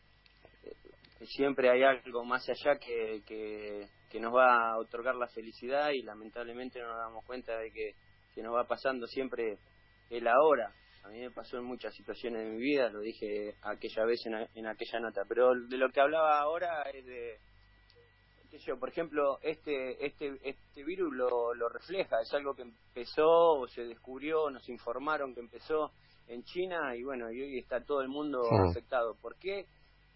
siempre 1.26 1.70
hay 1.70 1.84
algo 1.84 2.24
más 2.24 2.48
allá 2.50 2.78
que, 2.78 3.22
que, 3.26 4.20
nos 4.20 4.34
va 4.34 4.72
a 4.72 4.78
otorgar 4.78 5.14
la 5.16 5.28
felicidad 5.28 5.90
y 5.90 6.02
lamentablemente 6.02 6.80
no 6.80 6.88
nos 6.88 6.98
damos 6.98 7.26
cuenta 7.26 7.58
de 7.58 7.70
que, 7.70 7.96
que 8.34 8.42
nos 8.42 8.56
va 8.56 8.64
pasando 8.64 9.08
siempre 9.08 9.58
el 10.10 10.26
ahora. 10.26 10.74
A 11.04 11.10
mí 11.10 11.20
me 11.20 11.32
pasó 11.32 11.58
en 11.58 11.66
muchas 11.66 11.94
situaciones 11.94 12.46
de 12.46 12.52
mi 12.52 12.62
vida, 12.62 12.90
lo 12.90 13.02
dije 13.02 13.56
aquella 13.62 14.06
vez 14.06 14.26
en, 14.26 14.68
aquella 14.68 15.00
nota, 15.02 15.24
pero 15.28 15.54
de 15.54 15.78
lo 15.78 15.90
que 15.90 16.00
hablaba 16.00 16.40
ahora 16.40 16.84
es 16.94 17.06
de, 17.06 17.38
qué 18.50 18.58
yo, 18.60 18.80
por 18.80 18.88
ejemplo, 18.90 19.38
este, 19.42 20.04
este, 20.06 20.40
este 20.42 20.84
virus 20.84 21.14
lo, 21.14 21.54
lo 21.54 21.68
refleja, 21.68 22.22
es 22.22 22.34
algo 22.34 22.56
que 22.56 22.62
empezó 22.62 23.28
o 23.28 23.68
se 23.68 23.84
descubrió, 23.84 24.50
nos 24.50 24.68
informaron 24.70 25.36
que 25.36 25.42
empezó 25.42 25.92
en 26.28 26.44
China 26.44 26.96
y 26.96 27.04
bueno, 27.04 27.32
y 27.32 27.42
hoy 27.42 27.60
está 27.60 27.84
todo 27.84 28.02
el 28.02 28.08
mundo 28.08 28.42
afectado. 28.70 29.16
¿Por 29.22 29.38
qué? 29.38 29.66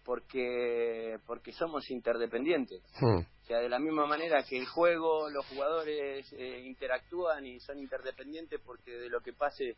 Porque 0.04 1.18
porque 1.26 1.52
somos 1.52 1.90
interdependientes. 1.90 2.82
Hmm. 3.00 3.18
O 3.18 3.44
sea, 3.44 3.58
de 3.58 3.68
la 3.68 3.78
misma 3.78 4.06
manera 4.06 4.42
que 4.42 4.58
el 4.58 4.66
juego, 4.66 5.28
los 5.30 5.46
jugadores 5.46 6.32
eh, 6.32 6.62
interactúan 6.66 7.46
y 7.46 7.60
son 7.60 7.78
interdependientes 7.78 8.60
porque 8.64 8.92
de 8.92 9.08
lo 9.08 9.20
que 9.20 9.32
pase 9.32 9.76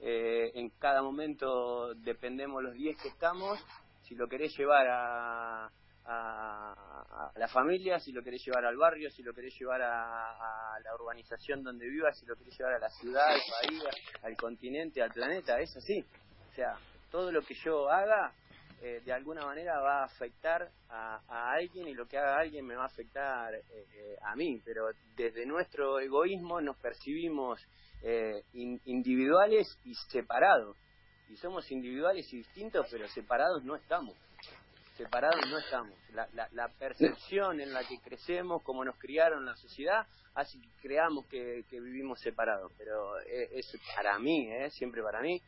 eh, 0.00 0.52
en 0.54 0.70
cada 0.78 1.02
momento 1.02 1.94
dependemos 1.94 2.62
los 2.62 2.74
10 2.74 2.96
que 3.00 3.08
estamos. 3.08 3.58
Si 4.02 4.14
lo 4.14 4.28
querés 4.28 4.56
llevar 4.56 4.86
a, 4.88 5.70
a, 6.06 7.32
la 7.36 7.48
familia, 7.48 7.98
si 7.98 8.12
lo 8.12 8.22
querés 8.22 8.44
llevar 8.44 8.64
al 8.64 8.76
barrio, 8.76 9.10
si 9.10 9.22
lo 9.22 9.34
querés 9.34 9.54
llevar 9.58 9.82
a, 9.82 10.30
a, 10.30 10.80
la 10.80 10.94
urbanización 10.94 11.62
donde 11.62 11.88
vivas, 11.88 12.18
si 12.18 12.24
lo 12.24 12.34
querés 12.36 12.56
llevar 12.58 12.74
a 12.74 12.78
la 12.78 12.88
ciudad, 12.90 13.26
al 13.28 13.40
país, 13.60 13.82
al 14.22 14.36
continente, 14.36 15.02
al 15.02 15.10
planeta, 15.10 15.60
es 15.60 15.76
así. 15.76 16.04
O 16.50 16.54
sea, 16.54 16.78
todo 17.10 17.30
lo 17.30 17.42
que 17.42 17.54
yo 17.54 17.90
haga 17.90 18.32
eh, 18.80 19.02
de 19.04 19.12
alguna 19.12 19.44
manera 19.44 19.80
va 19.80 20.02
a 20.02 20.04
afectar 20.04 20.70
a, 20.88 21.52
alguien 21.52 21.88
y 21.88 21.94
lo 21.94 22.06
que 22.06 22.16
haga 22.16 22.38
alguien 22.38 22.64
me 22.64 22.76
va 22.76 22.84
a 22.84 22.86
afectar 22.86 23.52
eh, 23.52 23.62
eh, 23.70 24.16
a 24.22 24.36
mí, 24.36 24.60
pero 24.64 24.88
desde 25.16 25.44
nuestro 25.46 25.98
egoísmo 25.98 26.60
nos 26.60 26.76
percibimos 26.78 27.60
individuales 28.52 29.76
y 29.84 29.92
separados. 29.94 30.76
Y 31.28 31.36
somos 31.36 31.68
individuales 31.72 32.32
y 32.32 32.38
distintos, 32.38 32.86
pero 32.90 33.08
separados 33.08 33.64
no 33.64 33.74
estamos. 33.74 34.16
Separados 34.96 35.40
no 35.50 35.58
estamos. 35.58 35.98
La, 36.12 36.28
la, 36.52 36.68
percepción 36.68 37.60
en 37.60 37.72
la 37.72 37.82
que 37.86 37.98
crecemos, 37.98 38.62
como 38.62 38.84
nos 38.84 38.96
criaron 38.98 39.44
la 39.44 39.56
sociedad, 39.56 40.06
hace 40.34 40.60
que 40.60 40.68
creamos 40.80 41.26
que, 41.26 41.64
que 41.68 41.80
vivimos 41.80 42.20
separados. 42.20 42.72
Pero 42.78 43.18
es, 43.18 43.76
para 43.96 44.18
mí, 44.20 44.48
siempre 44.70 45.02
para 45.02 45.20
mí, 45.20 45.42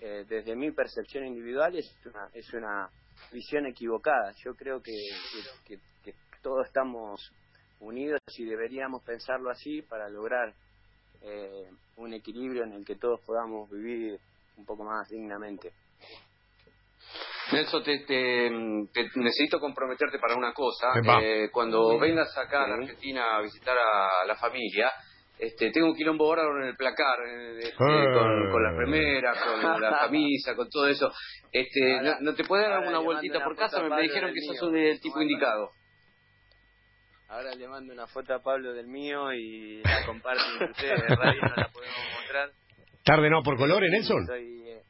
eh, 0.00 0.24
desde 0.28 0.54
mi 0.54 0.70
percepción 0.70 1.26
individual 1.26 1.76
es 1.76 1.92
una, 2.06 2.28
es 2.32 2.52
una 2.52 2.88
visión 3.32 3.66
equivocada. 3.66 4.32
Yo 4.44 4.54
creo 4.54 4.80
que, 4.80 4.92
que, 5.66 5.78
todos 6.40 6.66
estamos 6.66 7.32
unidos 7.80 8.20
y 8.36 8.44
deberíamos 8.44 9.02
pensarlo 9.02 9.50
así 9.50 9.82
para 9.82 10.08
lograr 10.08 10.54
eh, 11.20 11.68
un 11.96 12.14
equilibrio 12.14 12.62
en 12.62 12.74
el 12.74 12.84
que 12.84 12.94
todos 12.94 13.20
podamos 13.26 13.68
vivir 13.70 14.20
un 14.56 14.64
poco 14.64 14.84
más 14.84 15.08
dignamente. 15.08 15.72
Nelson, 17.50 17.82
te, 17.82 18.50
necesito 19.16 19.58
comprometerte 19.58 20.18
para 20.20 20.36
una 20.36 20.52
cosa. 20.52 20.92
Eh, 21.22 21.50
cuando 21.50 21.98
vengas 21.98 22.36
acá 22.38 22.64
a 22.64 22.68
la 22.68 22.74
Argentina 22.74 23.36
a 23.36 23.42
visitar 23.42 23.76
a 23.76 24.24
la 24.26 24.36
familia, 24.36 24.92
Este, 25.38 25.70
tengo 25.70 25.86
un 25.88 25.94
quilombo 25.94 26.28
bárbaro 26.28 26.60
en 26.62 26.68
el 26.70 26.76
placar, 26.76 27.16
eh, 27.28 27.72
con, 27.76 28.50
con 28.50 28.62
las 28.64 28.74
remeras, 28.76 29.38
con 29.40 29.80
la 29.80 29.98
camisa, 30.00 30.56
con 30.56 30.68
todo 30.68 30.88
eso. 30.88 31.12
Este, 31.52 31.94
Ahora- 31.98 32.16
no, 32.20 32.30
no 32.30 32.34
te 32.34 32.44
puedes 32.44 32.68
dar 32.68 32.86
una 32.88 32.98
vueltita 32.98 33.44
por 33.44 33.54
casa? 33.56 33.80
Me, 33.84 34.02
dijeron 34.02 34.32
del 34.32 34.34
que 34.34 34.40
mío. 34.50 34.60
sos 34.60 34.72
del 34.72 35.00
tipo 35.00 35.22
indicado. 35.22 35.70
Ahora 37.28 37.54
le 37.54 37.68
mando 37.68 37.92
una 37.92 38.06
foto 38.06 38.34
a 38.34 38.42
Pablo 38.42 38.72
del 38.72 38.86
mío 38.88 39.32
y 39.34 39.82
la 39.82 40.04
comparten 40.06 40.44
entre 40.52 40.70
ustedes. 40.70 41.02
De 41.08 41.14
radio 41.14 41.40
no 41.42 41.54
la 41.56 41.68
podemos 41.68 41.98
mostrar. 42.16 42.50
¿Está 42.94 43.14
ordenado 43.14 43.42
por 43.42 43.56
colores, 43.58 43.90
Nelson? 43.92 44.26
Soy, 44.26 44.62
eh, 44.66 44.82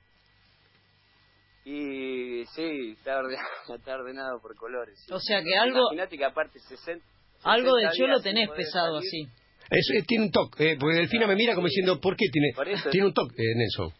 y 1.64 2.44
sí, 2.54 2.92
está 2.96 3.18
ordenado, 3.18 3.48
está 3.76 3.94
ordenado 3.96 4.40
por 4.40 4.56
colores. 4.56 4.98
sí. 5.04 5.12
O 5.12 5.18
sea 5.20 5.42
que 5.42 5.54
algo 5.56 5.80
Imagínate 5.92 6.16
que 6.16 6.24
aparte 6.24 6.58
60, 6.60 7.04
algo 7.44 7.74
del 7.74 7.90
60 7.90 7.96
cholo 7.98 8.20
tenés 8.22 8.48
pesado 8.50 9.00
salir. 9.00 9.08
así. 9.08 9.28
Es- 9.70 9.90
eh, 9.94 10.02
tiene 10.06 10.24
un 10.26 10.30
toque, 10.30 10.72
eh, 10.72 10.76
porque 10.78 10.96
Delfina 10.96 11.26
me 11.26 11.34
mira 11.36 11.54
como 11.54 11.66
diciendo, 11.66 12.00
¿por 12.00 12.16
qué 12.16 12.26
tiene, 12.32 12.52
Por 12.54 12.68
eso- 12.68 12.88
tiene 12.90 13.06
un 13.08 13.14
toque, 13.14 13.34
eh, 13.42 13.54
Nelson? 13.56 13.92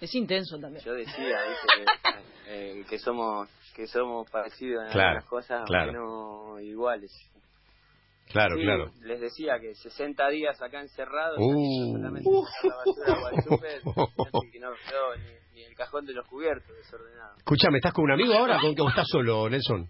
Es 0.00 0.14
intenso 0.14 0.58
también. 0.58 0.84
Yo 0.84 0.92
decía 0.94 1.38
eh, 2.48 2.84
que 2.88 2.98
somos 2.98 3.48
que 3.74 3.86
somos 3.88 4.30
parecidos 4.30 4.84
en 4.86 4.92
Claro, 4.92 5.08
algunas 5.18 5.24
cosas, 5.28 5.64
claro. 5.66 5.92
no 5.92 6.60
iguales. 6.60 7.10
Claro, 8.30 8.56
Sí, 8.56 8.62
claro. 8.62 8.90
Les 9.02 9.20
decía 9.20 9.58
que 9.60 9.74
60 9.74 10.28
días 10.30 10.60
acá 10.62 10.80
encerrados, 10.80 11.38
Uh. 11.40 11.92
solamente 11.96 12.30
sacar 12.30 12.70
la 12.70 12.76
basura 12.76 13.22
o 13.22 13.26
al 13.26 13.42
súper, 13.44 13.80
imagínate 13.84 14.50
que 14.52 14.60
no 14.60 14.68
quedó 14.88 15.16
ni, 15.16 15.54
ni 15.54 15.62
el 15.64 15.74
cajón 15.74 16.06
de 16.06 16.12
los 16.14 16.26
cubiertos 16.28 16.74
desordenado. 16.76 17.36
Escuchame, 17.38 17.78
¿estás 17.78 17.92
con 17.92 18.04
un 18.04 18.12
amigo 18.12 18.32
ahora 18.34 18.58
con, 18.60 18.74
o 18.80 18.88
estás 18.88 19.06
solo, 19.10 19.48
Nelson? 19.50 19.88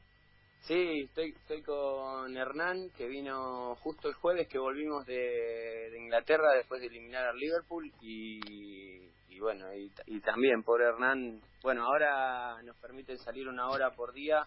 Sí, 0.66 1.02
estoy, 1.02 1.34
estoy 1.36 1.60
con 1.62 2.34
Hernán, 2.34 2.88
que 2.96 3.06
vino 3.06 3.74
justo 3.76 4.08
el 4.08 4.14
jueves, 4.14 4.48
que 4.48 4.58
volvimos 4.58 5.04
de, 5.04 5.90
de 5.90 5.98
Inglaterra 5.98 6.54
después 6.54 6.80
de 6.80 6.86
eliminar 6.86 7.26
al 7.26 7.36
Liverpool. 7.36 7.92
Y, 8.00 9.10
y 9.28 9.40
bueno, 9.40 9.66
y, 9.74 9.92
y 10.06 10.20
también 10.20 10.62
por 10.62 10.80
Hernán, 10.80 11.42
bueno, 11.62 11.84
ahora 11.84 12.62
nos 12.62 12.76
permiten 12.78 13.18
salir 13.18 13.46
una 13.46 13.68
hora 13.68 13.90
por 13.90 14.14
día 14.14 14.46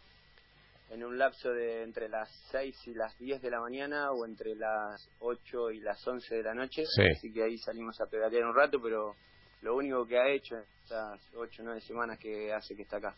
en 0.90 1.04
un 1.04 1.20
lapso 1.20 1.52
de 1.52 1.84
entre 1.84 2.10
las 2.10 2.30
6 2.52 2.88
y 2.88 2.94
las 2.96 3.16
10 3.20 3.40
de 3.40 3.52
la 3.52 3.60
mañana 3.60 4.12
o 4.12 4.26
entre 4.26 4.56
las 4.56 5.08
8 5.20 5.70
y 5.72 5.82
las 5.82 6.06
11 6.08 6.34
de 6.34 6.44
la 6.44 6.56
noche. 6.56 6.84
Sí. 6.96 7.04
Así 7.16 7.32
que 7.32 7.44
ahí 7.44 7.60
salimos 7.60 8.02
a 8.02 8.08
pedalear 8.08 8.46
un 8.46 8.56
rato, 8.56 8.80
pero 8.82 9.14
lo 9.62 9.76
único 9.76 10.08
que 10.08 10.18
ha 10.18 10.30
hecho 10.30 10.56
estas 10.84 11.22
8 11.36 11.62
o 11.62 11.66
9 11.66 11.82
semanas 11.82 12.18
que 12.18 12.52
hace 12.52 12.76
que 12.76 12.82
está 12.82 12.98
acá. 12.98 13.14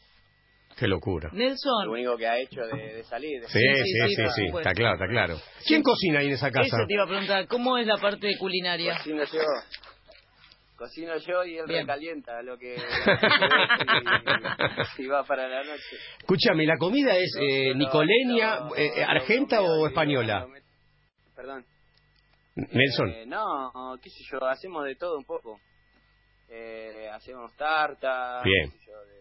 Qué 0.77 0.87
locura. 0.87 1.29
Lo 1.31 1.37
Nelson, 1.37 1.89
único 1.89 2.15
que 2.17 2.25
ha 2.27 2.37
hecho 2.39 2.61
de, 2.61 2.93
de 2.95 3.03
salir. 3.03 3.41
Sí, 3.47 3.59
sí, 3.59 3.83
sí, 3.83 4.15
sí, 4.15 4.23
sí, 4.35 4.45
está 4.57 4.73
claro, 4.73 4.95
está 4.95 5.07
claro. 5.07 5.35
¿Quién 5.67 5.83
cocina 5.83 6.19
ahí 6.19 6.27
en 6.27 6.33
esa 6.33 6.49
casa? 6.51 6.77
eso 6.77 6.85
te 6.87 6.93
iba 6.93 7.03
a 7.03 7.07
preguntar, 7.07 7.47
¿cómo 7.47 7.77
es 7.77 7.85
la 7.85 7.97
parte 7.97 8.35
culinaria? 8.37 8.95
Cocino 8.97 9.23
yo. 9.25 9.41
Cocino 10.77 11.17
yo 11.17 11.43
y 11.43 11.57
él 11.57 11.65
Bien. 11.67 11.81
recalienta 11.81 12.41
lo 12.41 12.57
que 12.57 12.77
y, 14.97 15.03
y 15.03 15.07
va 15.07 15.25
para 15.25 15.49
la 15.49 15.63
noche. 15.65 15.97
Escúchame, 16.19 16.65
¿la 16.65 16.77
comida 16.77 17.17
es 17.17 17.35
eh, 17.41 17.71
lo- 17.71 17.75
nicoleña, 17.75 18.59
lo- 18.61 18.75
eh, 18.77 18.91
lo 18.97 19.05
argenta 19.09 19.61
o 19.61 19.85
española? 19.87 20.45
lo 20.47 20.53
Perdón. 21.35 21.65
Nelson. 22.55 23.09
Eh, 23.09 23.25
no, 23.25 23.97
qué 24.01 24.09
sé 24.09 24.23
yo, 24.31 24.45
hacemos 24.45 24.85
de 24.85 24.95
todo 24.95 25.17
un 25.17 25.25
poco. 25.25 25.59
Eh, 26.47 27.09
hacemos 27.13 27.53
tarta, 27.57 28.41
Bien. 28.43 28.71
qué 28.71 28.77
sé 28.77 28.83
yo, 28.87 29.05
de, 29.05 29.18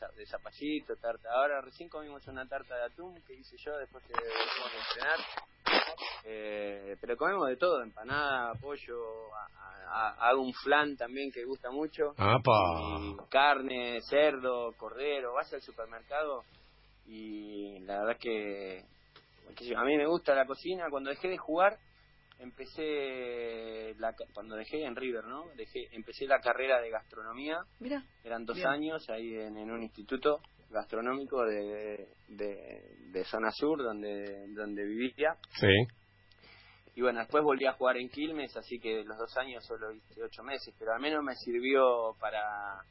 de, 0.00 0.06
za- 0.06 0.12
de 0.16 0.26
zapallito, 0.26 0.96
tarta. 0.96 1.28
Ahora 1.32 1.60
recién 1.60 1.88
comimos 1.88 2.26
una 2.26 2.46
tarta 2.46 2.74
de 2.76 2.84
atún 2.84 3.14
que 3.26 3.34
hice 3.34 3.56
yo 3.58 3.76
después 3.76 4.02
que 4.04 4.12
volvimos 4.14 4.72
a 4.72 4.88
entrenar. 4.88 5.18
Eh, 6.24 6.96
pero 7.00 7.16
comemos 7.16 7.48
de 7.48 7.56
todo, 7.56 7.82
empanada, 7.82 8.54
pollo, 8.60 9.34
a- 9.34 9.48
a- 9.88 10.28
hago 10.28 10.42
un 10.42 10.52
flan 10.54 10.96
también 10.96 11.30
que 11.32 11.44
gusta 11.44 11.70
mucho. 11.70 12.14
Carne, 13.28 14.00
cerdo, 14.08 14.72
cordero, 14.76 15.34
vas 15.34 15.52
al 15.52 15.62
supermercado 15.62 16.44
y 17.06 17.78
la 17.80 18.00
verdad 18.00 18.16
que, 18.20 18.84
qué 19.56 19.64
sé 19.64 19.70
yo, 19.70 19.78
a 19.78 19.84
mí 19.84 19.96
me 19.96 20.06
gusta 20.06 20.34
la 20.34 20.46
cocina. 20.46 20.88
Cuando 20.90 21.10
dejé 21.10 21.28
de 21.28 21.38
jugar, 21.38 21.78
empecé, 22.40 23.94
la, 23.98 24.12
ca- 24.14 24.24
cuando 24.34 24.56
dejé 24.56 24.84
en 24.84 24.96
River, 24.96 25.24
¿no? 25.24 25.48
Dejé, 25.56 25.88
empecé 25.92 26.26
la 26.26 26.40
carrera 26.40 26.80
de 26.80 26.90
gastronomía, 26.90 27.58
Mira, 27.78 28.02
eran 28.24 28.44
dos 28.44 28.56
Bien. 28.56 28.68
años 28.68 29.08
ahí 29.10 29.34
en, 29.34 29.56
en 29.56 29.70
un 29.70 29.82
instituto 29.82 30.40
gastronómico 30.70 31.44
de, 31.44 32.08
de, 32.28 32.96
de 33.10 33.24
zona 33.24 33.50
sur 33.52 33.82
donde, 33.82 34.46
donde 34.54 34.84
vivía. 34.84 35.36
Sí. 35.58 35.68
Y 36.94 37.02
bueno, 37.02 37.20
después 37.20 37.42
volví 37.44 37.66
a 37.66 37.72
jugar 37.72 37.96
en 37.96 38.08
Quilmes, 38.08 38.56
así 38.56 38.78
que 38.78 39.04
los 39.04 39.16
dos 39.16 39.36
años 39.36 39.64
solo 39.64 39.92
hice 39.92 40.22
ocho 40.22 40.42
meses, 40.42 40.74
pero 40.78 40.92
al 40.92 41.00
menos 41.00 41.22
me 41.22 41.34
sirvió 41.36 42.14
para, 42.20 42.84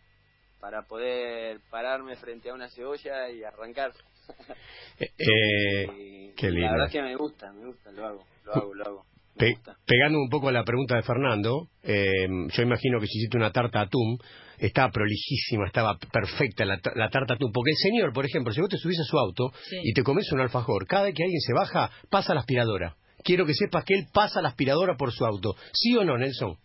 para 0.60 0.84
poder 0.84 1.60
pararme 1.70 2.16
frente 2.18 2.50
a 2.50 2.54
una 2.54 2.70
cebolla 2.70 3.30
y 3.30 3.44
arrancar. 3.44 3.92
Eh, 5.00 5.10
eh, 5.18 5.86
Y 5.98 6.34
qué 6.36 6.52
lindo. 6.52 6.66
La 6.68 6.72
verdad 6.74 6.88
es 6.88 6.92
que 6.94 7.02
me 7.02 7.16
gusta, 7.16 7.52
me 7.54 7.66
gusta, 7.66 7.92
lo 7.92 8.06
hago, 8.06 8.26
lo 8.46 8.54
hago, 8.54 8.74
lo 8.76 8.86
hago. 8.86 9.06
Pe- 9.40 9.58
pegando 9.86 10.20
un 10.20 10.30
poco 10.30 10.50
a 10.50 10.52
la 10.52 10.64
pregunta 10.64 10.96
de 10.98 11.04
Fernando, 11.04 11.70
eh, 11.82 12.28
yo 12.52 12.62
imagino 12.64 13.00
que 13.00 13.08
si 13.08 13.20
hiciste 13.20 13.38
una 13.38 13.52
tarta 13.52 13.82
atún, 13.82 14.18
estaba 14.58 14.92
prolijísima, 14.92 15.66
estaba 15.68 15.98
perfecta 15.98 16.66
la, 16.66 16.78
la 16.96 17.10
tarta 17.10 17.36
atún. 17.36 17.52
Porque 17.54 17.72
el 17.72 17.78
señor, 17.78 18.12
por 18.14 18.26
ejemplo, 18.26 18.52
si 18.54 18.60
vos 18.60 18.70
te 18.70 18.78
subís 18.78 19.00
a 19.00 19.04
su 19.06 19.18
auto 19.18 19.52
Sí. 19.70 19.78
y 19.82 19.94
te 19.94 20.04
comes 20.04 20.30
un 20.34 20.42
alfajor, 20.42 20.86
cada 20.86 21.06
vez 21.06 21.16
que 21.16 21.24
alguien 21.24 21.40
se 21.40 21.54
baja, 21.54 21.90
pasa 22.10 22.34
la 22.34 22.42
aspiradora. 22.42 22.96
Quiero 23.24 23.46
que 23.46 23.54
sepas 23.54 23.84
que 23.86 23.96
él 23.96 24.08
pasa 24.14 24.42
la 24.42 24.50
aspiradora 24.50 24.96
por 24.96 25.12
su 25.14 25.26
auto. 25.26 25.56
¿Sí 25.74 25.96
o 25.96 26.04
no, 26.04 26.18
Nelson? 26.18 26.58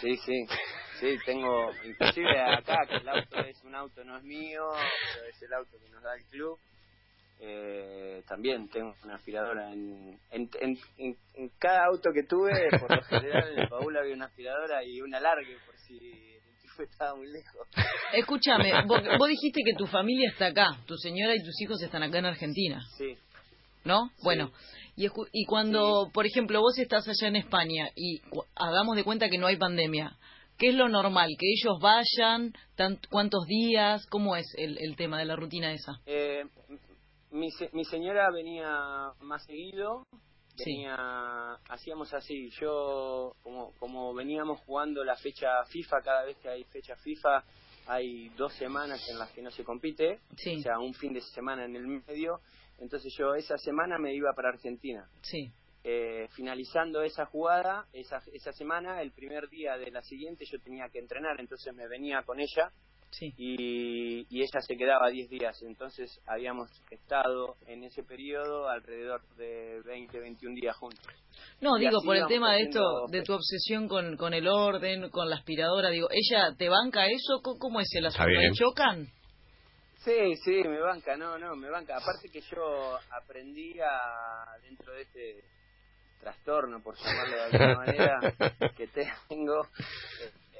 Sí, 0.00 0.16
sí, 0.26 0.44
sí, 1.00 1.16
tengo, 1.24 1.70
inclusive 1.84 2.40
acá, 2.40 2.78
que 2.88 2.96
el 2.96 3.08
auto 3.08 3.38
es 3.38 3.62
un 3.64 3.74
auto, 3.76 4.02
no 4.04 4.18
es 4.18 4.24
mío, 4.24 4.62
pero 5.14 5.26
es 5.28 5.40
el 5.42 5.52
auto 5.52 5.70
que 5.78 5.88
nos 5.90 6.02
da 6.02 6.14
el 6.16 6.24
club, 6.30 6.58
eh, 7.40 8.22
también 8.26 8.68
tengo 8.68 8.94
una 9.04 9.16
aspiradora 9.16 9.72
en, 9.72 10.18
en, 10.30 10.48
en, 10.98 11.16
cada 11.58 11.86
auto 11.86 12.10
que 12.14 12.22
tuve, 12.22 12.68
por 12.78 12.90
lo 12.94 13.02
general 13.02 13.52
en 13.52 13.58
el 13.60 13.68
baúl 13.68 13.96
había 13.96 14.14
una 14.14 14.26
aspiradora 14.26 14.84
y 14.84 15.00
una 15.00 15.20
largue 15.20 15.56
por 15.66 15.76
si 15.78 15.96
el 15.96 16.42
enchufe 16.54 16.84
estaba 16.84 17.14
muy 17.16 17.26
lejos. 17.30 17.66
escúchame, 18.14 18.72
vos, 18.86 19.00
vos 19.18 19.28
dijiste 19.28 19.60
que 19.64 19.74
tu 19.74 19.86
familia 19.86 20.30
está 20.30 20.46
acá, 20.46 20.78
tu 20.86 20.96
señora 20.96 21.34
y 21.34 21.42
tus 21.42 21.60
hijos 21.60 21.82
están 21.82 22.02
acá 22.02 22.18
en 22.18 22.26
Argentina, 22.26 22.80
Sí, 22.96 23.16
¿no? 23.84 24.10
Bueno, 24.22 24.50
y, 24.96 25.06
y 25.32 25.44
cuando, 25.44 26.10
por 26.14 26.24
ejemplo, 26.26 26.60
vos 26.60 26.78
estás 26.78 27.06
allá 27.08 27.28
en 27.28 27.36
España 27.36 27.88
y 27.96 28.20
hagamos 28.54 28.96
de 28.96 29.04
cuenta 29.04 29.28
que 29.28 29.38
no 29.38 29.46
hay 29.48 29.56
pandemia, 29.56 30.16
¿qué 30.56 30.68
es 30.68 30.74
lo 30.76 30.88
normal? 30.88 31.30
¿Que 31.38 31.46
ellos 31.50 31.78
vayan? 31.80 32.52
Tant- 32.76 33.06
¿Cuántos 33.10 33.44
días? 33.46 34.06
¿Cómo 34.06 34.36
es 34.36 34.46
el, 34.56 34.78
el 34.78 34.94
tema 34.96 35.18
de 35.18 35.24
la 35.24 35.34
rutina 35.36 35.72
esa? 35.72 36.00
Eh, 36.06 36.44
mi, 37.34 37.48
mi 37.72 37.84
señora 37.84 38.30
venía 38.30 39.12
más 39.20 39.44
seguido, 39.44 40.04
Sí. 40.56 40.70
venía, 40.70 40.94
hacíamos 41.68 42.14
así, 42.14 42.48
yo 42.60 43.34
como, 43.42 43.72
como 43.80 44.14
veníamos 44.14 44.60
jugando 44.60 45.02
la 45.02 45.16
fecha 45.16 45.64
FIFA, 45.66 46.00
cada 46.02 46.24
vez 46.24 46.36
que 46.38 46.48
hay 46.48 46.62
fecha 46.64 46.94
FIFA 46.96 47.42
hay 47.86 48.28
dos 48.30 48.54
semanas 48.54 49.00
en 49.10 49.18
las 49.18 49.30
que 49.32 49.42
no 49.42 49.50
se 49.50 49.64
compite, 49.64 50.20
Sí. 50.36 50.56
o 50.56 50.62
sea, 50.62 50.78
un 50.78 50.94
fin 50.94 51.12
de 51.12 51.20
semana 51.20 51.64
en 51.64 51.74
el 51.74 51.86
medio, 51.86 52.40
entonces 52.78 53.12
yo 53.18 53.34
esa 53.34 53.58
semana 53.58 53.98
me 53.98 54.14
iba 54.14 54.32
para 54.34 54.50
Argentina. 54.50 55.08
Sí, 55.22 55.50
Eh, 55.86 56.28
finalizando 56.34 57.02
esa 57.02 57.26
jugada, 57.26 57.84
esa, 57.92 58.22
esa 58.32 58.52
semana, 58.52 59.02
el 59.02 59.10
primer 59.12 59.50
día 59.50 59.76
de 59.76 59.90
la 59.90 60.00
siguiente 60.02 60.46
yo 60.46 60.58
tenía 60.58 60.88
que 60.88 60.98
entrenar, 60.98 61.38
entonces 61.40 61.74
me 61.74 61.86
venía 61.88 62.22
con 62.22 62.40
ella 62.40 62.72
sí. 63.18 63.32
y, 63.36 64.26
y 64.28 64.42
ella 64.42 64.60
se 64.60 64.76
quedaba 64.76 65.08
10 65.10 65.28
días. 65.28 65.62
Entonces 65.62 66.20
habíamos 66.26 66.70
estado 66.90 67.56
en 67.66 67.84
ese 67.84 68.02
periodo 68.02 68.68
alrededor 68.68 69.22
de 69.36 69.80
20, 69.84 70.18
21 70.20 70.54
días 70.54 70.76
juntos. 70.76 71.06
No, 71.60 71.76
Y 71.78 71.82
digo, 71.86 72.00
por 72.04 72.16
el 72.16 72.26
tema 72.26 72.54
de 72.54 72.62
esto, 72.62 73.06
de 73.08 73.22
tu 73.22 73.34
obsesión 73.34 73.88
con, 73.88 74.16
con 74.16 74.34
el 74.34 74.48
orden, 74.48 75.10
con 75.10 75.28
la 75.28 75.36
aspiradora, 75.36 75.90
digo, 75.90 76.08
¿ella 76.10 76.54
te 76.56 76.68
banca 76.68 77.06
eso? 77.06 77.40
¿Cómo, 77.42 77.58
cómo 77.58 77.80
es 77.80 77.88
el 77.94 78.06
asunto? 78.06 78.26
bien. 78.28 78.40
¿Ahí 78.40 78.50
chocan? 78.52 79.08
Sí, 80.04 80.36
sí, 80.44 80.62
me 80.68 80.80
banca, 80.80 81.16
no, 81.16 81.38
no, 81.38 81.56
me 81.56 81.70
banca. 81.70 81.96
Aparte 81.96 82.28
que 82.30 82.42
yo 82.42 82.98
aprendí 83.10 83.80
a, 83.80 84.60
dentro 84.62 84.92
de 84.92 85.02
este 85.02 85.44
trastorno, 86.20 86.82
por 86.82 86.94
llamarlo 86.96 87.36
de 87.36 87.42
alguna 87.42 87.74
manera, 87.86 88.18
que 88.76 88.86
tengo, 88.88 89.62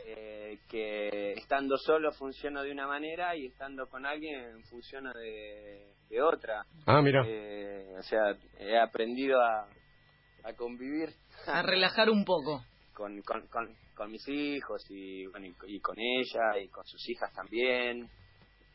eh, 0.06 0.58
que 0.68 1.32
estando 1.32 1.76
solo 1.78 2.12
funciona 2.12 2.62
de 2.62 2.70
una 2.70 2.86
manera 2.86 3.34
y 3.36 3.46
estando 3.46 3.86
con 3.88 4.04
alguien 4.04 4.62
funciona 4.64 5.12
de, 5.14 5.94
de 6.10 6.22
otra. 6.22 6.66
Ah, 6.86 7.00
mira. 7.00 7.24
Eh, 7.26 7.94
o 7.98 8.02
sea, 8.02 8.36
he 8.58 8.78
aprendido 8.78 9.40
a, 9.40 9.66
a 10.44 10.52
convivir 10.54 11.08
A 11.46 11.62
relajar 11.62 12.10
un 12.10 12.24
poco. 12.24 12.62
con, 12.94 13.22
con, 13.22 13.46
con, 13.48 13.74
con 13.94 14.10
mis 14.10 14.26
hijos 14.28 14.84
y, 14.90 15.26
bueno, 15.26 15.46
y, 15.46 15.76
y 15.76 15.80
con 15.80 15.96
ella 15.98 16.58
y 16.62 16.68
con 16.68 16.84
sus 16.84 17.08
hijas 17.08 17.32
también. 17.32 18.08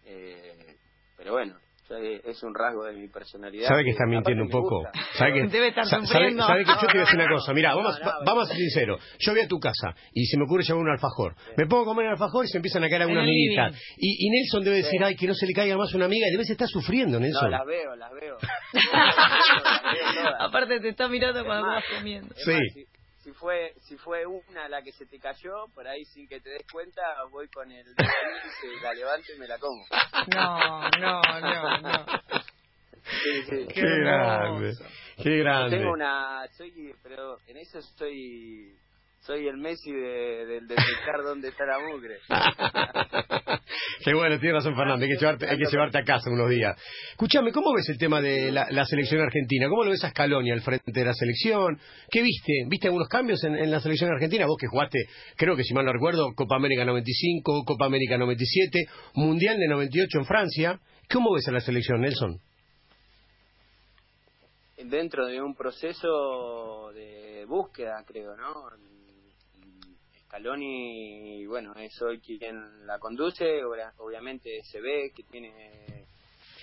Eh, 0.06 0.78
pero 1.16 1.34
bueno, 1.34 1.58
es 1.92 2.44
un 2.44 2.54
rasgo 2.54 2.84
de 2.86 2.94
mi 2.94 3.08
personalidad. 3.08 3.68
¿Sabe 3.68 3.84
que 3.84 3.90
está 3.92 4.06
mintiendo 4.08 4.44
un 4.44 4.50
poco? 4.50 4.84
¿Sabe 5.18 5.34
que, 5.34 5.48
Debe 5.48 5.68
estar 5.70 5.86
sabe, 5.86 6.06
sufriendo. 6.06 6.46
sabe 6.46 6.64
que 6.64 6.72
yo 6.72 6.78
te 6.80 6.86
voy 6.88 6.98
a 6.98 7.00
decir 7.02 7.16
una 7.20 7.30
cosa? 7.30 7.54
Mira, 7.54 7.72
No, 7.72 7.78
vamos, 7.78 8.00
no, 8.00 8.06
no. 8.06 8.12
vamos 8.26 8.44
a 8.44 8.48
ser 8.48 8.58
sinceros. 8.58 9.04
Yo 9.20 9.32
voy 9.34 9.42
a 9.42 9.48
tu 9.48 9.60
casa 9.60 9.96
y 10.14 10.26
se 10.26 10.38
me 10.38 10.44
ocurre 10.44 10.64
llevar 10.64 10.82
un 10.84 10.90
alfajor. 10.90 11.36
Me 11.58 11.66
pongo 11.66 11.84
a 11.84 11.86
comer 11.86 12.06
el 12.06 12.12
alfajor 12.14 12.46
y 12.46 12.48
se 12.50 12.58
empiezan 12.58 12.84
a 12.84 12.90
caer 12.90 13.02
algunas 13.04 13.24
amiguitas. 13.24 13.76
Y, 13.98 14.28
y 14.28 14.30
Nelson 14.30 14.64
debe 14.64 14.78
decir, 14.78 15.00
Sí. 15.00 15.04
ay, 15.04 15.16
que 15.16 15.28
no 15.28 15.34
se 15.34 15.46
le 15.48 15.54
caiga 15.54 15.78
más 15.78 15.94
una 15.94 16.06
amiga. 16.06 16.28
Y 16.28 16.32
debes 16.32 16.50
estar 16.50 16.68
sufriendo, 16.68 17.20
No, 17.20 17.26
Nelson. 17.26 17.52
las 17.52 17.66
veo, 17.66 17.96
las 17.96 18.12
veo. 18.12 18.38
Las 18.94 20.16
veo. 20.24 20.36
Aparte 20.40 20.80
te 20.80 20.90
está 20.90 21.08
mirando 21.08 21.44
cuando 21.46 21.66
más, 21.68 21.76
vas 21.84 21.98
comiendo. 21.98 22.34
Es 22.36 22.44
Sí. 22.44 22.52
más, 22.52 22.60
si, 22.74 22.86
si 23.30 23.36
fue 23.36 23.74
si 23.82 23.98
fue 23.98 24.26
una 24.26 24.68
la 24.70 24.82
que 24.82 24.92
se 24.92 25.06
te 25.06 25.20
cayó, 25.20 25.68
por 25.76 25.88
ahí 25.88 26.04
sin 26.06 26.28
que 26.28 26.40
te 26.40 26.50
des 26.50 26.66
cuenta, 26.72 27.02
voy 27.30 27.48
con 27.50 27.72
el 27.72 27.86
índice, 27.86 28.82
la 28.82 28.94
levanto 28.94 29.34
y 29.36 29.40
me 29.40 29.48
la 29.48 29.60
como. 29.60 29.86
No, 30.34 30.90
no, 31.00 31.22
no, 31.22 31.78
no. 31.80 32.06
Sí, 33.04 33.44
sí. 33.50 33.68
Qué 33.74 33.82
grande. 33.82 34.74
Qué 35.22 35.38
grande. 35.38 35.78
Tengo 35.78 35.94
una, 35.94 36.48
soy, 36.58 36.94
pero 37.04 37.38
en 37.48 37.58
eso 37.58 37.82
soy, 37.82 38.76
soy 39.22 39.48
el 39.48 39.58
Messi 39.58 39.92
de, 39.92 40.46
del 40.46 40.68
detectar 40.68 41.24
dónde 41.24 41.50
está 41.50 41.66
la 41.66 41.80
mugre. 41.80 42.18
Qué 44.04 44.14
bueno, 44.14 44.40
tiene 44.40 44.56
razón 44.56 44.76
Fernando, 44.76 45.04
hay 45.06 45.12
que, 45.12 45.18
llevarte, 45.18 45.48
hay 45.48 45.58
que 45.58 45.70
llevarte 45.70 45.98
a 46.00 46.04
casa 46.04 46.30
unos 46.32 46.50
días. 46.50 46.76
Escúchame, 47.12 47.52
¿cómo 47.52 47.74
ves 47.74 47.90
el 47.90 47.98
tema 47.98 48.22
de 48.22 48.52
la, 48.52 48.68
la 48.72 48.86
selección 48.86 49.22
argentina? 49.22 49.68
¿Cómo 49.68 49.84
lo 49.84 49.92
ves 49.92 50.04
a 50.04 50.10
Scaloni 50.10 50.52
al 50.52 50.62
frente 50.62 50.92
de 50.92 51.06
la 51.06 51.14
selección? 51.14 51.80
¿Qué 52.10 52.22
viste? 52.22 52.54
¿Viste 52.68 52.88
algunos 52.88 53.08
cambios 53.08 53.44
en, 53.44 53.56
en 53.56 53.70
la 53.70 53.80
selección 53.80 54.12
argentina? 54.12 54.46
Vos 54.46 54.58
que 54.60 54.68
jugaste, 54.68 55.00
creo 55.36 55.56
que 55.56 55.64
si 55.64 55.74
mal 55.74 55.86
no 55.86 55.94
recuerdo, 55.94 56.34
Copa 56.34 56.56
América 56.56 56.86
95, 56.86 57.64
Copa 57.66 57.86
América 57.86 58.18
97, 58.18 58.86
Mundial 59.16 59.58
de 59.60 59.68
98 59.68 60.18
en 60.20 60.26
Francia. 60.26 60.80
¿Cómo 61.12 61.34
ves 61.34 61.48
a 61.48 61.52
la 61.52 61.60
selección, 61.60 62.02
Nelson? 62.02 62.40
Dentro 64.78 65.28
de 65.28 65.42
un 65.42 65.56
proceso 65.56 66.92
de 66.94 67.46
búsqueda, 67.46 68.04
creo, 68.08 68.36
¿no? 68.38 68.70
Scaloni, 70.30 71.44
bueno, 71.48 71.74
es 71.74 72.00
hoy 72.04 72.20
quien 72.20 72.86
la 72.86 73.00
conduce, 73.00 73.64
obviamente 73.98 74.62
se 74.62 74.80
ve 74.80 75.12
que 75.16 75.24
tiene 75.24 76.06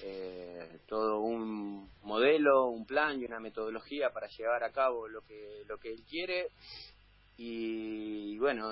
eh, 0.05 0.79
todo 0.87 1.19
un 1.19 1.91
modelo, 2.03 2.69
un 2.69 2.87
plan 2.87 3.21
y 3.21 3.25
una 3.25 3.41
metodología 3.41 4.11
para 4.11 4.29
llevar 4.29 4.63
a 4.63 4.71
cabo 4.71 5.09
lo 5.09 5.21
que 5.23 5.65
lo 5.67 5.79
que 5.79 5.91
él 5.91 6.05
quiere. 6.09 6.51
Y 7.39 8.39
bueno, 8.39 8.71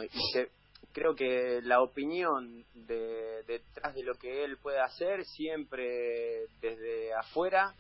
creo 0.92 1.16
que 1.16 1.61
la 1.64 1.83
opinión 1.83 2.64
de, 2.72 3.42
detrás 3.48 3.96
de 3.96 4.04
lo 4.04 4.14
que 4.14 4.44
él 4.44 4.59
puede 4.59 4.78
hacer 4.78 5.24
siempre 5.24 6.46
desde 6.61 7.12
afuera 7.14 7.74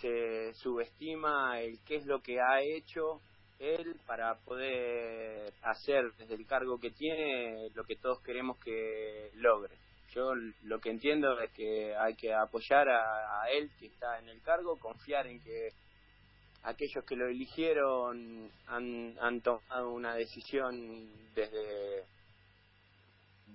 se 0.00 0.54
subestima 0.54 1.60
el 1.60 1.78
qué 1.84 1.96
es 1.96 2.06
lo 2.06 2.22
que 2.22 2.40
ha 2.40 2.62
hecho 2.62 3.20
él 3.58 3.96
para 4.06 4.34
poder 4.44 5.52
hacer 5.62 6.12
desde 6.18 6.34
el 6.34 6.46
cargo 6.46 6.78
que 6.78 6.90
tiene 6.90 7.68
lo 7.74 7.84
que 7.84 7.96
todos 7.96 8.20
queremos 8.22 8.58
que 8.58 9.30
logre. 9.34 9.74
Yo 10.14 10.32
lo 10.64 10.80
que 10.80 10.90
entiendo 10.90 11.38
es 11.40 11.50
que 11.52 11.94
hay 11.96 12.14
que 12.14 12.32
apoyar 12.32 12.88
a, 12.88 13.42
a 13.42 13.50
él 13.50 13.70
que 13.78 13.86
está 13.86 14.18
en 14.18 14.28
el 14.28 14.40
cargo, 14.42 14.78
confiar 14.78 15.26
en 15.26 15.40
que 15.42 15.68
aquellos 16.62 17.04
que 17.04 17.16
lo 17.16 17.28
eligieron 17.28 18.50
han, 18.66 19.16
han 19.20 19.40
tomado 19.42 19.90
una 19.92 20.14
decisión 20.14 21.08
desde 21.34 22.04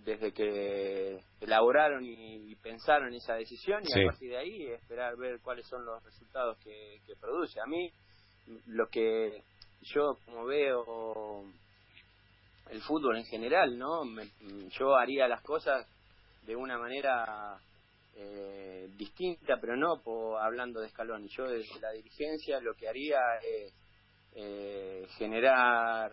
desde 0.05 0.33
que 0.33 1.21
elaboraron 1.39 2.03
y, 2.03 2.51
y 2.51 2.55
pensaron 2.55 3.13
esa 3.13 3.35
decisión 3.35 3.83
y 3.83 3.87
Sí. 3.91 4.01
a 4.03 4.07
partir 4.07 4.31
de 4.31 4.37
ahí 4.37 4.67
esperar 4.67 5.15
ver 5.15 5.39
cuáles 5.41 5.65
son 5.67 5.85
los 5.85 6.03
resultados 6.03 6.57
que, 6.57 6.99
que 7.05 7.15
produce. 7.15 7.59
A 7.61 7.65
mí 7.65 7.89
lo 8.67 8.87
que 8.89 9.43
yo 9.83 10.17
como 10.25 10.45
veo 10.45 11.43
el 12.69 12.81
fútbol 12.81 13.17
en 13.17 13.25
general, 13.25 13.77
¿no? 13.77 14.03
Me- 14.05 14.29
yo 14.79 14.95
haría 14.95 15.27
las 15.27 15.41
cosas 15.41 15.85
de 16.43 16.55
una 16.55 16.77
manera 16.77 17.57
eh, 18.15 18.89
distinta, 18.97 19.57
pero 19.59 19.75
no 19.75 20.01
hablando 20.39 20.79
de 20.79 20.87
escalón. 20.87 21.27
Yo 21.29 21.45
desde 21.47 21.79
la 21.79 21.91
dirigencia 21.91 22.59
lo 22.59 22.73
que 22.75 22.87
haría 22.87 23.19
es 23.41 23.73
eh, 24.35 25.05
generar 25.17 26.11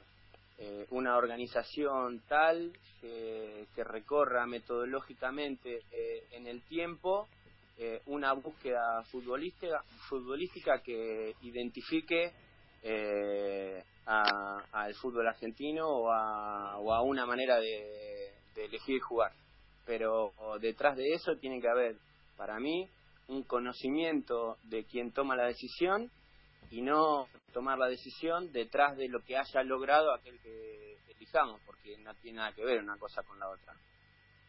eh, 0.59 0.87
una 0.90 1.16
organización 1.16 2.22
tal 2.28 2.72
que, 3.00 3.66
que 3.74 3.85
recorra 3.85 4.46
metodológicamente 4.46 5.80
eh, 5.90 6.26
en 6.33 6.46
el 6.46 6.62
tiempo 6.62 7.28
eh, 7.78 8.02
una 8.06 8.33
búsqueda 8.35 9.02
futbolística, 9.11 9.83
futbolística 10.09 10.83
que 10.83 11.35
identifique 11.40 12.33
eh, 12.83 13.85
al 14.07 14.95
fútbol 14.95 15.29
argentino 15.29 15.88
o 15.88 16.11
a, 16.11 16.79
o 16.79 16.93
a 16.93 17.03
una 17.03 17.27
manera 17.27 17.59
de, 17.61 18.35
de 18.55 18.64
elegir 18.64 19.01
jugar. 19.01 19.33
Pero 19.87 20.33
detrás 20.61 20.97
de 20.97 21.12
eso 21.14 21.37
tiene 21.37 21.61
que 21.61 21.69
haber, 21.69 21.97
para 22.37 22.59
mí, 22.59 22.88
un 23.29 23.45
conocimiento 23.45 24.57
de 24.64 24.85
quien 24.85 25.12
toma 25.12 25.37
la 25.37 25.47
decisión 25.47 26.11
y 26.71 26.83
no 26.83 27.29
tomar 27.53 27.79
la 27.79 27.88
decisión 27.88 28.53
detrás 28.53 28.97
de 28.97 29.09
lo 29.09 29.21
que 29.25 29.37
haya 29.37 29.62
logrado 29.62 30.12
aquel 30.12 30.38
que 30.40 30.99
elijamos, 31.09 31.61
porque 31.66 31.97
no 31.99 32.14
tiene 32.14 32.38
nada 32.38 32.53
que 32.53 32.64
ver 32.64 32.83
una 32.83 32.97
cosa 32.99 33.23
con 33.23 33.38
la 33.38 33.49
otra. 33.49 33.75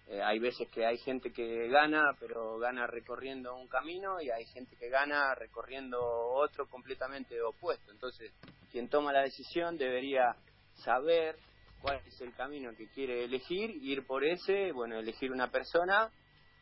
Eh, 0.08 0.22
hay 0.22 0.40
veces 0.40 0.68
que 0.70 0.86
hay 0.86 0.98
gente 0.98 1.32
que 1.32 1.68
gana, 1.70 2.16
pero 2.20 2.58
gana 2.60 2.88
recorriendo 2.88 3.56
un 3.56 3.68
camino 3.68 4.20
y 4.22 4.30
hay 4.30 4.46
gente 4.46 4.76
que 4.76 4.90
gana 4.90 5.34
recorriendo 5.36 6.00
otro 6.02 6.68
completamente 6.68 7.42
opuesto. 7.42 7.92
Entonces, 7.92 8.34
quien 8.72 8.90
toma 8.90 9.14
la 9.14 9.22
decisión 9.22 9.78
debería 9.78 10.36
saber 10.74 11.38
cuál 11.82 12.02
es 12.06 12.20
el 12.22 12.34
camino 12.36 12.76
que 12.76 12.88
quiere 12.90 13.24
elegir, 13.24 13.72
ir 13.82 14.06
por 14.06 14.24
ese, 14.24 14.72
bueno, 14.72 15.00
elegir 15.00 15.32
una 15.32 15.50
persona 15.50 16.10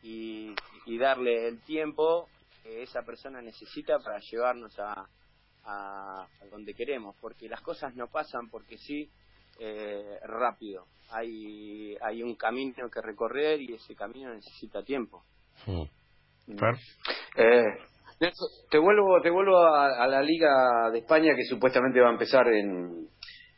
y, 0.02 0.54
y 0.86 0.98
darle 0.98 1.48
el 1.48 1.60
tiempo 1.62 2.28
que 2.62 2.82
esa 2.82 3.02
persona 3.02 3.42
necesita 3.42 3.98
para 3.98 4.18
llevarnos 4.20 4.78
a, 4.78 5.08
a, 5.64 6.22
a 6.22 6.46
donde 6.50 6.74
queremos, 6.74 7.16
porque 7.20 7.48
las 7.48 7.60
cosas 7.62 7.94
no 7.94 8.08
pasan 8.08 8.48
porque 8.48 8.78
sí 8.78 9.10
eh, 9.60 10.18
rápido. 10.24 10.86
Hay, 11.12 11.94
hay 12.00 12.22
un 12.22 12.34
camino 12.34 12.88
que 12.88 13.02
recorrer 13.02 13.60
y 13.60 13.74
ese 13.74 13.94
camino 13.94 14.32
necesita 14.32 14.82
tiempo. 14.82 15.22
Mm. 15.66 16.56
Fer. 16.56 16.74
Eh, 17.36 17.64
Nelson, 18.20 18.48
te 18.70 18.78
vuelvo, 18.78 19.20
te 19.22 19.30
vuelvo 19.30 19.58
a, 19.58 20.02
a 20.02 20.06
la 20.08 20.22
Liga 20.22 20.90
de 20.90 21.00
España 21.00 21.34
que 21.36 21.44
supuestamente 21.44 22.00
va 22.00 22.08
a 22.08 22.12
empezar 22.12 22.48
en, 22.48 23.08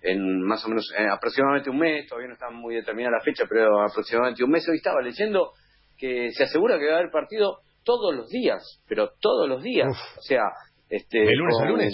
en 0.02 0.42
más 0.42 0.64
o 0.64 0.68
menos 0.68 0.92
eh, 0.98 1.06
aproximadamente 1.10 1.70
un 1.70 1.78
mes, 1.78 2.06
todavía 2.08 2.28
no 2.28 2.34
está 2.34 2.50
muy 2.50 2.74
determinada 2.74 3.18
la 3.18 3.24
fecha, 3.24 3.44
pero 3.48 3.82
aproximadamente 3.82 4.42
un 4.44 4.50
mes. 4.50 4.68
Hoy 4.68 4.76
estaba 4.76 5.00
leyendo 5.00 5.52
que 5.96 6.30
se 6.32 6.44
asegura 6.44 6.78
que 6.78 6.86
va 6.86 6.94
a 6.94 6.98
haber 6.98 7.10
partido 7.10 7.58
todos 7.84 8.14
los 8.14 8.28
días, 8.28 8.82
pero 8.88 9.10
todos 9.20 9.48
los 9.48 9.62
días. 9.62 9.88
Uf. 9.88 10.18
O 10.18 10.22
sea, 10.22 10.42
este, 10.88 11.20
¿De 11.20 11.34
lunes 11.36 11.54
a 11.60 11.64
lunes? 11.66 11.92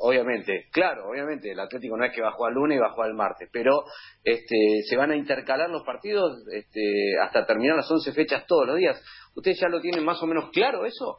Obviamente, 0.00 0.68
claro, 0.70 1.08
obviamente, 1.08 1.50
el 1.50 1.58
Atlético 1.58 1.96
no 1.96 2.04
es 2.04 2.14
que 2.14 2.22
va 2.22 2.28
a 2.28 2.32
jugar 2.32 2.52
el 2.52 2.58
lunes 2.58 2.76
y 2.76 2.80
va 2.80 2.86
a 2.86 2.92
jugar 2.92 3.10
el 3.10 3.16
martes, 3.16 3.48
pero 3.52 3.84
este, 4.22 4.82
se 4.88 4.96
van 4.96 5.10
a 5.10 5.16
intercalar 5.16 5.68
los 5.70 5.82
partidos 5.82 6.46
este, 6.52 7.18
hasta 7.20 7.44
terminar 7.44 7.76
las 7.76 7.90
11 7.90 8.12
fechas 8.12 8.46
todos 8.46 8.66
los 8.66 8.76
días. 8.76 9.02
¿Ustedes 9.34 9.58
ya 9.60 9.68
lo 9.68 9.80
tienen 9.80 10.04
más 10.04 10.22
o 10.22 10.26
menos 10.26 10.50
claro 10.52 10.84
eso? 10.86 11.18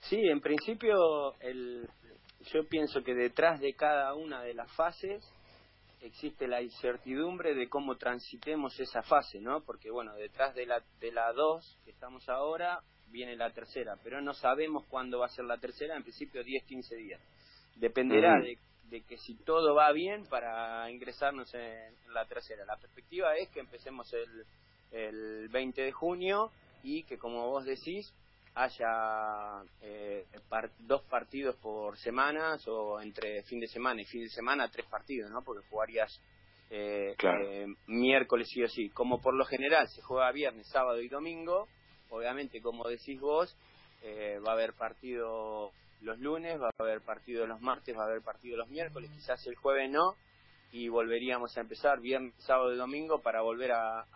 Sí, 0.00 0.26
en 0.26 0.40
principio 0.40 1.34
el, 1.40 1.88
yo 2.52 2.66
pienso 2.66 3.02
que 3.02 3.14
detrás 3.14 3.60
de 3.60 3.74
cada 3.74 4.14
una 4.14 4.42
de 4.42 4.54
las 4.54 4.72
fases 4.72 5.22
existe 6.00 6.48
la 6.48 6.62
incertidumbre 6.62 7.54
de 7.54 7.68
cómo 7.68 7.96
transitemos 7.96 8.78
esa 8.80 9.02
fase, 9.02 9.38
¿no? 9.40 9.62
Porque 9.64 9.90
bueno, 9.90 10.14
detrás 10.16 10.54
de 10.54 10.66
la 10.66 10.82
de 10.98 11.12
la 11.12 11.32
2 11.32 11.80
que 11.84 11.90
estamos 11.90 12.28
ahora 12.28 12.80
viene 13.12 13.36
la 13.36 13.50
tercera, 13.50 13.96
pero 14.02 14.20
no 14.20 14.34
sabemos 14.34 14.84
cuándo 14.88 15.18
va 15.20 15.26
a 15.26 15.30
ser 15.30 15.44
la 15.44 15.58
tercera, 15.58 15.96
en 15.96 16.02
principio 16.02 16.42
10, 16.42 16.64
15 16.64 16.96
días. 16.96 17.20
Dependerá 17.76 18.40
de, 18.40 18.58
de 18.90 19.02
que 19.02 19.16
si 19.18 19.34
todo 19.44 19.74
va 19.74 19.92
bien 19.92 20.26
para 20.26 20.90
ingresarnos 20.90 21.52
en, 21.54 21.60
en 21.62 22.14
la 22.14 22.24
tercera. 22.26 22.64
La 22.66 22.76
perspectiva 22.76 23.36
es 23.36 23.48
que 23.50 23.60
empecemos 23.60 24.12
el, 24.12 24.44
el 24.90 25.48
20 25.48 25.82
de 25.82 25.92
junio 25.92 26.50
y 26.82 27.04
que 27.04 27.18
como 27.18 27.48
vos 27.48 27.64
decís 27.64 28.12
haya 28.54 29.62
eh, 29.80 30.26
par- 30.48 30.70
dos 30.80 31.02
partidos 31.04 31.56
por 31.56 31.96
semanas 31.98 32.62
o 32.68 33.00
entre 33.00 33.42
fin 33.44 33.60
de 33.60 33.66
semana 33.68 34.02
y 34.02 34.04
fin 34.04 34.22
de 34.24 34.28
semana 34.28 34.68
tres 34.68 34.86
partidos, 34.86 35.30
¿no? 35.30 35.42
Porque 35.42 35.66
jugarías 35.68 36.10
eh, 36.70 37.14
Claro. 37.16 37.44
eh, 37.46 37.66
miércoles 37.86 38.48
sí 38.52 38.62
o 38.62 38.68
sí. 38.68 38.90
Como 38.90 39.20
por 39.22 39.34
lo 39.34 39.44
general 39.46 39.88
se 39.88 40.02
juega 40.02 40.30
viernes, 40.32 40.68
sábado 40.68 41.00
y 41.00 41.08
domingo, 41.08 41.66
obviamente 42.12 42.60
como 42.60 42.88
decís 42.88 43.20
vos, 43.20 43.56
eh, 44.02 44.38
va 44.46 44.52
a 44.52 44.54
haber 44.54 44.74
partido 44.74 45.72
los 46.00 46.18
lunes, 46.18 46.60
va 46.60 46.68
a 46.68 46.82
haber 46.82 47.02
partido 47.02 47.46
los 47.46 47.60
martes, 47.60 47.96
va 47.96 48.02
a 48.04 48.06
haber 48.06 48.22
partido 48.22 48.56
los 48.56 48.68
miércoles, 48.68 49.10
quizás 49.14 49.44
el 49.46 49.56
jueves 49.56 49.90
no, 49.90 50.16
y 50.70 50.88
volveríamos 50.88 51.56
a 51.56 51.60
empezar 51.60 52.00
viernes, 52.00 52.34
sábado 52.38 52.72
y 52.74 52.76
domingo 52.76 53.22
para 53.22 53.42
volver 53.42 53.72
a, 53.72 54.06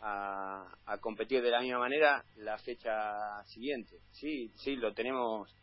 a- 0.00 0.98
competir 1.00 1.42
de 1.42 1.50
la 1.50 1.60
misma 1.60 1.78
manera 1.80 2.24
la 2.36 2.58
fecha 2.58 3.42
siguiente. 3.46 4.00
Sí, 4.12 4.52
sí, 4.56 4.76
lo 4.76 4.92
tenemos 4.94 5.54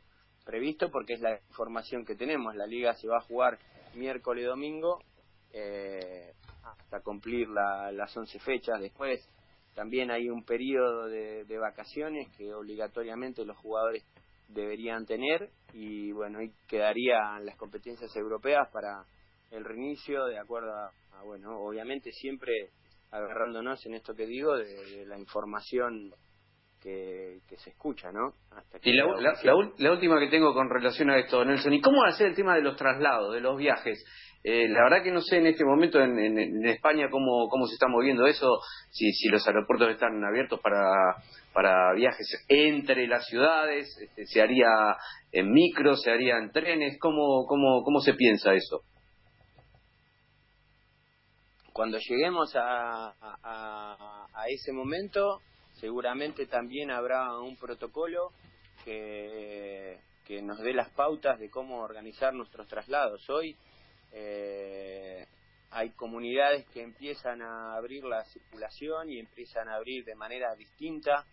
previsto 0.45 0.89
porque 0.91 1.13
es 1.13 1.21
la 1.21 1.39
información 1.49 2.05
que 2.05 2.15
tenemos. 2.15 2.55
La 2.55 2.65
liga 2.67 2.93
se 2.95 3.07
va 3.07 3.17
a 3.17 3.21
jugar 3.21 3.59
miércoles 3.93 4.43
y 4.43 4.47
domingo 4.47 4.99
eh, 5.51 6.33
hasta 6.63 7.01
cumplir 7.01 7.47
las 7.49 8.15
11 8.15 8.39
fechas. 8.39 8.79
Después 8.79 9.27
también 9.75 10.11
hay 10.11 10.29
un 10.29 10.43
periodo 10.43 11.07
de, 11.07 11.57
vacaciones 11.57 12.27
que 12.37 12.53
obligatoriamente 12.53 13.45
los 13.45 13.57
jugadores 13.57 14.03
deberían 14.49 15.05
tener 15.05 15.49
y 15.73 16.11
bueno, 16.11 16.41
y 16.41 16.51
quedarían 16.67 17.45
las 17.45 17.55
competencias 17.57 18.15
europeas 18.15 18.69
para 18.71 19.05
el 19.51 19.63
reinicio 19.63 20.25
de 20.25 20.37
acuerdo 20.37 20.71
a 20.73 20.91
bueno, 21.23 21.57
obviamente 21.59 22.11
siempre 22.11 22.71
agarrándonos 23.11 23.85
en 23.85 23.93
esto 23.93 24.13
que 24.13 24.25
digo 24.25 24.57
de, 24.57 25.05
la 25.05 25.17
información 25.17 26.11
que, 26.81 27.39
se 27.55 27.69
escucha, 27.69 28.11
¿no? 28.11 28.33
y 28.81 28.91
la, 28.91 29.05
la, 29.77 29.91
última 29.91 30.19
que 30.19 30.27
tengo 30.27 30.53
con 30.53 30.69
relación 30.69 31.09
a 31.09 31.17
esto, 31.17 31.45
Nelson, 31.45 31.73
¿y 31.73 31.79
cómo 31.79 32.01
va 32.01 32.09
a 32.09 32.17
ser 32.17 32.27
el 32.27 32.35
tema 32.35 32.55
de 32.55 32.61
los 32.61 32.75
traslados, 32.75 33.33
de 33.33 33.39
los 33.39 33.57
viajes? 33.57 34.03
Eh, 34.45 34.67
la 34.67 34.83
verdad 34.83 35.03
que 35.03 35.11
no 35.11 35.21
sé 35.21 35.37
en 35.37 35.47
este 35.47 35.63
momento 35.63 36.01
en, 36.01 36.19
en, 36.19 36.65
España 36.65 37.09
cómo, 37.09 37.47
cómo 37.49 37.65
se 37.65 37.75
está 37.75 37.87
moviendo 37.87 38.27
eso, 38.27 38.59
si, 38.91 39.09
si 39.13 39.29
los 39.29 39.47
aeropuertos 39.47 39.89
están 39.89 40.21
abiertos 40.21 40.59
para, 40.59 41.15
para 41.53 41.93
viajes 41.93 42.43
entre 42.49 43.07
las 43.07 43.25
ciudades, 43.27 43.97
este, 44.01 44.25
se 44.25 44.41
haría 44.41 44.67
en 45.31 45.49
micro, 45.49 45.95
se 45.95 46.11
haría 46.11 46.37
en 46.39 46.51
trenes, 46.51 46.97
¿cómo, 46.99 47.45
cómo, 47.47 47.83
cómo 47.83 48.01
se 48.01 48.15
piensa 48.15 48.53
eso? 48.53 48.81
cuando 51.73 51.97
lleguemos 51.97 52.55
a, 52.55 53.15
a, 53.43 54.45
ese 54.47 54.71
momento, 54.71 55.41
seguramente 55.73 56.45
también 56.45 56.91
habrá 56.91 57.39
un 57.39 57.57
protocolo 57.57 58.31
que, 58.85 59.99
que, 60.25 60.41
nos 60.43 60.59
dé 60.59 60.73
las 60.73 60.91
pautas 60.91 61.39
de 61.39 61.49
cómo 61.49 61.79
organizar 61.79 62.33
nuestros 62.33 62.67
traslados. 62.67 63.27
Hoy 63.29 63.57
eh, 64.13 65.25
hay 65.71 65.89
comunidades 65.91 66.65
que 66.67 66.81
empiezan 66.81 67.41
a 67.41 67.75
abrir 67.75 68.03
la 68.03 68.23
circulación 68.25 69.09
y 69.09 69.19
empiezan 69.19 69.67
a 69.69 69.75
abrir 69.75 70.05
de 70.05 70.15
manera 70.15 70.55
distinta 70.55 71.25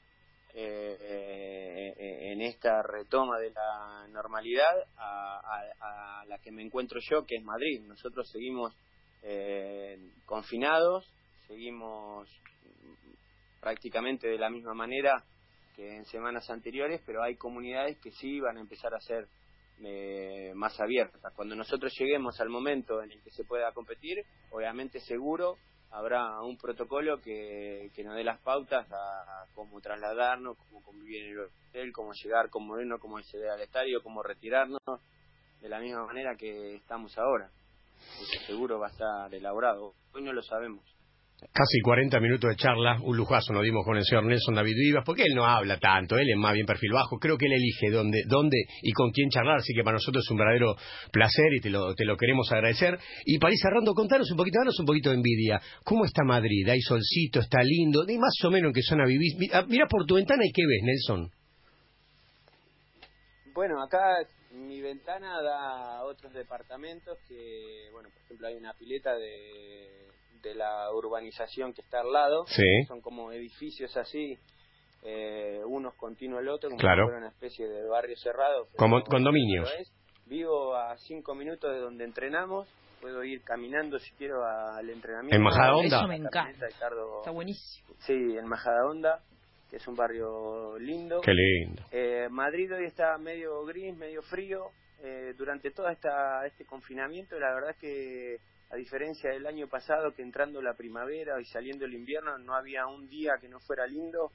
eh, 0.52 1.94
eh, 1.96 2.32
en 2.32 2.40
esta 2.40 2.82
retoma 2.82 3.38
de 3.38 3.50
la 3.50 4.08
normalidad 4.08 4.74
a, 4.96 5.40
a, 5.80 6.24
la 6.26 6.38
que 6.38 6.50
me 6.50 6.62
encuentro 6.62 6.98
yo, 7.00 7.24
que 7.24 7.36
es 7.36 7.44
Madrid. 7.44 7.82
Nosotros 7.86 8.28
seguimos 8.30 8.74
eh, 9.22 9.96
confinados, 10.24 11.06
seguimos 11.46 12.28
prácticamente 13.60 14.26
de 14.26 14.38
la 14.38 14.50
misma 14.50 14.74
manera 14.74 15.22
que 15.76 15.96
en 15.96 16.04
semanas 16.06 16.48
anteriores, 16.50 17.00
pero 17.04 17.22
hay 17.22 17.36
comunidades 17.36 17.98
que 17.98 18.10
sí 18.12 18.40
van 18.40 18.56
a 18.56 18.60
empezar 18.60 18.94
a 18.94 19.00
ser 19.00 19.28
eh, 19.84 20.52
más 20.54 20.78
abiertas. 20.80 21.32
Cuando 21.34 21.54
nosotros 21.54 21.92
lleguemos 21.98 22.40
al 22.40 22.48
momento 22.48 23.02
en 23.02 23.12
el 23.12 23.22
que 23.22 23.30
se 23.30 23.44
pueda 23.44 23.72
competir, 23.72 24.18
obviamente 24.50 25.00
seguro 25.00 25.56
habrá 25.90 26.40
un 26.42 26.56
protocolo 26.56 27.20
que, 27.20 27.90
que 27.94 28.04
nos 28.04 28.14
dé 28.14 28.22
las 28.22 28.40
pautas 28.40 28.86
a, 28.92 29.44
cómo 29.54 29.80
trasladarnos, 29.80 30.56
cómo 30.56 30.82
convivir 30.82 31.24
en 31.24 31.30
el 31.30 31.40
hotel, 31.40 31.92
cómo 31.92 32.12
llegar, 32.12 32.48
cómo 32.50 32.78
irnos, 32.78 33.00
cómo 33.00 33.18
acceder 33.18 33.50
al 33.50 33.60
estadio, 33.60 34.02
cómo 34.02 34.22
retirarnos, 34.22 34.80
de 35.60 35.68
la 35.68 35.80
misma 35.80 36.06
manera 36.06 36.36
que 36.36 36.76
estamos 36.76 37.18
ahora 37.18 37.50
seguro 38.46 38.78
va 38.78 38.88
a 38.88 38.90
estar 38.90 39.34
elaborado. 39.34 39.94
Hoy 40.12 40.22
no 40.22 40.32
lo 40.32 40.42
sabemos. 40.42 40.84
Casi 41.52 41.80
40 41.80 42.20
minutos 42.20 42.50
de 42.50 42.56
charla, 42.56 42.98
un 43.02 43.16
lujazo 43.16 43.54
nos 43.54 43.64
dimos 43.64 43.84
con 43.84 43.96
el 43.96 44.04
señor 44.04 44.24
Nelson 44.24 44.54
David 44.54 44.76
Vivas, 44.76 45.04
porque 45.06 45.22
él 45.22 45.34
no 45.34 45.46
habla 45.46 45.78
tanto, 45.78 46.18
él 46.18 46.28
es 46.28 46.36
más 46.36 46.52
bien 46.52 46.66
perfil 46.66 46.92
bajo, 46.92 47.18
creo 47.18 47.38
que 47.38 47.46
él 47.46 47.52
elige 47.52 47.90
dónde, 47.90 48.22
dónde 48.26 48.58
y 48.82 48.92
con 48.92 49.10
quién 49.10 49.30
charlar, 49.30 49.56
así 49.56 49.72
que 49.74 49.82
para 49.82 49.94
nosotros 49.94 50.22
es 50.22 50.30
un 50.30 50.36
verdadero 50.36 50.76
placer 51.10 51.52
y 51.56 51.60
te 51.60 51.70
lo, 51.70 51.94
te 51.94 52.04
lo 52.04 52.16
queremos 52.16 52.52
agradecer. 52.52 52.98
Y 53.24 53.38
para 53.38 53.54
ir 53.54 53.58
cerrando, 53.58 53.94
contanos 53.94 54.30
un 54.30 54.36
poquito, 54.36 54.58
danos 54.60 54.78
un 54.78 54.86
poquito 54.86 55.10
de 55.10 55.16
envidia. 55.16 55.60
¿Cómo 55.82 56.04
está 56.04 56.24
Madrid? 56.24 56.68
¿Hay 56.68 56.80
solcito? 56.82 57.40
¿Está 57.40 57.62
lindo? 57.62 58.04
¿Y 58.06 58.18
más 58.18 58.34
o 58.44 58.50
menos 58.50 58.68
en 58.68 58.74
qué 58.74 58.82
zona 58.82 59.06
vivís? 59.06 59.36
Mira, 59.38 59.64
mira 59.66 59.86
por 59.88 60.04
tu 60.04 60.16
ventana 60.16 60.44
y 60.44 60.52
qué 60.52 60.62
ves, 60.66 60.82
Nelson. 60.82 61.30
Bueno, 63.54 63.82
acá 63.82 64.18
mi 64.52 64.80
ventana 64.80 65.40
da 65.42 65.98
a 65.98 66.04
otros 66.04 66.32
departamentos 66.32 67.18
que, 67.26 67.88
bueno, 67.92 68.10
por 68.10 68.22
ejemplo, 68.22 68.46
hay 68.46 68.54
una 68.56 68.74
pileta 68.74 69.14
de, 69.14 70.09
de 70.42 70.54
la 70.54 70.90
urbanización 70.92 71.72
que 71.72 71.82
está 71.82 72.00
al 72.00 72.12
lado. 72.12 72.44
Son 72.86 73.00
como 73.00 73.32
edificios 73.32 73.96
así, 73.96 74.38
eh, 75.02 75.60
unos 75.66 75.94
continuo 75.94 76.40
el 76.40 76.48
otro, 76.48 76.70
como 76.70 76.80
claro. 76.80 77.06
una 77.06 77.28
especie 77.28 77.66
de 77.68 77.86
barrio 77.88 78.16
cerrado. 78.16 78.66
Como 78.76 79.02
condominios. 79.02 79.70
Vivo 80.26 80.76
a 80.76 80.96
cinco 80.98 81.34
minutos 81.34 81.72
de 81.72 81.80
donde 81.80 82.04
entrenamos. 82.04 82.68
Puedo 83.00 83.24
ir 83.24 83.42
caminando 83.42 83.98
si 83.98 84.12
quiero 84.12 84.44
al 84.44 84.88
entrenamiento. 84.90 85.34
¿En 85.34 85.42
Majada 85.42 85.74
Onda? 85.74 85.98
Eso 85.98 86.06
me 86.06 86.16
encanta. 86.16 86.66
Está 86.66 87.30
buenísimo. 87.30 87.88
Sí, 88.00 88.12
en 88.12 88.46
Majada 88.46 88.86
Onda 88.86 89.20
que 89.70 89.76
es 89.76 89.86
un 89.86 89.94
barrio 89.94 90.76
lindo. 90.78 91.20
Qué 91.20 91.32
lindo. 91.32 91.82
Eh, 91.92 92.26
Madrid 92.28 92.74
hoy 92.74 92.86
está 92.86 93.16
medio 93.18 93.64
gris, 93.64 93.96
medio 93.96 94.20
frío. 94.22 94.70
Eh, 95.02 95.32
durante 95.38 95.70
todo 95.70 95.88
esta, 95.88 96.44
este 96.46 96.66
confinamiento, 96.66 97.38
la 97.38 97.54
verdad 97.54 97.70
es 97.70 97.76
que, 97.76 98.36
a 98.70 98.76
diferencia 98.76 99.30
del 99.30 99.46
año 99.46 99.66
pasado, 99.66 100.12
que 100.14 100.22
entrando 100.22 100.62
la 100.62 100.74
primavera 100.74 101.40
y 101.40 101.44
saliendo 101.44 101.84
el 101.84 101.94
invierno, 101.94 102.38
no 102.38 102.54
había 102.54 102.86
un 102.86 103.08
día 103.08 103.38
que 103.40 103.48
no 103.48 103.58
fuera 103.60 103.86
lindo. 103.86 104.32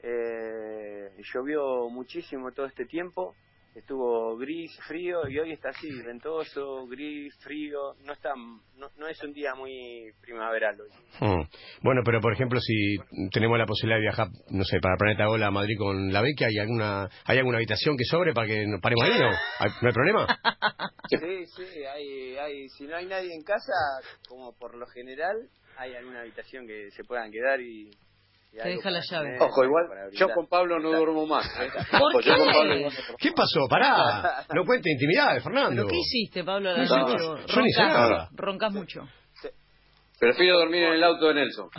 Eh, 0.00 1.10
llovió 1.32 1.88
muchísimo 1.88 2.52
todo 2.52 2.66
este 2.66 2.84
tiempo 2.84 3.34
estuvo 3.78 4.36
gris, 4.36 4.76
frío 4.86 5.28
y 5.28 5.38
hoy 5.38 5.52
está 5.52 5.70
así, 5.70 5.88
ventoso, 6.04 6.86
gris, 6.86 7.34
frío, 7.42 7.94
no 8.04 8.12
está 8.12 8.30
no, 8.34 9.08
es 9.08 9.22
un 9.22 9.32
día 9.32 9.54
muy 9.54 10.12
primaveral 10.20 10.80
hoy. 10.80 10.90
Hmm. 11.20 11.42
Bueno, 11.82 12.02
pero 12.04 12.20
por 12.20 12.32
ejemplo, 12.32 12.60
si 12.60 12.96
tenemos 13.32 13.58
la 13.58 13.66
posibilidad 13.66 13.98
de 13.98 14.02
viajar, 14.02 14.28
no 14.50 14.64
sé, 14.64 14.78
para 14.80 14.96
Planeta 14.96 15.26
Gola 15.26 15.48
a 15.48 15.50
Madrid 15.50 15.76
con 15.78 16.12
la 16.12 16.22
beca, 16.22 16.46
¿hay 16.46 16.58
alguna 16.58 17.08
hay 17.24 17.38
alguna 17.38 17.58
habitación 17.58 17.96
que 17.96 18.04
sobre 18.04 18.32
para 18.32 18.46
que 18.46 18.66
nos 18.66 18.80
paremos 18.80 19.04
ahí, 19.04 19.18
no? 19.18 19.30
¿No 19.30 19.88
hay 19.88 19.94
problema? 19.94 20.26
Sí, 21.08 21.46
sí, 21.56 21.84
hay, 21.86 22.36
hay, 22.36 22.68
si 22.68 22.86
no 22.86 22.94
hay 22.94 23.06
nadie 23.06 23.34
en 23.34 23.42
casa, 23.42 23.72
como 24.28 24.52
por 24.52 24.76
lo 24.76 24.86
general, 24.88 25.48
hay 25.78 25.94
alguna 25.94 26.20
habitación 26.20 26.66
que 26.66 26.90
se 26.90 27.02
puedan 27.02 27.30
quedar 27.30 27.62
y 27.62 27.90
te 28.50 28.68
deja 28.68 28.90
la 28.90 29.00
llave. 29.00 29.38
Ojo, 29.40 29.64
igual 29.64 29.86
yo 30.12 30.28
con 30.30 30.46
Pablo 30.46 30.78
no 30.78 30.90
duermo 30.90 31.26
más. 31.26 31.46
¿eh? 31.60 31.70
¿Por 32.12 32.22
qué? 32.22 32.88
¿Qué 33.18 33.32
pasó? 33.32 33.66
Pará. 33.68 34.44
No 34.54 34.64
cuente 34.64 34.90
intimidades, 34.90 35.44
Fernando. 35.44 35.82
¿Pero 35.82 35.88
qué 35.88 35.96
hiciste, 35.98 36.42
Pablo? 36.42 36.76
No, 36.76 36.84
no, 36.84 37.36
roncas, 37.46 38.28
roncas 38.32 38.72
mucho. 38.72 39.02
Prefiero 40.18 40.58
dormir 40.58 40.82
en 40.82 40.94
el 40.94 41.04
auto 41.04 41.28
de 41.28 41.34
Nelson. 41.34 41.68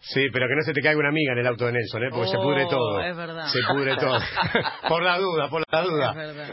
Sí, 0.00 0.20
pero 0.32 0.48
que 0.48 0.56
no 0.56 0.62
se 0.62 0.72
te 0.72 0.80
caiga 0.80 0.98
una 0.98 1.10
amiga 1.10 1.32
en 1.32 1.38
el 1.38 1.46
auto 1.46 1.66
de 1.66 1.72
Nelson, 1.72 2.02
¿eh? 2.02 2.08
porque 2.10 2.28
se 2.28 2.36
pudre 2.38 2.64
oh, 2.64 2.68
todo. 2.68 3.00
Es 3.00 3.16
verdad. 3.16 3.46
Se 3.46 3.60
pudre 3.72 3.96
todo. 3.96 4.18
por 4.88 5.02
la 5.02 5.18
duda, 5.18 5.48
por 5.48 5.62
la 5.70 5.82
duda. 5.82 6.12